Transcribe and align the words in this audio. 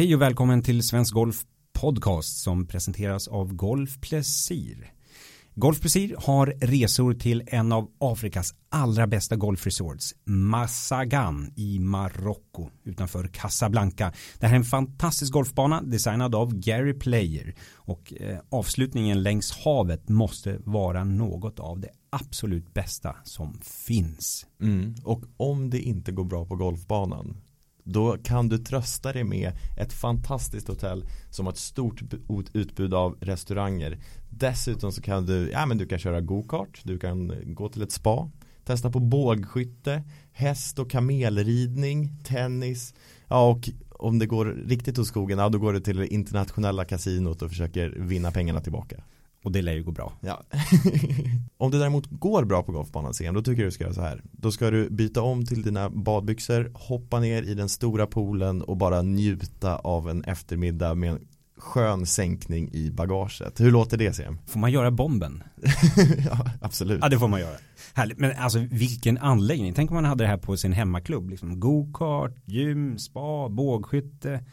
Hej 0.00 0.14
och 0.14 0.22
välkommen 0.22 0.62
till 0.62 0.82
Svensk 0.82 1.14
Golf 1.14 1.42
Podcast 1.72 2.42
som 2.42 2.66
presenteras 2.66 3.28
av 3.28 3.54
Golf 3.54 4.00
Plessir. 4.00 4.92
Golf 5.54 5.80
Plessir 5.80 6.14
har 6.18 6.46
resor 6.46 7.14
till 7.14 7.42
en 7.46 7.72
av 7.72 7.90
Afrikas 7.98 8.54
allra 8.68 9.06
bästa 9.06 9.36
golfresorts, 9.36 10.14
Massagan 10.24 11.52
i 11.56 11.78
Marocko 11.78 12.68
utanför 12.84 13.28
Casablanca. 13.28 14.12
Det 14.38 14.46
här 14.46 14.54
är 14.54 14.58
en 14.58 14.64
fantastisk 14.64 15.32
golfbana 15.32 15.82
designad 15.82 16.34
av 16.34 16.54
Gary 16.54 16.94
Player 16.94 17.54
och 17.74 18.12
eh, 18.12 18.38
avslutningen 18.50 19.22
längs 19.22 19.52
havet 19.52 20.08
måste 20.08 20.58
vara 20.64 21.04
något 21.04 21.58
av 21.58 21.80
det 21.80 21.90
absolut 22.10 22.74
bästa 22.74 23.16
som 23.24 23.60
finns. 23.86 24.46
Mm. 24.62 24.94
Och 25.04 25.24
om 25.36 25.70
det 25.70 25.80
inte 25.80 26.12
går 26.12 26.24
bra 26.24 26.44
på 26.44 26.56
golfbanan 26.56 27.36
då 27.92 28.16
kan 28.22 28.48
du 28.48 28.58
trösta 28.58 29.12
dig 29.12 29.24
med 29.24 29.52
ett 29.76 29.92
fantastiskt 29.92 30.68
hotell 30.68 31.04
som 31.30 31.46
har 31.46 31.52
ett 31.52 31.58
stort 31.58 32.02
utbud 32.52 32.94
av 32.94 33.16
restauranger. 33.20 33.98
Dessutom 34.30 34.92
så 34.92 35.02
kan 35.02 35.26
du, 35.26 35.50
ja 35.50 35.66
men 35.66 35.78
du 35.78 35.86
kan 35.86 35.98
köra 35.98 36.20
go-kart, 36.20 36.80
du 36.82 36.98
kan 36.98 37.32
gå 37.54 37.68
till 37.68 37.82
ett 37.82 37.92
spa, 37.92 38.30
testa 38.64 38.90
på 38.90 39.00
bågskytte, 39.00 40.02
häst 40.32 40.78
och 40.78 40.90
kamelridning, 40.90 42.16
tennis, 42.24 42.94
ja 43.28 43.48
och 43.48 43.70
om 43.90 44.18
det 44.18 44.26
går 44.26 44.46
riktigt 44.66 44.98
åt 44.98 45.06
skogen, 45.06 45.38
ja 45.38 45.48
då 45.48 45.58
går 45.58 45.72
du 45.72 45.80
till 45.80 45.96
det 45.96 46.14
internationella 46.14 46.84
kasinot 46.84 47.42
och 47.42 47.48
försöker 47.48 47.88
vinna 47.90 48.30
pengarna 48.30 48.60
tillbaka. 48.60 49.04
Och 49.42 49.52
det 49.52 49.62
lär 49.62 49.72
ju 49.72 49.82
gå 49.82 49.90
bra. 49.90 50.12
Ja. 50.20 50.42
om 51.56 51.70
det 51.70 51.78
däremot 51.78 52.06
går 52.10 52.44
bra 52.44 52.62
på 52.62 52.72
golfbanan 52.72 53.14
sen, 53.14 53.34
då 53.34 53.42
tycker 53.42 53.62
jag 53.62 53.66
du 53.68 53.72
ska 53.72 53.84
göra 53.84 53.94
så 53.94 54.00
här. 54.00 54.22
Då 54.32 54.52
ska 54.52 54.70
du 54.70 54.90
byta 54.90 55.22
om 55.22 55.46
till 55.46 55.62
dina 55.62 55.90
badbyxor, 55.90 56.70
hoppa 56.74 57.20
ner 57.20 57.42
i 57.42 57.54
den 57.54 57.68
stora 57.68 58.06
poolen 58.06 58.62
och 58.62 58.76
bara 58.76 59.02
njuta 59.02 59.76
av 59.76 60.10
en 60.10 60.24
eftermiddag 60.24 60.94
med 60.94 61.10
en 61.10 61.20
skön 61.60 62.06
sänkning 62.06 62.70
i 62.72 62.90
bagaget. 62.90 63.60
Hur 63.60 63.70
låter 63.70 63.96
det 63.96 64.12
Sem? 64.12 64.38
Får 64.46 64.60
man 64.60 64.72
göra 64.72 64.90
bomben? 64.90 65.42
ja, 66.26 66.50
absolut. 66.60 66.98
Ja, 67.02 67.08
det 67.08 67.18
får 67.18 67.28
man 67.28 67.40
göra. 67.40 67.56
Härligt. 67.94 68.18
Men 68.18 68.36
alltså 68.38 68.58
vilken 68.58 69.18
anläggning. 69.18 69.74
Tänk 69.74 69.90
om 69.90 69.94
man 69.94 70.04
hade 70.04 70.24
det 70.24 70.28
här 70.28 70.36
på 70.36 70.56
sin 70.56 70.72
hemmaklubb. 70.72 71.30
Liksom, 71.30 71.60
Go-kart, 71.60 72.32
gym, 72.44 72.98
spa, 72.98 73.48
bågskytte. 73.48 74.44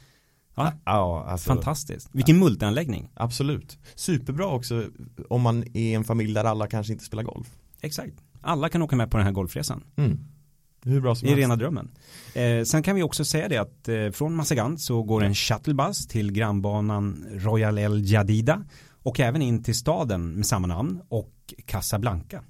Ja, 0.58 0.74
ja 0.86 1.26
alltså, 1.28 1.48
Fantastiskt. 1.48 2.10
Vilken 2.12 2.36
ja. 2.36 2.44
multianläggning. 2.44 3.10
Absolut. 3.14 3.78
Superbra 3.96 4.48
också 4.48 4.86
om 5.30 5.42
man 5.42 5.64
är 5.74 5.96
en 5.96 6.04
familj 6.04 6.34
där 6.34 6.44
alla 6.44 6.68
kanske 6.68 6.94
inte 6.94 7.06
spelar 7.06 7.24
golf. 7.24 7.48
Exakt. 7.82 8.14
Alla 8.42 8.70
kan 8.70 8.82
åka 8.82 8.96
med 8.96 9.12
på 9.12 9.18
den 9.18 9.26
här 9.26 9.34
golfresan. 9.34 9.84
Mm. 9.96 10.20
Hur 10.84 11.02
bra 11.02 11.16
som 11.16 11.28
Det 11.28 11.34
är 11.34 11.38
rena 11.38 11.56
drömmen. 11.56 11.92
Eh, 12.36 12.64
sen 12.64 12.84
kan 12.84 12.96
vi 12.96 13.04
också 13.04 13.26
säga 13.26 13.48
det 13.48 13.58
att 13.58 13.88
eh, 13.88 14.10
från 14.12 14.36
Massagan 14.36 14.78
så 14.78 15.04
går 15.04 15.24
en 15.24 15.36
shuttlebuss 15.36 16.08
till 16.08 16.32
grannbanan 16.32 17.26
Royal 17.32 17.78
El 17.78 18.12
Jadida 18.12 18.64
och 19.04 19.20
även 19.20 19.42
in 19.42 19.64
till 19.64 19.76
staden 19.76 20.32
med 20.32 20.46
samma 20.46 20.68
namn 20.68 21.02
och 21.10 21.54
Casablanca. 21.66 22.44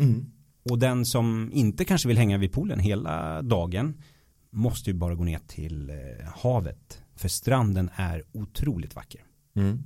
Mm. 0.00 0.26
Och 0.70 0.78
den 0.78 1.06
som 1.06 1.50
inte 1.52 1.84
kanske 1.84 2.08
vill 2.08 2.18
hänga 2.18 2.38
vid 2.38 2.52
poolen 2.52 2.78
hela 2.78 3.42
dagen 3.42 3.94
måste 4.50 4.90
ju 4.90 4.96
bara 4.96 5.14
gå 5.14 5.24
ner 5.24 5.40
till 5.46 5.90
eh, 5.90 5.96
havet 6.34 7.01
för 7.16 7.28
stranden 7.28 7.90
är 7.96 8.24
otroligt 8.32 8.96
vacker. 8.96 9.20
Mm. 9.56 9.82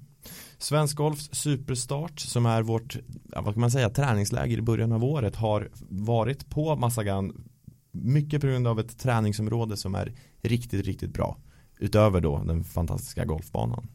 Svensk 0.58 0.96
Golfs 0.96 1.28
superstart 1.32 2.20
som 2.20 2.46
är 2.46 2.62
vårt, 2.62 2.96
vad 3.26 3.54
kan 3.54 3.60
man 3.60 3.70
säga, 3.70 3.90
träningsläger 3.90 4.58
i 4.58 4.62
början 4.62 4.92
av 4.92 5.04
året 5.04 5.36
har 5.36 5.68
varit 5.88 6.48
på 6.48 6.76
Massagan 6.76 7.48
mycket 7.92 8.40
på 8.40 8.46
grund 8.46 8.66
av 8.66 8.80
ett 8.80 8.98
träningsområde 8.98 9.76
som 9.76 9.94
är 9.94 10.12
riktigt, 10.42 10.86
riktigt 10.86 11.12
bra. 11.12 11.38
Utöver 11.78 12.20
då 12.20 12.42
den 12.44 12.64
fantastiska 12.64 13.24
golfbanan. 13.24 13.88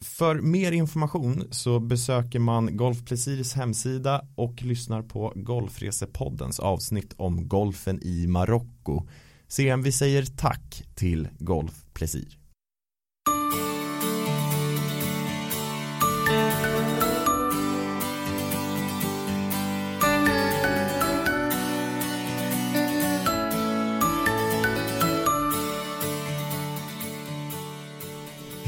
För 0.00 0.40
mer 0.40 0.72
information 0.72 1.44
så 1.50 1.80
besöker 1.80 2.38
man 2.38 2.76
Golf 2.76 3.04
Plesirs 3.04 3.54
hemsida 3.54 4.26
och 4.34 4.62
lyssnar 4.62 5.02
på 5.02 5.32
Golfresepoddens 5.36 6.60
avsnitt 6.60 7.14
om 7.16 7.48
golfen 7.48 8.02
i 8.02 8.26
Marocko. 8.26 9.08
CM, 9.48 9.82
vi 9.82 9.92
säger 9.92 10.22
tack 10.22 10.84
till 10.94 11.28
Golf 11.38 11.84
Plesir. 11.92 12.41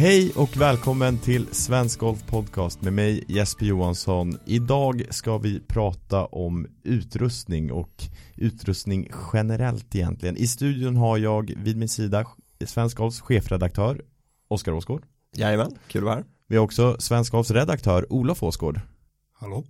Hej 0.05 0.33
och 0.37 0.57
välkommen 0.57 1.19
till 1.19 1.47
Svensk 1.51 1.99
Golf 1.99 2.27
Podcast 2.27 2.83
med 2.83 2.93
mig 2.93 3.25
Jesper 3.29 3.67
Johansson. 3.67 4.39
Idag 4.45 5.03
ska 5.11 5.39
vi 5.39 5.61
prata 5.61 6.25
om 6.25 6.67
utrustning 6.83 7.73
och 7.73 8.05
utrustning 8.37 9.11
generellt 9.33 9.95
egentligen. 9.95 10.37
I 10.37 10.47
studion 10.47 10.97
har 10.97 11.19
jag 11.19 11.55
vid 11.57 11.77
min 11.77 11.89
sida 11.89 12.27
Svensk 12.65 12.97
Golfs 12.97 13.21
chefredaktör 13.21 14.03
Oskar 14.49 14.73
Åsgård. 14.73 15.03
Jajamän, 15.37 15.79
kul 15.89 16.03
att 16.03 16.05
vara 16.05 16.15
här. 16.15 16.25
Vi 16.49 16.57
har 16.57 16.65
också 16.65 16.97
Svensk 16.99 17.33
Golfs 17.33 17.51
redaktör 17.51 18.13
Olof 18.13 18.43
Åsgård. 18.43 18.81
Hallå. 19.33 19.65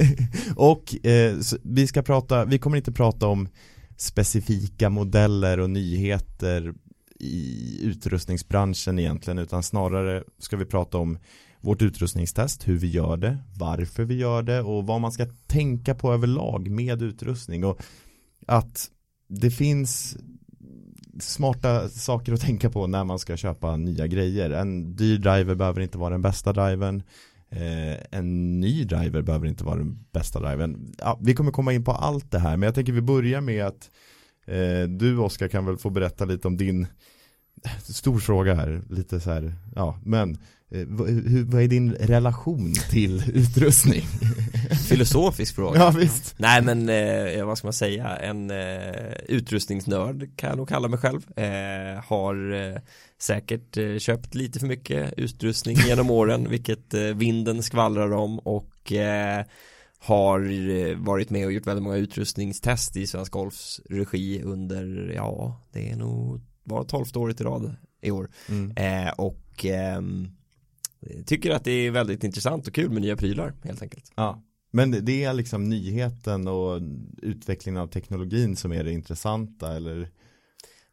och 0.56 1.06
eh, 1.06 1.36
vi 1.62 1.86
ska 1.86 2.02
prata, 2.02 2.44
vi 2.44 2.58
kommer 2.58 2.76
inte 2.76 2.92
prata 2.92 3.26
om 3.26 3.48
specifika 3.96 4.90
modeller 4.90 5.60
och 5.60 5.70
nyheter 5.70 6.74
i 7.24 7.78
utrustningsbranschen 7.82 8.98
egentligen 8.98 9.38
utan 9.38 9.62
snarare 9.62 10.24
ska 10.38 10.56
vi 10.56 10.64
prata 10.64 10.98
om 10.98 11.18
vårt 11.60 11.82
utrustningstest, 11.82 12.68
hur 12.68 12.78
vi 12.78 12.90
gör 12.90 13.16
det, 13.16 13.38
varför 13.58 14.04
vi 14.04 14.14
gör 14.14 14.42
det 14.42 14.60
och 14.60 14.86
vad 14.86 15.00
man 15.00 15.12
ska 15.12 15.26
tänka 15.46 15.94
på 15.94 16.12
överlag 16.12 16.70
med 16.70 17.02
utrustning 17.02 17.64
och 17.64 17.82
att 18.46 18.90
det 19.28 19.50
finns 19.50 20.16
smarta 21.20 21.88
saker 21.88 22.32
att 22.32 22.40
tänka 22.40 22.70
på 22.70 22.86
när 22.86 23.04
man 23.04 23.18
ska 23.18 23.36
köpa 23.36 23.76
nya 23.76 24.06
grejer. 24.06 24.50
En 24.50 24.96
dyr 24.96 25.18
driver 25.18 25.54
behöver 25.54 25.80
inte 25.80 25.98
vara 25.98 26.10
den 26.10 26.22
bästa 26.22 26.52
drivern. 26.52 27.02
Eh, 27.50 28.18
en 28.18 28.60
ny 28.60 28.84
driver 28.84 29.22
behöver 29.22 29.46
inte 29.46 29.64
vara 29.64 29.76
den 29.76 30.04
bästa 30.12 30.40
drivern. 30.40 30.94
Ja, 30.98 31.18
vi 31.22 31.34
kommer 31.34 31.52
komma 31.52 31.72
in 31.72 31.84
på 31.84 31.92
allt 31.92 32.30
det 32.30 32.38
här 32.38 32.56
men 32.56 32.66
jag 32.66 32.74
tänker 32.74 32.92
vi 32.92 33.00
börjar 33.00 33.40
med 33.40 33.64
att 33.64 33.90
eh, 34.46 34.88
du 34.88 35.18
Oskar 35.18 35.48
kan 35.48 35.66
väl 35.66 35.76
få 35.76 35.90
berätta 35.90 36.24
lite 36.24 36.48
om 36.48 36.56
din 36.56 36.86
stor 37.82 38.18
fråga 38.18 38.54
här, 38.54 38.82
lite 38.90 39.20
så 39.20 39.30
här, 39.30 39.54
ja, 39.74 39.98
men 40.04 40.38
eh, 40.70 40.86
vad 41.46 41.62
är 41.62 41.68
din 41.68 41.92
relation 41.92 42.72
till 42.90 43.22
utrustning? 43.34 44.02
Filosofisk 44.88 45.54
fråga. 45.54 45.78
Ja, 45.78 45.90
visst. 45.90 46.34
Nej, 46.38 46.62
men 46.62 46.88
eh, 46.88 47.44
vad 47.44 47.58
ska 47.58 47.66
man 47.66 47.72
säga, 47.72 48.16
en 48.16 48.50
eh, 48.50 49.12
utrustningsnörd 49.28 50.36
kan 50.36 50.48
jag 50.48 50.56
nog 50.56 50.68
kalla 50.68 50.88
mig 50.88 50.98
själv. 50.98 51.38
Eh, 51.38 52.04
har 52.04 52.52
eh, 52.52 52.80
säkert 53.20 53.76
eh, 53.76 53.98
köpt 53.98 54.34
lite 54.34 54.58
för 54.58 54.66
mycket 54.66 55.14
utrustning 55.16 55.76
genom 55.76 56.10
åren, 56.10 56.50
vilket 56.50 56.94
vinden 56.94 57.62
skvallrar 57.62 58.12
om 58.12 58.38
och 58.38 58.92
har 59.98 60.94
varit 60.94 61.30
med 61.30 61.46
och 61.46 61.52
gjort 61.52 61.66
väldigt 61.66 61.82
många 61.82 61.96
utrustningstest 61.96 62.96
i 62.96 63.06
Svensk 63.06 63.32
Golfs 63.32 63.80
regi 63.90 64.42
under, 64.42 65.12
ja, 65.14 65.60
det 65.72 65.90
är 65.90 65.96
nog 65.96 66.40
var 66.64 66.84
tolfte 66.84 67.18
året 67.18 67.40
i 67.40 67.44
rad 67.44 67.76
i 68.00 68.10
år. 68.10 68.30
Mm. 68.48 68.72
Eh, 68.76 69.12
och 69.12 69.66
eh, 69.66 70.02
tycker 71.26 71.50
att 71.50 71.64
det 71.64 71.70
är 71.70 71.90
väldigt 71.90 72.24
intressant 72.24 72.66
och 72.66 72.74
kul 72.74 72.90
med 72.90 73.02
nya 73.02 73.16
prylar 73.16 73.52
helt 73.64 73.82
enkelt. 73.82 74.12
Ja. 74.14 74.42
Men 74.70 75.04
det 75.04 75.24
är 75.24 75.32
liksom 75.32 75.68
nyheten 75.68 76.48
och 76.48 76.80
utvecklingen 77.22 77.80
av 77.80 77.86
teknologin 77.86 78.56
som 78.56 78.72
är 78.72 78.84
det 78.84 78.92
intressanta 78.92 79.76
eller? 79.76 80.08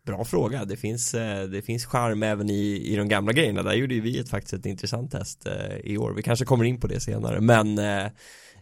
Bra 0.05 0.25
fråga, 0.25 0.65
det 0.65 0.77
finns, 0.77 1.13
eh, 1.13 1.47
det 1.47 1.61
finns 1.61 1.85
charm 1.85 2.23
även 2.23 2.49
i, 2.49 2.93
i 2.93 2.95
de 2.95 3.07
gamla 3.07 3.33
grejerna. 3.33 3.63
Där 3.63 3.73
gjorde 3.73 3.99
vi 3.99 4.19
ett, 4.19 4.29
faktiskt 4.29 4.53
ett 4.53 4.65
intressant 4.65 5.11
test 5.11 5.47
eh, 5.47 5.77
i 5.83 5.97
år. 5.97 6.13
Vi 6.13 6.23
kanske 6.23 6.45
kommer 6.45 6.65
in 6.65 6.79
på 6.79 6.87
det 6.87 6.99
senare, 6.99 7.41
men 7.41 7.77
eh, 7.77 8.05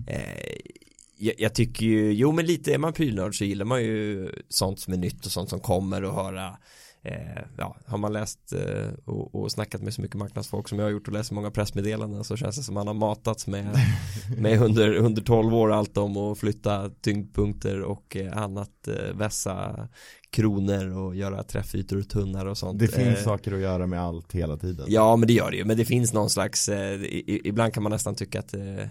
eh 0.08 0.58
jag, 1.22 1.36
jag, 1.38 1.56
tycker 1.56 1.86
ju, 1.86 2.14
jo 2.14 2.32
men 2.32 2.46
lite 2.46 2.74
är 2.74 2.78
man 2.78 2.94
prylnörd 2.94 3.38
så 3.38 3.46
gillar 3.46 3.66
man 3.66 3.84
ju 3.84 4.32
sånt 4.50 4.80
som 4.80 4.94
är 4.94 4.98
nytt 4.98 5.26
och 5.26 5.32
sånt 5.32 5.50
som 5.50 5.60
kommer 5.60 6.04
och 6.04 6.14
höra 6.14 6.58
eh, 7.04 7.44
ja, 7.58 7.76
har 7.86 7.98
man 7.98 8.14
läst 8.14 8.54
eh, 8.54 8.94
och, 9.06 9.36
och 9.36 9.52
snackat 9.52 9.82
med 9.82 9.94
så 9.94 10.02
mycket 10.02 10.18
marknadsfolk 10.18 10.70
som 10.70 10.80
jag 10.80 10.86
har 10.86 10.92
gjort 10.92 11.08
och 11.08 11.14
läst 11.14 11.32
många 11.32 11.52
pressmeddelanden 11.52 12.24
så 12.24 12.38
känns 12.38 12.56
det 12.56 12.64
som 12.64 12.74
man 12.74 12.88
har 12.88 12.94
matats 12.94 13.48
med, 13.48 13.68
med 14.38 14.62
under, 14.62 14.96
under 14.96 15.22
12 15.22 15.56
år 15.56 15.72
allt 15.72 15.98
om 15.98 16.18
att 16.18 16.38
flytta 16.38 16.90
tyngdpunkter 16.90 17.82
och 17.82 18.16
eh, 18.16 18.38
annat 18.38 18.88
eh, 18.88 19.16
vässa 19.16 19.88
kronor 20.30 20.98
och 20.98 21.16
göra 21.16 21.44
träffytor 21.44 22.02
tunnare 22.02 22.50
och 22.50 22.58
sånt. 22.58 22.80
Det 22.80 22.88
finns 22.88 23.20
eh, 23.20 23.24
saker 23.24 23.54
att 23.54 23.60
göra 23.60 23.88
med 23.88 24.02
allt 24.02 24.34
hela 24.34 24.58
tiden. 24.58 24.86
Ja 24.90 25.16
men 25.16 25.28
det 25.28 25.34
gör 25.34 25.52
det 25.52 25.58
ju 25.58 25.66
men 25.66 25.78
det 25.78 25.86
finns 25.86 26.14
någon 26.14 26.30
slags 26.30 26.70
eh, 26.70 27.02
i, 27.02 27.42
ibland 27.44 27.74
kan 27.74 27.84
man 27.84 27.92
nästan 27.92 28.16
tycka 28.16 28.40
att 28.40 28.54
eh, 28.54 28.88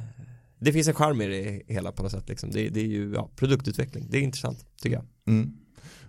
det 0.61 0.73
finns 0.73 0.89
en 0.89 0.95
charm 0.95 1.21
i 1.21 1.27
det 1.27 1.75
hela 1.75 1.93
på 1.93 2.03
något 2.03 2.13
sätt 2.13 2.29
liksom. 2.29 2.51
det, 2.51 2.69
det 2.69 2.81
är 2.81 2.87
ju 2.87 3.13
ja, 3.15 3.31
produktutveckling, 3.37 4.07
det 4.11 4.19
är 4.19 4.23
intressant 4.23 4.67
tycker 4.83 4.97
jag. 4.97 5.05
Mm. 5.35 5.53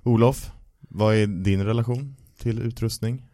Olof, 0.03 0.51
vad 0.89 1.15
är 1.15 1.27
din 1.27 1.63
relation 1.63 2.15
till 2.37 2.59
utrustning? 2.59 3.25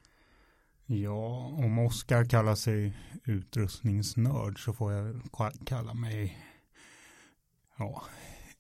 Ja, 0.86 1.52
om 1.58 1.80
Oskar 1.80 2.26
kallar 2.26 2.56
sig 2.56 2.98
utrustningsnörd 3.24 4.64
så 4.64 4.74
får 4.74 4.94
jag 4.94 5.22
kalla 5.66 5.94
mig 5.94 6.38
ja, 7.78 8.04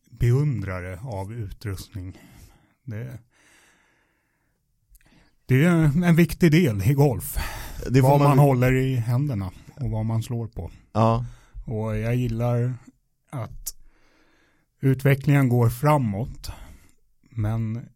beundrare 0.10 1.00
av 1.04 1.34
utrustning. 1.34 2.18
Det, 2.84 3.20
det 5.46 5.66
är 5.66 6.04
en 6.04 6.16
viktig 6.16 6.52
del 6.52 6.82
i 6.82 6.94
golf. 6.94 7.38
Det 7.90 8.02
vad 8.02 8.20
man... 8.20 8.30
man 8.30 8.40
håller 8.40 8.76
i 8.76 8.96
händerna 8.96 9.52
och 9.76 9.90
vad 9.90 10.06
man 10.06 10.24
slår 10.24 10.48
på. 10.48 10.72
Ja. 10.92 11.26
Och 11.66 11.98
jag 11.98 12.16
gillar 12.16 12.74
att 13.30 13.76
utvecklingen 14.80 15.50
går 15.50 15.70
framåt. 15.70 16.52
Men 17.30 17.90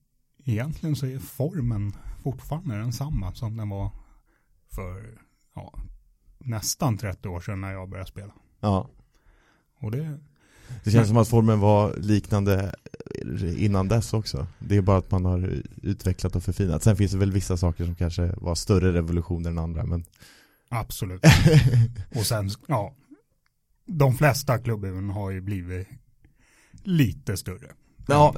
egentligen 0.52 0.96
så 0.96 1.06
är 1.06 1.20
formen 1.20 1.94
fortfarande 2.24 2.78
densamma 2.78 3.34
som 3.34 3.58
den 3.58 3.70
var 3.70 3.92
för 4.70 5.20
ja, 5.56 5.74
nästan 6.38 6.98
30 6.98 7.28
år 7.30 7.40
sedan 7.40 7.62
när 7.62 7.72
jag 7.72 7.90
började 7.90 8.10
spela. 8.10 8.34
Ja. 8.60 8.90
Och 9.80 9.92
det, 9.92 10.20
det 10.84 10.92
känns 10.92 11.08
som 11.08 11.18
att 11.18 11.28
formen 11.28 11.60
var 11.60 11.96
liknande 11.98 12.76
innan 13.58 13.88
dess 13.88 14.14
också. 14.14 14.48
Det 14.60 14.78
är 14.78 14.82
bara 14.82 14.98
att 14.98 15.12
man 15.12 15.26
har 15.26 15.62
utvecklat 15.82 16.36
och 16.36 16.44
förfinat. 16.44 16.84
Sen 16.84 16.96
finns 16.96 17.12
det 17.12 17.18
väl 17.18 17.32
vissa 17.32 17.58
saker 17.58 17.86
som 17.86 17.96
kanske 17.96 18.34
var 18.38 18.56
större 18.56 18.94
revolutioner 18.94 19.50
än 19.50 19.58
andra. 19.58 19.86
Men... 19.86 20.06
Absolut. 20.70 21.22
och 22.16 22.26
sen, 22.26 22.50
ja, 22.68 22.96
de 23.86 24.18
flesta 24.18 24.58
klubben 24.58 25.10
har 25.10 25.32
ju 25.32 25.42
blivit 25.42 25.88
lite 26.84 27.38
större. 27.38 27.68
Ja, 28.14 28.36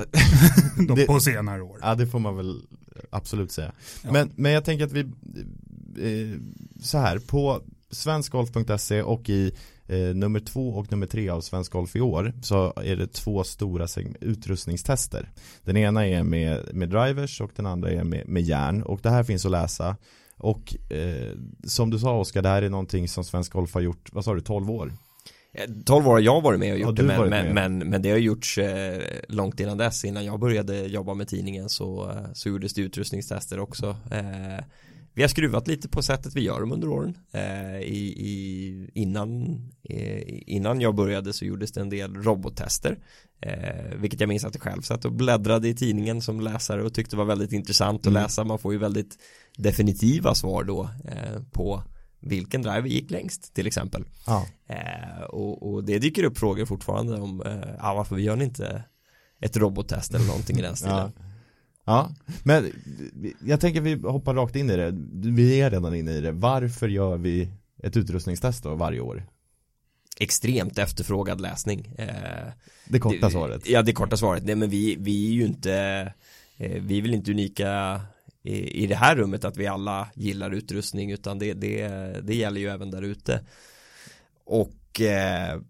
de 0.87 0.95
det, 0.95 1.05
på 1.05 1.19
senare 1.19 1.61
år. 1.61 1.79
Ja, 1.81 1.95
det 1.95 2.07
får 2.07 2.19
man 2.19 2.37
väl 2.37 2.61
absolut 3.09 3.51
säga. 3.51 3.71
Ja. 4.03 4.11
Men, 4.11 4.31
men 4.35 4.51
jag 4.51 4.65
tänker 4.65 4.85
att 4.85 4.91
vi, 4.91 4.99
eh, 4.99 6.39
så 6.81 6.97
här, 6.97 7.19
på 7.19 7.61
svenskgolf.se 7.91 9.01
och 9.01 9.29
i 9.29 9.51
eh, 9.87 10.15
nummer 10.15 10.39
två 10.39 10.69
och 10.69 10.91
nummer 10.91 11.07
tre 11.07 11.29
av 11.29 11.41
Svensk 11.41 11.71
Golf 11.71 11.95
i 11.95 12.01
år 12.01 12.33
så 12.41 12.73
är 12.75 12.95
det 12.95 13.07
två 13.07 13.43
stora 13.43 13.87
utrustningstester. 14.21 15.29
Den 15.63 15.77
ena 15.77 16.07
är 16.07 16.23
med, 16.23 16.69
med 16.73 16.89
drivers 16.89 17.41
och 17.41 17.51
den 17.55 17.65
andra 17.65 17.91
är 17.91 18.03
med, 18.03 18.27
med 18.27 18.43
järn 18.43 18.83
och 18.83 18.99
det 19.03 19.09
här 19.09 19.23
finns 19.23 19.45
att 19.45 19.51
läsa. 19.51 19.95
Och 20.37 20.91
eh, 20.91 21.31
som 21.63 21.89
du 21.89 21.99
sa 21.99 22.19
Oskar, 22.19 22.41
det 22.41 22.49
här 22.49 22.61
är 22.61 22.69
någonting 22.69 23.07
som 23.07 23.23
Svensk 23.23 23.53
Golf 23.53 23.73
har 23.73 23.81
gjort, 23.81 24.09
vad 24.11 24.25
sa 24.25 24.33
du, 24.33 24.41
12 24.41 24.71
år? 24.71 24.93
12 25.85 26.07
år 26.07 26.11
har 26.11 26.19
jag 26.19 26.41
varit 26.41 26.59
med 26.59 26.73
och 26.73 26.79
gjort 26.79 26.99
ja, 26.99 27.03
det 27.03 27.19
men, 27.19 27.29
men, 27.29 27.53
men, 27.53 27.89
men, 27.89 28.01
det 28.01 28.09
har 28.11 28.17
gjorts 28.17 28.57
eh, 28.57 29.01
långt 29.27 29.59
innan 29.59 29.77
dess 29.77 30.05
innan 30.05 30.25
jag 30.25 30.39
började 30.39 30.85
jobba 30.85 31.13
med 31.13 31.27
tidningen 31.27 31.69
så, 31.69 32.09
eh, 32.09 32.33
så 32.33 32.49
gjordes 32.49 32.73
det 32.73 32.81
utrustningstester 32.81 33.59
också 33.59 33.95
eh, 34.11 34.65
vi 35.13 35.21
har 35.21 35.29
skruvat 35.29 35.67
lite 35.67 35.89
på 35.89 36.01
sättet 36.01 36.35
vi 36.35 36.41
gör 36.41 36.59
dem 36.59 36.71
under 36.71 36.87
åren. 36.87 37.17
Eh, 37.31 37.79
i, 37.81 38.13
i, 38.17 38.89
innan, 38.93 39.41
eh, 39.83 40.23
innan 40.27 40.81
jag 40.81 40.95
började 40.95 41.33
så 41.33 41.45
gjordes 41.45 41.71
det 41.71 41.81
en 41.81 41.89
del 41.89 42.15
robottester. 42.15 42.97
Eh, 43.41 43.95
vilket 43.95 44.19
jag 44.19 44.27
minns 44.27 44.45
att 44.45 44.55
jag 44.55 44.63
själv 44.63 44.81
satt 44.81 45.05
och 45.05 45.11
bläddrade 45.11 45.67
i 45.67 45.75
tidningen 45.75 46.21
som 46.21 46.41
läsare 46.41 46.83
och 46.83 46.93
tyckte 46.93 47.15
var 47.15 47.25
väldigt 47.25 47.51
intressant 47.51 48.01
att 48.01 48.07
mm. 48.07 48.23
läsa. 48.23 48.43
Man 48.43 48.59
får 48.59 48.73
ju 48.73 48.79
väldigt 48.79 49.17
definitiva 49.57 50.35
svar 50.35 50.63
då 50.63 50.89
eh, 51.05 51.41
på 51.51 51.83
vilken 52.21 52.61
driver 52.61 52.87
gick 52.87 53.11
längst 53.11 53.53
till 53.53 53.67
exempel. 53.67 54.05
Ja. 54.27 54.47
Eh, 54.67 55.23
och, 55.23 55.73
och, 55.73 55.83
det 55.83 55.99
dyker 55.99 56.23
upp 56.23 56.37
frågor 56.37 56.65
fortfarande 56.65 57.15
om 57.15 57.43
ah, 57.79 57.93
varför 57.93 58.15
vi 58.15 58.23
gör 58.23 58.41
inte 58.41 58.83
ett 59.39 59.57
robottest 59.57 60.13
eller 60.13 60.27
någonting 60.27 60.59
i 60.59 60.61
den 60.61 60.75
stilen. 60.75 61.11
Ja. 61.15 61.23
Ja, 61.85 62.11
men 62.43 62.71
jag 63.45 63.61
tänker 63.61 63.81
vi 63.81 63.93
hoppar 63.93 64.33
rakt 64.33 64.55
in 64.55 64.69
i 64.69 64.77
det. 64.77 64.91
Vi 65.13 65.61
är 65.61 65.71
redan 65.71 65.95
inne 65.95 66.11
i 66.11 66.21
det. 66.21 66.31
Varför 66.31 66.87
gör 66.87 67.17
vi 67.17 67.49
ett 67.83 67.97
utrustningstest 67.97 68.63
då 68.63 68.75
varje 68.75 68.99
år? 68.99 69.25
Extremt 70.19 70.77
efterfrågad 70.77 71.41
läsning. 71.41 71.95
Eh, 71.97 72.51
det 72.87 72.99
korta 72.99 73.29
svaret. 73.29 73.69
Ja, 73.69 73.81
det 73.81 73.93
korta 73.93 74.17
svaret. 74.17 74.43
Nej, 74.45 74.55
men 74.55 74.69
vi, 74.69 74.95
vi 74.99 75.27
är 75.27 75.31
ju 75.31 75.45
inte, 75.45 75.73
eh, 76.57 76.81
vi 76.81 76.97
är 76.97 77.01
väl 77.01 77.13
inte 77.13 77.31
unika 77.31 78.01
i, 78.43 78.83
i 78.83 78.87
det 78.87 78.95
här 78.95 79.15
rummet 79.15 79.45
att 79.45 79.57
vi 79.57 79.67
alla 79.67 80.07
gillar 80.15 80.51
utrustning 80.51 81.11
utan 81.11 81.39
det, 81.39 81.53
det, 81.53 81.87
det 82.23 82.35
gäller 82.35 82.61
ju 82.61 82.67
även 82.67 82.91
där 82.91 83.01
ute. 83.01 83.45
Och 84.45 85.01
eh, 85.01 85.61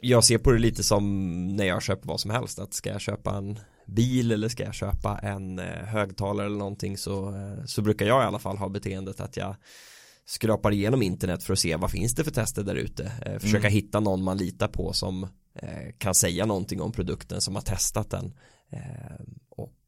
jag 0.00 0.24
ser 0.24 0.38
på 0.38 0.50
det 0.50 0.58
lite 0.58 0.82
som 0.82 1.46
när 1.46 1.64
jag 1.64 1.82
köper 1.82 2.08
vad 2.08 2.20
som 2.20 2.30
helst 2.30 2.58
att 2.58 2.74
ska 2.74 2.90
jag 2.90 3.00
köpa 3.00 3.36
en 3.36 3.58
bil 3.86 4.32
eller 4.32 4.48
ska 4.48 4.64
jag 4.64 4.74
köpa 4.74 5.18
en 5.18 5.58
eh, 5.58 5.84
högtalare 5.84 6.46
eller 6.46 6.58
någonting 6.58 6.98
så, 6.98 7.28
eh, 7.28 7.64
så 7.64 7.82
brukar 7.82 8.06
jag 8.06 8.22
i 8.22 8.26
alla 8.26 8.38
fall 8.38 8.56
ha 8.56 8.68
beteendet 8.68 9.20
att 9.20 9.36
jag 9.36 9.56
skrapar 10.26 10.70
igenom 10.70 11.02
internet 11.02 11.42
för 11.42 11.52
att 11.52 11.58
se 11.58 11.76
vad 11.76 11.90
finns 11.90 12.14
det 12.14 12.24
för 12.24 12.30
tester 12.30 12.62
där 12.62 12.74
ute. 12.74 13.12
Eh, 13.22 13.38
försöka 13.38 13.66
mm. 13.66 13.72
hitta 13.72 14.00
någon 14.00 14.22
man 14.22 14.38
litar 14.38 14.68
på 14.68 14.92
som 14.92 15.28
kan 15.98 16.14
säga 16.14 16.46
någonting 16.46 16.80
om 16.80 16.92
produkten 16.92 17.40
som 17.40 17.54
har 17.54 17.62
testat 17.62 18.10
den. 18.10 18.32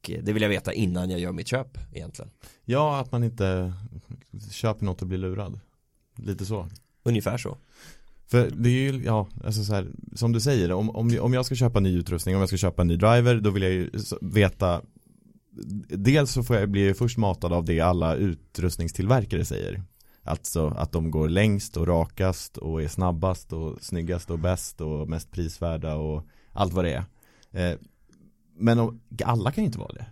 Det 0.03 0.33
vill 0.33 0.43
jag 0.43 0.49
veta 0.49 0.73
innan 0.73 1.11
jag 1.11 1.21
gör 1.21 1.33
mitt 1.33 1.49
köp 1.49 1.79
egentligen. 1.93 2.31
Ja, 2.65 3.01
att 3.01 3.13
man 3.13 3.25
inte 3.25 3.73
köper 4.51 4.85
något 4.85 5.03
och 5.03 5.09
blir 5.09 5.19
lurad. 5.19 5.61
Lite 6.17 6.47
så. 6.47 6.69
Ungefär 7.03 7.39
så. 7.39 7.59
För 8.27 8.51
det 8.51 8.69
är 8.69 8.93
ju, 8.93 9.05
ja, 9.05 9.29
alltså 9.45 9.65
så 9.65 9.75
här, 9.75 9.91
som 10.15 10.33
du 10.33 10.41
säger, 10.41 10.73
om, 10.73 10.91
om, 10.91 11.19
om 11.21 11.35
jag 11.35 11.47
ska 11.47 11.55
köpa 11.55 11.81
ny 11.81 11.99
utrustning, 11.99 12.35
om 12.35 12.41
jag 12.41 12.49
ska 12.49 12.57
köpa 12.57 12.83
en 12.83 12.89
ny 12.89 12.97
driver, 12.97 13.41
då 13.41 13.51
vill 13.51 13.63
jag 13.63 13.73
ju 13.73 13.91
veta 14.21 14.83
Dels 15.89 16.33
så 16.33 16.43
får 16.43 16.57
jag, 16.57 16.77
jag 16.77 16.97
först 16.97 17.19
matad 17.19 17.53
av 17.53 17.65
det 17.65 17.81
alla 17.81 18.15
utrustningstillverkare 18.15 19.45
säger 19.45 19.83
Alltså 20.23 20.69
att 20.69 20.93
de 20.93 21.11
går 21.11 21.29
längst 21.29 21.77
och 21.77 21.87
rakast 21.87 22.57
och 22.57 22.83
är 22.83 22.89
snabbast 22.89 23.53
och 23.53 23.83
snyggast 23.83 24.31
och 24.31 24.39
bäst 24.39 24.81
och 24.81 25.09
mest 25.09 25.31
prisvärda 25.31 25.95
och 25.95 26.27
allt 26.53 26.73
vad 26.73 26.85
det 26.85 27.05
är 27.53 27.71
eh, 27.73 27.79
Men 28.61 28.79
om, 28.79 29.01
alla 29.25 29.53
kan 29.53 29.65
ju 29.65 29.67
inte 29.67 29.79
vara 29.79 29.93
det 29.93 30.07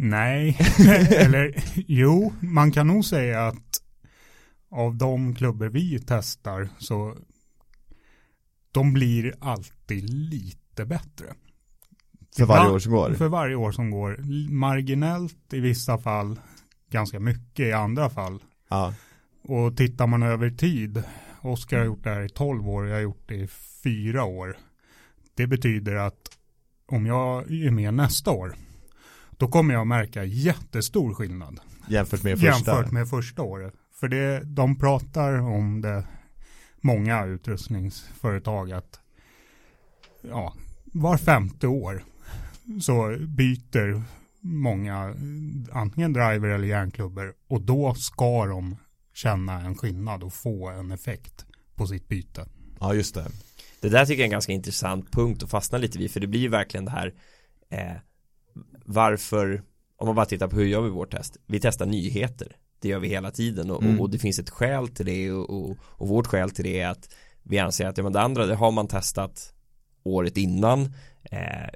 Nej, 0.00 0.58
eller 1.10 1.64
jo, 1.74 2.32
man 2.40 2.72
kan 2.72 2.86
nog 2.86 3.04
säga 3.04 3.46
att 3.46 3.82
av 4.70 4.96
de 4.96 5.34
klubbor 5.34 5.66
vi 5.66 5.98
testar 6.06 6.68
så 6.78 7.16
de 8.72 8.92
blir 8.92 9.34
alltid 9.40 10.10
lite 10.10 10.84
bättre. 10.84 11.26
För 12.36 12.44
varje 12.44 12.70
år 12.70 12.78
som 12.78 12.92
går? 12.92 13.14
För 13.14 13.28
varje 13.28 13.54
år 13.54 13.72
som 13.72 13.90
går. 13.90 14.16
Marginellt 14.50 15.52
i 15.52 15.60
vissa 15.60 15.98
fall, 15.98 16.40
ganska 16.90 17.20
mycket 17.20 17.66
i 17.66 17.72
andra 17.72 18.10
fall. 18.10 18.42
Ja. 18.68 18.94
Och 19.42 19.76
tittar 19.76 20.06
man 20.06 20.22
över 20.22 20.50
tid, 20.50 21.02
Oskar 21.40 21.78
har 21.78 21.84
gjort 21.84 22.04
det 22.04 22.10
här 22.10 22.22
i 22.22 22.28
12 22.28 22.68
år, 22.68 22.86
jag 22.86 22.94
har 22.94 23.02
gjort 23.02 23.28
det 23.28 23.34
i 23.34 23.46
4 23.82 24.24
år. 24.24 24.56
Det 25.38 25.46
betyder 25.46 25.94
att 25.94 26.38
om 26.86 27.06
jag 27.06 27.50
är 27.50 27.70
med 27.70 27.94
nästa 27.94 28.30
år, 28.30 28.54
då 29.30 29.48
kommer 29.48 29.74
jag 29.74 29.86
märka 29.86 30.24
jättestor 30.24 31.14
skillnad. 31.14 31.60
Jämfört 31.88 32.22
med 32.22 32.38
första? 32.38 32.46
Jämfört 32.46 32.92
med 32.92 33.08
första 33.08 33.42
året. 33.42 33.74
För 33.94 34.08
det, 34.08 34.42
de 34.44 34.78
pratar 34.78 35.38
om 35.38 35.80
det, 35.80 36.04
många 36.80 37.24
utrustningsföretag, 37.24 38.72
att 38.72 39.00
ja, 40.22 40.54
var 40.84 41.16
femte 41.16 41.66
år 41.66 42.04
så 42.80 43.16
byter 43.20 44.02
många 44.40 45.14
antingen 45.72 46.12
driver 46.12 46.48
eller 46.48 46.68
järnklubbor 46.68 47.34
och 47.48 47.60
då 47.60 47.94
ska 47.94 48.46
de 48.46 48.76
känna 49.14 49.60
en 49.60 49.74
skillnad 49.74 50.22
och 50.22 50.34
få 50.34 50.68
en 50.68 50.90
effekt 50.90 51.46
på 51.74 51.86
sitt 51.86 52.08
byte. 52.08 52.46
Ja, 52.80 52.94
just 52.94 53.14
det. 53.14 53.26
Det 53.80 53.88
där 53.88 54.06
tycker 54.06 54.20
jag 54.20 54.24
är 54.24 54.24
en 54.24 54.30
ganska 54.30 54.52
intressant 54.52 55.12
punkt 55.12 55.42
att 55.42 55.50
fastna 55.50 55.78
lite 55.78 55.98
vid 55.98 56.10
för 56.10 56.20
det 56.20 56.26
blir 56.26 56.40
ju 56.40 56.48
verkligen 56.48 56.84
det 56.84 56.90
här 56.90 57.14
eh, 57.70 57.96
varför 58.84 59.62
om 59.96 60.06
man 60.06 60.16
bara 60.16 60.26
tittar 60.26 60.48
på 60.48 60.56
hur 60.56 60.66
gör 60.66 60.80
vi 60.80 60.90
vårt 60.90 61.10
test 61.10 61.36
vi 61.46 61.60
testar 61.60 61.86
nyheter 61.86 62.56
det 62.80 62.88
gör 62.88 62.98
vi 62.98 63.08
hela 63.08 63.30
tiden 63.30 63.70
och, 63.70 63.82
mm. 63.82 64.00
och 64.00 64.10
det 64.10 64.18
finns 64.18 64.38
ett 64.38 64.50
skäl 64.50 64.88
till 64.88 65.06
det 65.06 65.32
och, 65.32 65.50
och, 65.50 65.76
och, 65.80 66.08
vårt 66.08 66.26
skäl 66.26 66.50
till 66.50 66.64
det 66.64 66.80
är 66.80 66.88
att 66.88 67.14
vi 67.42 67.58
anser 67.58 67.86
att 67.86 67.98
ja, 67.98 68.04
men 68.04 68.12
det 68.12 68.20
andra 68.20 68.46
det 68.46 68.54
har 68.54 68.70
man 68.70 68.88
testat 68.88 69.54
året 70.02 70.36
innan 70.36 70.94
eh, 71.30 71.68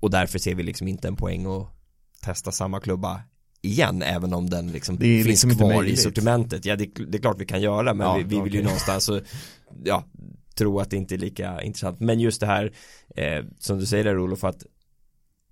och 0.00 0.10
därför 0.10 0.38
ser 0.38 0.54
vi 0.54 0.62
liksom 0.62 0.88
inte 0.88 1.08
en 1.08 1.16
poäng 1.16 1.46
att 1.46 1.68
testa 2.22 2.52
samma 2.52 2.80
klubba 2.80 3.22
igen 3.62 4.02
även 4.02 4.34
om 4.34 4.50
den 4.50 4.72
liksom 4.72 4.98
finns 4.98 5.26
liksom 5.26 5.56
kvar 5.56 5.84
i 5.84 5.96
sortimentet. 5.96 6.64
Ja 6.64 6.76
det, 6.76 6.86
det, 7.08 7.18
är 7.18 7.22
klart 7.22 7.40
vi 7.40 7.46
kan 7.46 7.60
göra 7.60 7.94
men 7.94 8.06
ja, 8.06 8.14
vi, 8.14 8.22
vi 8.22 8.28
vill 8.28 8.40
okay. 8.40 8.56
ju 8.56 8.62
någonstans 8.62 9.04
så, 9.04 9.20
ja, 9.84 10.04
tro 10.58 10.80
att 10.80 10.90
det 10.90 10.96
inte 10.96 11.14
är 11.14 11.18
lika 11.18 11.62
intressant. 11.62 12.00
Men 12.00 12.20
just 12.20 12.40
det 12.40 12.46
här 12.46 12.72
eh, 13.16 13.44
som 13.58 13.78
du 13.78 13.86
säger 13.86 14.04
där 14.04 14.18
Olof 14.18 14.44
att 14.44 14.66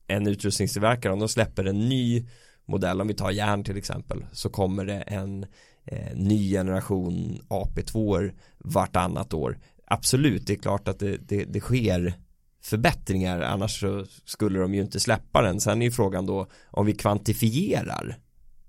en 0.07 0.27
utrustningstillverkare 0.27 1.13
om 1.13 1.19
de 1.19 1.29
släpper 1.29 1.65
en 1.65 1.89
ny 1.89 2.27
modell, 2.65 3.01
om 3.01 3.09
vi 3.09 3.15
tar 3.15 3.31
järn 3.31 3.65
till 3.65 3.77
exempel, 3.77 4.27
så 4.33 4.49
kommer 4.49 4.85
det 4.85 5.01
en 5.01 5.47
eh, 5.85 6.17
ny 6.17 6.51
generation 6.51 7.39
AP2 7.49 8.33
vartannat 8.59 9.35
år. 9.35 9.59
Absolut, 9.87 10.47
det 10.47 10.53
är 10.53 10.59
klart 10.59 10.89
att 10.89 10.99
det, 10.99 11.17
det, 11.17 11.45
det 11.45 11.61
sker 11.61 12.15
förbättringar 12.63 13.41
annars 13.41 13.81
så 13.81 14.07
skulle 14.25 14.59
de 14.59 14.75
ju 14.75 14.81
inte 14.81 15.01
släppa 15.01 15.43
den. 15.43 15.61
Sen 15.61 15.83
är 15.83 15.87
ju 15.87 15.93
frågan 15.93 16.27
då 16.27 16.47
om 16.71 16.87
vi 16.87 16.95
kvantifierar 16.95 18.19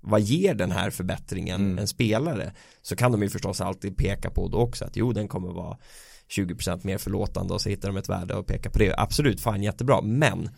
vad 0.00 0.20
ger 0.20 0.54
den 0.54 0.70
här 0.70 0.90
förbättringen 0.90 1.60
Mm. 1.60 1.78
en 1.78 1.86
spelare 1.86 2.52
så 2.82 2.96
kan 2.96 3.12
de 3.12 3.22
ju 3.22 3.28
förstås 3.28 3.60
alltid 3.60 3.96
peka 3.96 4.30
på 4.30 4.48
då 4.48 4.58
också 4.58 4.84
att 4.84 4.96
jo 4.96 5.12
den 5.12 5.28
kommer 5.28 5.52
vara 5.52 5.78
20% 6.28 6.86
mer 6.86 6.98
förlåtande 6.98 7.54
och 7.54 7.60
så 7.60 7.68
hittar 7.68 7.88
de 7.88 7.96
ett 7.96 8.08
värde 8.08 8.34
och 8.34 8.46
pekar 8.46 8.70
på 8.70 8.78
det. 8.78 8.94
Absolut 8.98 9.40
fan 9.40 9.62
jättebra. 9.62 10.00
Men 10.02 10.50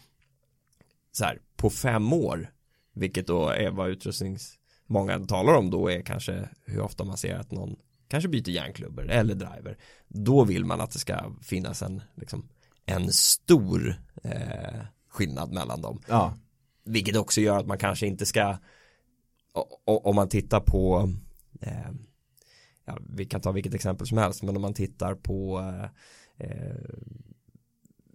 så 1.12 1.24
här 1.24 1.38
på 1.56 1.70
fem 1.70 2.12
år 2.12 2.50
vilket 2.94 3.26
då 3.26 3.48
är 3.48 3.70
vad 3.70 3.90
utrustnings 3.90 4.58
många 4.86 5.18
talar 5.26 5.54
om 5.54 5.70
då 5.70 5.90
är 5.90 6.02
kanske 6.02 6.48
hur 6.64 6.80
ofta 6.80 7.04
man 7.04 7.16
ser 7.16 7.34
att 7.34 7.50
någon 7.50 7.76
kanske 8.08 8.28
byter 8.28 8.48
järnklubbor 8.48 9.10
eller 9.10 9.34
driver 9.34 9.78
då 10.08 10.44
vill 10.44 10.64
man 10.64 10.80
att 10.80 10.90
det 10.90 10.98
ska 10.98 11.32
finnas 11.42 11.82
en 11.82 12.02
liksom 12.14 12.48
en 12.86 13.12
stor 13.12 13.94
eh, 14.22 14.80
skillnad 15.08 15.52
mellan 15.52 15.82
dem. 15.82 16.00
Ja, 16.08 16.34
vilket 16.84 17.16
också 17.16 17.40
gör 17.40 17.58
att 17.58 17.66
man 17.66 17.78
kanske 17.78 18.06
inte 18.06 18.26
ska 18.26 18.56
om 19.84 20.16
man 20.16 20.28
tittar 20.28 20.60
på 20.60 21.12
eh, 21.60 21.90
ja, 22.84 22.98
vi 23.16 23.24
kan 23.24 23.40
ta 23.40 23.52
vilket 23.52 23.74
exempel 23.74 24.06
som 24.06 24.18
helst 24.18 24.42
men 24.42 24.56
om 24.56 24.62
man 24.62 24.74
tittar 24.74 25.14
på 25.14 25.58
eh, 25.60 26.46
eh, 26.48 26.76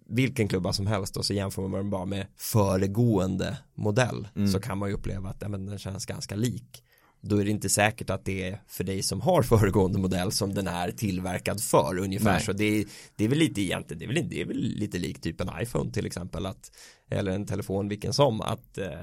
vilken 0.08 0.48
klubba 0.48 0.72
som 0.72 0.86
helst 0.86 1.16
och 1.16 1.24
så 1.24 1.34
jämför 1.34 1.62
man 1.62 1.72
den 1.72 1.90
bara 1.90 2.04
med 2.04 2.26
föregående 2.36 3.58
modell 3.74 4.28
Mm. 4.36 4.48
så 4.48 4.60
kan 4.60 4.78
man 4.78 4.88
ju 4.88 4.94
uppleva 4.94 5.28
att 5.28 5.36
ja, 5.40 5.48
men 5.48 5.66
den 5.66 5.78
känns 5.78 6.06
ganska 6.06 6.34
lik 6.36 6.82
då 7.20 7.36
är 7.36 7.44
det 7.44 7.50
inte 7.50 7.68
säkert 7.68 8.10
att 8.10 8.24
det 8.24 8.42
är 8.48 8.62
för 8.66 8.84
dig 8.84 9.02
som 9.02 9.20
har 9.20 9.42
föregående 9.52 9.98
modell 9.98 10.32
som 10.32 10.54
den 10.54 10.66
är 10.66 10.90
tillverkad 10.90 11.60
för 11.62 11.98
ungefär 11.98 12.32
Nej. 12.32 12.42
så 12.42 12.52
det 12.52 12.64
är, 12.64 12.84
det 13.16 13.24
är 13.24 13.28
väl 13.28 13.38
lite 13.38 13.60
egentligen 13.60 13.98
det 13.98 14.04
är 14.04 14.08
väl, 14.14 14.28
det 14.28 14.40
är 14.40 14.44
väl 14.44 14.56
lite 14.56 14.98
likt 14.98 15.22
typ 15.22 15.40
en 15.40 15.50
iPhone 15.62 15.90
till 15.92 16.06
exempel 16.06 16.46
att 16.46 16.70
eller 17.10 17.32
en 17.32 17.46
telefon 17.46 17.88
vilken 17.88 18.12
som 18.12 18.40
att 18.40 18.78
eh, 18.78 19.00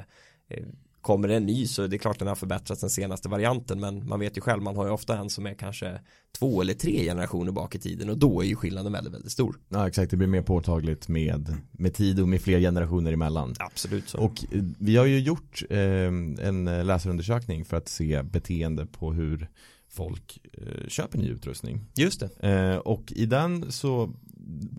eh, 0.47 0.65
kommer 1.03 1.27
det 1.27 1.35
en 1.35 1.45
ny 1.45 1.67
så 1.67 1.87
det 1.87 1.95
är 1.95 1.97
klart 1.97 2.19
den 2.19 2.27
har 2.27 2.35
förbättrats 2.35 2.81
den 2.81 2.89
senaste 2.89 3.29
varianten 3.29 3.79
men 3.79 4.07
man 4.07 4.19
vet 4.19 4.37
ju 4.37 4.41
själv 4.41 4.63
man 4.63 4.75
har 4.75 4.85
ju 4.85 4.91
ofta 4.91 5.17
en 5.17 5.29
som 5.29 5.45
är 5.45 5.53
kanske 5.53 5.99
två 6.39 6.61
eller 6.61 6.73
tre 6.73 7.03
generationer 7.03 7.51
bak 7.51 7.75
i 7.75 7.79
tiden 7.79 8.09
och 8.09 8.17
då 8.17 8.41
är 8.41 8.45
ju 8.45 8.55
skillnaden 8.55 8.93
väldigt 8.93 9.13
väldigt 9.13 9.31
stor 9.31 9.55
ja 9.69 9.87
exakt, 9.87 10.11
det 10.11 10.17
blir 10.17 10.27
mer 10.27 10.41
påtagligt 10.41 11.07
med, 11.07 11.55
med 11.71 11.93
tid 11.93 12.19
och 12.19 12.27
med 12.27 12.41
fler 12.41 12.59
generationer 12.59 13.13
emellan. 13.13 13.53
absolut 13.59 14.09
så 14.09 14.17
Och 14.17 14.45
eh, 14.51 14.63
vi 14.79 14.97
har 14.97 15.05
ju 15.05 15.19
gjort 15.19 15.63
eh, 15.69 15.79
en 15.79 16.65
läsarundersökning 16.65 17.65
för 17.65 17.77
att 17.77 17.87
se 17.87 18.23
beteende 18.23 18.85
på 18.85 19.13
hur 19.13 19.49
folk 19.89 20.39
eh, 20.53 20.87
köper 20.87 21.17
ny 21.17 21.27
utrustning. 21.29 21.85
just 21.95 22.19
det 22.19 22.49
Eh, 22.49 22.77
och 22.77 23.11
i 23.15 23.25
den 23.25 23.71
så 23.71 24.03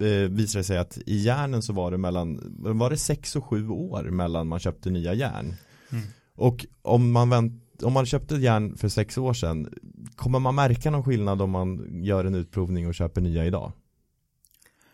eh, 0.00 0.30
visade 0.30 0.60
det 0.60 0.64
sig 0.64 0.78
att 0.78 0.98
i 1.06 1.16
järnen 1.16 1.62
så 1.62 1.72
var 1.72 1.90
det 1.90 1.98
mellan, 1.98 2.56
var 2.58 2.90
det 2.90 2.96
sex 2.96 3.36
och 3.36 3.44
sju 3.44 3.68
år 3.68 4.02
mellan 4.02 4.48
man 4.48 4.58
köpte 4.58 4.90
nya 4.90 5.14
järn. 5.14 5.54
Mm. 5.94 6.06
Och 6.34 6.66
om 6.82 7.12
man, 7.12 7.30
vänt, 7.30 7.82
om 7.82 7.92
man 7.92 8.06
köpte 8.06 8.34
järn 8.34 8.76
för 8.76 8.88
sex 8.88 9.18
år 9.18 9.34
sedan, 9.34 9.74
kommer 10.16 10.38
man 10.38 10.54
märka 10.54 10.90
någon 10.90 11.04
skillnad 11.04 11.42
om 11.42 11.50
man 11.50 12.02
gör 12.04 12.24
en 12.24 12.34
utprovning 12.34 12.86
och 12.88 12.94
köper 12.94 13.20
nya 13.20 13.44
idag? 13.44 13.72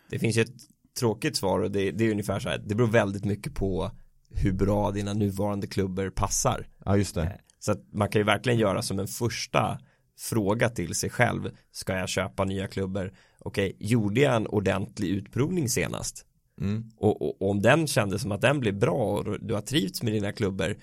Det 0.09 0.19
finns 0.19 0.37
ju 0.37 0.41
ett 0.41 0.55
tråkigt 0.99 1.35
svar 1.35 1.59
och 1.59 1.71
det, 1.71 1.91
det 1.91 2.03
är 2.05 2.11
ungefär 2.11 2.39
så 2.39 2.49
här 2.49 2.63
det 2.67 2.75
beror 2.75 2.87
väldigt 2.87 3.25
mycket 3.25 3.55
på 3.55 3.91
hur 4.29 4.51
bra 4.51 4.91
dina 4.91 5.13
nuvarande 5.13 5.67
klubbor 5.67 6.09
passar 6.09 6.67
Ja 6.85 6.97
just 6.97 7.15
det. 7.15 7.21
Eh, 7.23 7.31
Så 7.59 7.71
att 7.71 7.93
man 7.93 8.09
kan 8.09 8.19
ju 8.19 8.23
verkligen 8.25 8.59
göra 8.59 8.81
som 8.81 8.99
en 8.99 9.07
första 9.07 9.79
fråga 10.19 10.69
till 10.69 10.95
sig 10.95 11.09
själv. 11.09 11.49
Ska 11.71 11.97
jag 11.97 12.09
köpa 12.09 12.43
nya 12.45 12.67
klubbor? 12.67 13.13
Okej, 13.39 13.75
gjorde 13.79 14.21
jag 14.21 14.35
en 14.35 14.47
ordentlig 14.47 15.07
utprovning 15.09 15.69
senast? 15.69 16.25
Mm. 16.61 16.91
Och, 16.97 17.21
och, 17.21 17.41
och 17.41 17.49
om 17.49 17.61
den 17.61 17.87
kändes 17.87 18.21
som 18.21 18.31
att 18.31 18.41
den 18.41 18.59
blev 18.59 18.79
bra 18.79 19.17
och 19.17 19.39
du 19.41 19.53
har 19.53 19.61
trivts 19.61 20.03
med 20.03 20.13
dina 20.13 20.31
klubbor 20.31 20.75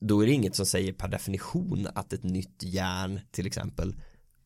då 0.00 0.20
är 0.20 0.26
det 0.26 0.32
inget 0.32 0.54
som 0.54 0.66
säger 0.66 0.92
per 0.92 1.08
definition 1.08 1.86
att 1.94 2.12
ett 2.12 2.22
nytt 2.22 2.62
järn 2.62 3.20
till 3.30 3.46
exempel 3.46 3.96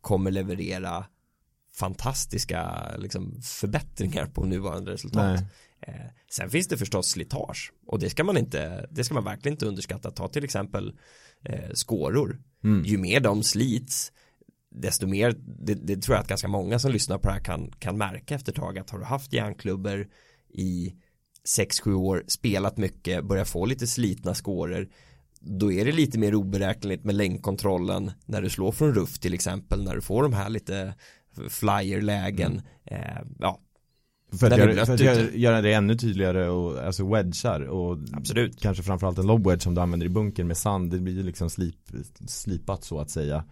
kommer 0.00 0.30
leverera 0.30 1.06
fantastiska 1.72 2.90
liksom, 2.98 3.42
förbättringar 3.42 4.26
på 4.26 4.44
nuvarande 4.44 4.92
resultat. 4.92 5.40
Eh, 5.80 5.94
sen 6.30 6.50
finns 6.50 6.68
det 6.68 6.76
förstås 6.76 7.08
slitage 7.08 7.72
och 7.86 7.98
det 7.98 8.10
ska 8.10 8.24
man 8.24 8.36
inte, 8.36 8.86
det 8.90 9.04
ska 9.04 9.14
man 9.14 9.24
verkligen 9.24 9.54
inte 9.54 9.66
underskatta. 9.66 10.10
Ta 10.10 10.28
till 10.28 10.44
exempel 10.44 10.98
eh, 11.44 11.70
skåror. 11.74 12.42
Mm. 12.64 12.84
Ju 12.84 12.98
mer 12.98 13.20
de 13.20 13.42
slits 13.42 14.12
desto 14.70 15.06
mer, 15.06 15.34
det, 15.38 15.74
det 15.74 15.96
tror 15.96 16.16
jag 16.16 16.22
att 16.22 16.28
ganska 16.28 16.48
många 16.48 16.78
som 16.78 16.92
lyssnar 16.92 17.18
på 17.18 17.28
det 17.28 17.34
här 17.34 17.44
kan, 17.44 17.70
kan 17.78 17.98
märka 17.98 18.34
efter 18.34 18.52
ett 18.52 18.58
tag 18.58 18.78
att 18.78 18.90
har 18.90 18.98
du 18.98 19.04
haft 19.04 19.32
järnklubbor 19.32 20.08
i 20.48 20.94
6-7 21.58 21.94
år, 21.94 22.24
spelat 22.26 22.76
mycket, 22.76 23.24
börjar 23.24 23.44
få 23.44 23.66
lite 23.66 23.86
slitna 23.86 24.34
skåror 24.34 24.88
då 25.40 25.72
är 25.72 25.84
det 25.84 25.92
lite 25.92 26.18
mer 26.18 26.34
oberäkneligt 26.34 27.04
med 27.04 27.14
längdkontrollen 27.14 28.10
när 28.26 28.42
du 28.42 28.50
slår 28.50 28.72
från 28.72 28.94
ruff 28.94 29.18
till 29.18 29.34
exempel 29.34 29.84
när 29.84 29.94
du 29.94 30.00
får 30.00 30.22
de 30.22 30.32
här 30.32 30.48
lite 30.48 30.94
flyerlägen 31.48 32.62
eh, 32.84 32.98
ja, 33.38 33.60
För 34.32 34.50
att, 34.50 34.58
göra, 34.58 34.86
för 34.86 34.94
att 34.94 35.34
göra, 35.34 35.60
det 35.60 35.72
ännu 35.72 35.94
tydligare 35.94 36.48
och 36.48 36.84
alltså 36.84 37.14
wedgar 37.14 37.60
och 37.60 37.98
Absolut. 38.12 38.60
kanske 38.60 38.82
framförallt 38.82 39.18
en 39.18 39.26
lob 39.26 39.46
wedge 39.46 39.62
som 39.62 39.74
du 39.74 39.80
använder 39.80 40.06
i 40.06 40.10
bunkern 40.10 40.46
med 40.46 40.56
sand 40.56 40.90
det 40.90 40.98
blir 40.98 41.14
ju 41.14 41.22
liksom 41.22 41.50
slip, 41.50 41.76
slipat 42.26 42.84
så 42.84 43.00
att 43.00 43.10
säga 43.10 43.44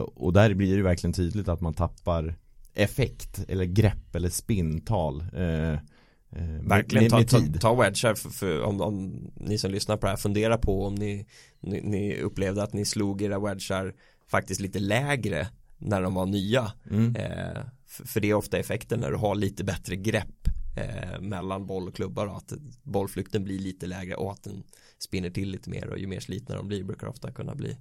och 0.00 0.32
där 0.32 0.54
blir 0.54 0.76
det 0.76 0.82
verkligen 0.82 1.12
tydligt 1.12 1.48
att 1.48 1.60
man 1.60 1.74
tappar 1.74 2.34
effekt 2.74 3.44
eller 3.48 3.64
grepp 3.64 4.14
eller 4.14 4.28
spinntal 4.28 5.24
eh, 5.32 5.72
eh, 5.72 6.62
Verkligen 6.62 7.10
ta, 7.10 7.22
ta, 7.22 7.40
ta 7.60 7.74
wedgar 7.74 8.14
för, 8.14 8.30
för 8.30 8.62
om, 8.62 8.80
om 8.80 9.26
ni 9.34 9.58
som 9.58 9.70
lyssnar 9.70 9.96
på 9.96 10.06
det 10.06 10.10
här 10.10 10.16
fundera 10.16 10.58
på 10.58 10.86
om 10.86 10.94
ni, 10.94 11.26
ni, 11.60 11.80
ni 11.80 12.20
upplevde 12.20 12.62
att 12.62 12.72
ni 12.72 12.84
slog 12.84 13.22
era 13.22 13.38
wedgar 13.38 13.94
faktiskt 14.28 14.60
lite 14.60 14.78
lägre 14.78 15.48
när 15.78 16.02
de 16.02 16.14
var 16.14 16.26
nya. 16.26 16.72
Mm. 16.90 17.16
Eh, 17.16 17.62
för, 17.86 18.06
för 18.06 18.20
det 18.20 18.30
är 18.30 18.34
ofta 18.34 18.58
effekten 18.58 19.00
när 19.00 19.10
du 19.10 19.16
har 19.16 19.34
lite 19.34 19.64
bättre 19.64 19.96
grepp 19.96 20.48
eh, 20.76 21.20
mellan 21.20 21.66
boll 21.66 21.88
och 21.88 21.96
klubbar 21.96 22.26
och 22.26 22.36
att 22.36 22.52
bollflykten 22.82 23.44
blir 23.44 23.58
lite 23.58 23.86
lägre 23.86 24.14
och 24.14 24.32
att 24.32 24.42
den 24.42 24.62
spinner 24.98 25.30
till 25.30 25.50
lite 25.50 25.70
mer 25.70 25.88
och 25.88 25.98
ju 25.98 26.06
mer 26.06 26.20
slitna 26.20 26.56
de 26.56 26.68
blir 26.68 26.84
brukar 26.84 27.06
ofta 27.06 27.32
kunna 27.32 27.54
bli 27.54 27.76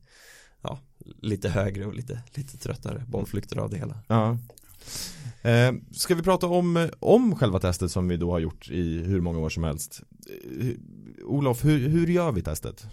ja, 0.63 0.79
lite 1.22 1.50
högre 1.50 1.86
och 1.86 1.93
lite, 1.93 2.24
lite 2.34 2.58
tröttare 2.58 3.03
bollflykter 3.08 3.58
av 3.58 3.70
det 3.70 3.77
hela. 3.77 3.98
Ja. 4.08 4.38
Eh, 5.41 5.74
ska 5.91 6.15
vi 6.15 6.24
prata 6.24 6.48
om, 6.48 6.89
om 7.00 7.36
själva 7.36 7.60
testet 7.60 7.91
som 7.91 8.08
vi 8.08 8.17
då 8.17 8.32
har 8.32 8.39
gjort 8.39 8.70
i 8.70 9.03
hur 9.03 9.22
många 9.22 9.39
år 9.39 9.50
som 9.50 9.63
helst 9.63 10.03
eh, 10.60 10.75
Olof, 11.25 11.65
hur, 11.65 11.89
hur 11.89 12.08
gör 12.08 12.32
vi 12.32 12.41
testet? 12.41 12.86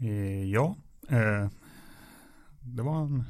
Eh, 0.00 0.44
ja, 0.44 0.76
eh, 1.08 1.48
det 2.60 2.82
var 2.82 3.02
en 3.02 3.24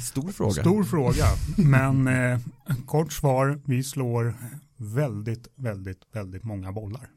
Stor 0.00 0.32
fråga 0.32 0.62
stor 0.62 0.84
fråga. 0.84 1.24
Men 1.56 2.08
eh, 2.08 2.38
kort 2.86 3.12
svar, 3.12 3.60
vi 3.64 3.82
slår 3.82 4.34
väldigt, 4.76 5.48
väldigt, 5.54 6.02
väldigt 6.12 6.44
många 6.44 6.72
bollar. 6.72 7.10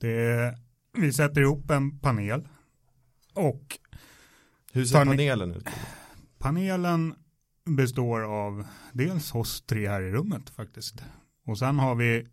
Det, 0.00 0.58
vi 0.98 1.12
sätter 1.12 1.40
ihop 1.40 1.70
en 1.70 1.98
panel 1.98 2.48
och 3.34 3.78
Hur 4.72 4.84
ser 4.84 5.04
panelen 5.04 5.54
ut? 5.54 5.68
panelen 6.38 7.14
består 7.64 8.20
av 8.20 8.66
dels 8.92 9.34
oss 9.34 9.62
tre 9.66 9.88
här 9.88 10.02
i 10.02 10.10
rummet 10.10 10.50
faktiskt. 10.50 10.94
Och 11.46 11.58
sen 11.58 11.78
har 11.78 11.94
vi 11.94 12.26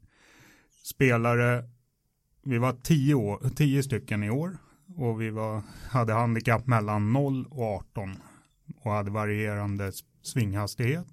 spelare, 0.84 1.63
vi 2.44 2.58
var 2.58 2.74
tio, 2.84 3.13
år, 3.13 3.50
tio 3.56 3.84
stycken 3.84 4.24
i 4.24 4.30
år 4.30 4.58
och 4.96 5.22
vi 5.22 5.30
var, 5.30 5.62
hade 5.89 6.13
handikapp 6.13 6.68
mellan 6.68 7.13
0 7.13 7.46
och 7.50 7.63
18 7.63 8.16
och 8.84 8.92
hade 8.92 9.12
varierande 9.12 9.92
svinghastighet. 10.22 11.08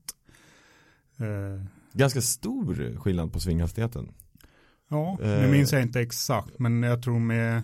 Eh, 1.19 1.67
Ganska 1.93 2.21
stor 2.21 2.97
skillnad 3.00 3.33
på 3.33 3.41
svinghastigheten 3.41 4.12
ja, 4.88 5.19
Eh. 5.23 5.41
nu 5.41 5.50
minns 5.53 5.73
jag 5.73 5.83
inte 5.83 6.00
exakt 6.00 6.59
men 6.59 6.83
jag 6.83 7.03
tror 7.03 7.19
med, 7.19 7.62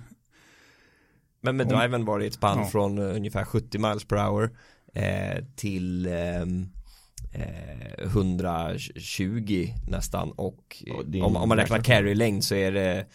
Men 1.41 1.57
med 1.57 1.69
driven 1.69 2.05
var 2.05 2.19
det 2.19 2.27
ett 2.27 2.35
spann 2.35 2.59
Ja. 2.59 2.65
från 2.67 2.99
eh, 2.99 3.17
ungefär 3.17 3.45
70 3.45 3.79
miles 3.79 4.05
per 4.05 4.17
hour 4.17 4.51
eh, 4.95 5.45
till 5.57 6.07
ehm, 6.07 6.69
eh, 7.33 8.07
120 8.07 9.69
nästan 9.89 10.33
och 10.33 10.85
är 11.13 11.23
om, 11.23 11.37
om 11.37 11.49
man 11.49 11.59
räknar 11.59 11.77
verkligen- 11.77 11.83
carry-längd 12.03 12.45
så 12.45 12.55
är 12.55 12.73
det 12.73 13.07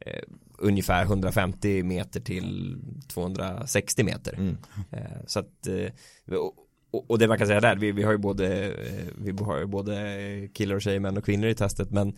eh, 0.00 0.22
ungefär 0.58 1.04
150 1.04 1.82
meter 1.82 2.20
till 2.20 2.78
260 3.08 4.04
meter. 4.04 4.34
mm. 4.34 4.56
Eh, 4.90 5.00
så 5.26 5.38
att 5.38 5.66
eh, 5.66 6.34
och, 6.38 6.54
och- 6.90 7.10
och 7.10 7.18
det 7.18 7.28
man 7.28 7.38
kan 7.38 7.46
säga 7.46 7.60
där, 7.60 7.76
vi, 7.76 7.92
vi 7.92 8.02
har 8.02 8.12
ju 8.12 8.18
både 8.18 8.64
eh, 8.68 9.04
vi 9.18 9.32
har 9.44 9.58
ju 9.58 9.66
både 9.66 10.48
killar 10.54 10.74
och 10.74 10.82
tjejer, 10.82 11.00
män 11.00 11.16
och 11.16 11.24
kvinnor 11.24 11.48
i 11.48 11.54
testet 11.54 11.90
men 11.90 12.16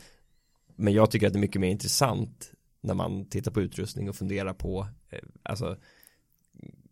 men 0.79 0.93
jag 0.93 1.11
tycker 1.11 1.27
att 1.27 1.33
det 1.33 1.39
är 1.39 1.41
mycket 1.41 1.61
mer 1.61 1.69
intressant 1.71 2.53
när 2.81 2.95
man 2.95 3.29
tittar 3.29 3.51
på 3.51 3.61
utrustning 3.63 4.09
och 4.09 4.17
funderar 4.17 4.53
på 4.55 4.87
alltså 5.43 5.77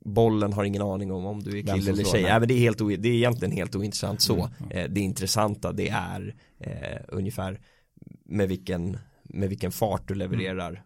bollen 0.05 0.53
har 0.53 0.65
ingen 0.65 0.83
aning 0.83 1.13
om 1.13 1.27
om 1.27 1.43
du 1.43 1.59
är 1.59 1.63
kille 1.63 1.91
eller 1.91 2.05
tjej. 2.05 2.23
nej. 2.23 2.41
Men 2.41 2.49
det, 2.49 2.55
är 2.55 2.59
helt 2.59 2.79
det 2.79 3.09
är 3.09 3.15
egentligen 3.15 3.53
helt 3.53 3.77
ointressant 3.77 4.21
så. 4.21 4.51
Mm. 4.61 4.71
Eh, 4.71 4.91
det 4.91 5.01
intressanta 5.01 5.73
det 5.73 5.89
är 5.89 6.35
eh, 6.59 7.01
ungefär 7.09 7.61
med 8.25 8.49
vilken, 8.49 8.99
med 9.23 9.49
vilken 9.49 9.73
fart 9.73 10.09
du 10.09 10.15
levererar 10.15 10.83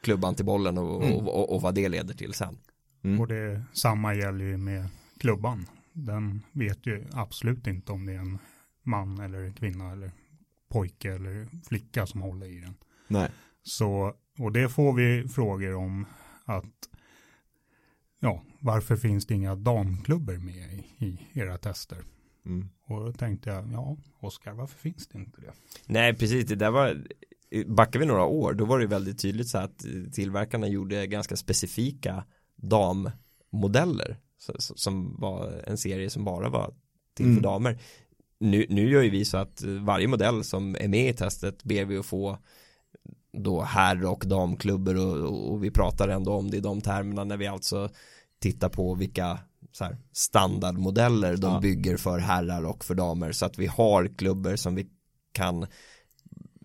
klubban 0.00 0.34
till 0.34 0.44
bollen 0.44 0.78
och, 0.78 1.04
Mm. 1.04 1.14
och, 1.16 1.40
och, 1.40 1.54
och 1.54 1.62
vad 1.62 1.74
det 1.74 1.88
leder 1.88 2.14
till 2.14 2.32
sen. 2.34 2.58
Mm. 3.04 3.20
Och 3.20 3.28
det 3.28 3.62
samma 3.72 4.14
gäller 4.14 4.44
ju 4.44 4.56
med 4.56 4.88
klubban. 5.18 5.66
Den 5.92 6.42
vet 6.52 6.86
ju 6.86 7.04
absolut 7.12 7.66
inte 7.66 7.92
om 7.92 8.06
det 8.06 8.12
är 8.12 8.18
en 8.18 8.38
man 8.82 9.20
eller 9.20 9.38
en 9.38 9.54
kvinna 9.54 9.92
eller 9.92 10.10
pojke 10.68 11.12
eller 11.14 11.46
flicka 11.68 12.06
som 12.06 12.20
håller 12.22 12.46
i 12.46 12.60
den. 12.60 12.74
Nej. 13.08 13.28
Så, 13.62 14.14
och 14.38 14.52
det 14.52 14.68
får 14.68 14.92
vi 14.92 15.28
frågor 15.28 15.74
om 15.74 16.06
att 16.46 16.88
ja, 18.20 18.42
varför 18.60 18.96
finns 18.96 19.26
det 19.26 19.34
inga 19.34 19.54
damklubbor 19.54 20.36
med 20.36 20.72
i, 20.72 21.04
i 21.06 21.18
era 21.40 21.58
tester? 21.58 21.98
Mm. 22.46 22.68
Och 22.86 23.04
då 23.04 23.12
tänkte 23.12 23.50
jag, 23.50 23.68
ja, 23.72 23.96
Oskar, 24.20 24.52
varför 24.52 24.78
finns 24.78 25.06
det 25.08 25.18
inte 25.18 25.40
det? 25.40 25.52
Nej, 25.86 26.14
precis. 26.14 26.46
Det 26.46 26.54
där 26.54 26.70
var, 26.70 27.06
backar 27.66 28.00
vi 28.00 28.06
några 28.06 28.24
år, 28.24 28.52
då 28.52 28.64
var 28.64 28.78
det 28.78 28.86
väldigt 28.86 29.18
tydligt 29.18 29.48
så 29.48 29.58
att 29.58 29.84
tillverkarna 30.12 30.68
gjorde 30.68 31.06
ganska 31.06 31.36
specifika 31.36 32.24
dammodeller. 32.56 34.16
Som 34.58 35.16
var 35.20 35.62
en 35.66 35.78
serie 35.78 36.10
som 36.10 36.24
bara 36.24 36.48
var 36.48 36.74
till 37.14 37.24
för 37.24 37.30
Mm. 37.30 37.42
damer. 37.42 37.78
Nu, 38.38 38.66
nu 38.68 38.90
gör 38.90 39.02
ju 39.02 39.10
vi 39.10 39.24
så 39.24 39.36
att 39.36 39.62
varje 39.62 40.08
modell 40.08 40.44
som 40.44 40.76
är 40.80 40.88
med 40.88 41.10
i 41.10 41.12
testet 41.12 41.64
ber 41.64 41.84
vi 41.84 41.96
att 41.98 42.06
få 42.06 42.38
då 43.36 43.62
herr 43.62 44.04
och 44.04 44.24
damklubbor 44.26 44.96
och, 44.96 45.52
och 45.52 45.64
vi 45.64 45.70
pratar 45.70 46.08
ändå 46.08 46.32
om 46.32 46.50
det 46.50 46.56
i 46.56 46.60
de 46.60 46.80
termerna 46.80 47.24
när 47.24 47.36
vi 47.36 47.46
alltså 47.46 47.88
tittar 48.38 48.68
på 48.68 48.94
vilka 48.94 49.38
här, 49.80 49.96
standardmodeller 50.12 51.36
de 51.36 51.52
Ja. 51.52 51.60
bygger 51.60 51.96
för 51.96 52.18
herrar 52.18 52.64
och 52.66 52.84
för 52.84 52.94
damer 52.94 53.32
så 53.32 53.46
att 53.46 53.58
vi 53.58 53.66
har 53.66 54.08
klubbor 54.18 54.56
som 54.56 54.74
vi 54.74 54.86
kan 55.32 55.66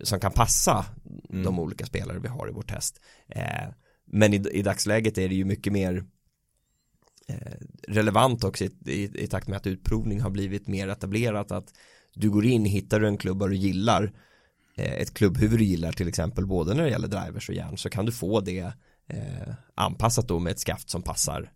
som 0.03 0.19
kan 0.19 0.31
passa 0.31 0.85
Mm. 1.29 1.43
de 1.43 1.59
olika 1.59 1.85
spelare 1.85 2.19
vi 2.19 2.27
har 2.27 2.49
i 2.49 2.51
vårt 2.51 2.69
test. 2.69 3.01
Eh, 3.27 3.69
men 4.05 4.33
i, 4.33 4.35
i 4.51 4.61
dagsläget 4.61 5.17
är 5.17 5.29
det 5.29 5.35
ju 5.35 5.45
mycket 5.45 5.73
mer 5.73 6.05
eh, 7.27 7.51
relevant 7.87 8.43
också 8.43 8.63
i, 8.65 8.71
i, 8.85 9.23
i 9.23 9.27
takt 9.27 9.47
med 9.47 9.57
att 9.57 9.67
utprovning 9.67 10.21
har 10.21 10.29
blivit 10.29 10.67
mer 10.67 10.87
etablerat 10.87 11.51
att 11.51 11.73
du 12.13 12.29
går 12.29 12.45
in, 12.45 12.65
hittar 12.65 12.99
du 12.99 13.07
en 13.07 13.17
klubba 13.17 13.47
du 13.47 13.55
gillar 13.55 14.11
ett 14.83 15.13
klubbhuvud 15.13 15.59
du 15.59 15.63
gillar 15.65 15.91
till 15.91 16.07
exempel 16.07 16.45
både 16.45 16.73
när 16.73 16.83
det 16.83 16.89
gäller 16.89 17.07
drivers 17.07 17.49
och 17.49 17.55
järn 17.55 17.77
så 17.77 17.89
kan 17.89 18.05
du 18.05 18.11
få 18.11 18.39
det 18.41 18.73
eh, 19.07 19.53
anpassat 19.75 20.27
då 20.27 20.39
med 20.39 20.51
ett 20.51 20.59
skaft 20.59 20.89
som 20.89 21.01
passar 21.01 21.51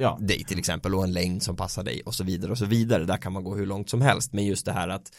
Ja. 0.00 0.18
dig 0.20 0.44
till 0.44 0.58
exempel 0.58 0.94
och 0.94 1.04
en 1.04 1.12
längd 1.12 1.42
som 1.42 1.56
passar 1.56 1.84
dig 1.84 2.02
och 2.02 2.14
så 2.14 2.24
vidare 2.24 2.50
och 2.50 2.58
så 2.58 2.64
vidare. 2.64 3.04
Där 3.04 3.16
kan 3.16 3.32
man 3.32 3.44
gå 3.44 3.54
hur 3.56 3.66
långt 3.66 3.90
som 3.90 4.00
helst. 4.02 4.32
Men 4.32 4.46
just 4.46 4.66
det 4.66 4.72
här 4.72 4.88
att 4.88 5.12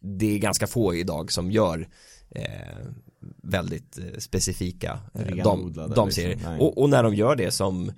det 0.00 0.34
är 0.34 0.38
ganska 0.38 0.66
få 0.66 0.94
idag 0.94 1.32
som 1.32 1.50
gör 1.50 1.88
eh, 2.30 2.86
väldigt 3.42 3.98
eh, 3.98 4.04
specifika 4.18 4.98
eh, 5.14 5.20
Renodlade, 5.20 5.94
damserier. 5.94 6.28
liksom. 6.36 6.60
Och, 6.60 6.78
och 6.78 6.90
när 6.90 7.02
de 7.02 7.14
gör 7.14 7.36
det 7.36 7.50
som 7.50 7.88
eh, 7.88 7.94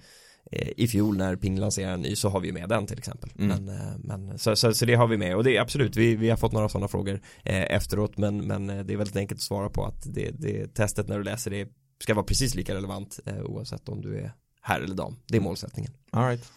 i 0.52 0.88
fjol 0.88 1.16
när 1.16 1.36
Ping 1.36 1.58
lanserar 1.58 1.92
en 1.92 2.00
ny 2.00 2.16
så 2.16 2.28
har 2.28 2.40
vi 2.40 2.52
med 2.52 2.68
den 2.68 2.86
till 2.86 2.98
exempel. 2.98 3.30
Mm. 3.38 3.64
Men, 3.64 3.76
eh, 3.76 3.92
men, 3.98 4.38
så, 4.38 4.56
så, 4.56 4.74
så 4.74 4.84
det 4.84 4.94
har 4.94 5.06
vi 5.06 5.16
med 5.16 5.36
och 5.36 5.44
det 5.44 5.56
är 5.56 5.60
absolut, 5.60 5.96
vi, 5.96 6.16
vi 6.16 6.30
har 6.30 6.36
fått 6.36 6.52
några 6.52 6.68
sådana 6.68 6.88
frågor 6.88 7.20
eh, 7.44 7.74
efteråt 7.74 8.18
men, 8.18 8.46
men 8.46 8.70
eh, 8.70 8.84
det 8.84 8.92
är 8.92 8.96
väldigt 8.96 9.16
enkelt 9.16 9.38
att 9.38 9.42
svara 9.42 9.68
på 9.68 9.84
att 9.84 10.14
det, 10.14 10.30
det 10.30 10.74
testet 10.74 11.08
när 11.08 11.18
du 11.18 11.24
läser 11.24 11.50
det 11.50 11.68
ska 12.02 12.14
vara 12.14 12.24
precis 12.24 12.54
lika 12.54 12.74
relevant 12.74 13.20
eh, 13.26 13.42
oavsett 13.42 13.88
om 13.88 14.00
du 14.00 14.18
är 14.18 14.32
herr 14.60 14.80
eller 14.80 14.94
dam. 14.94 15.16
Det 15.26 15.36
är 15.36 15.40
målsättningen. 15.40 15.92
All 16.10 16.28
right. 16.28 16.52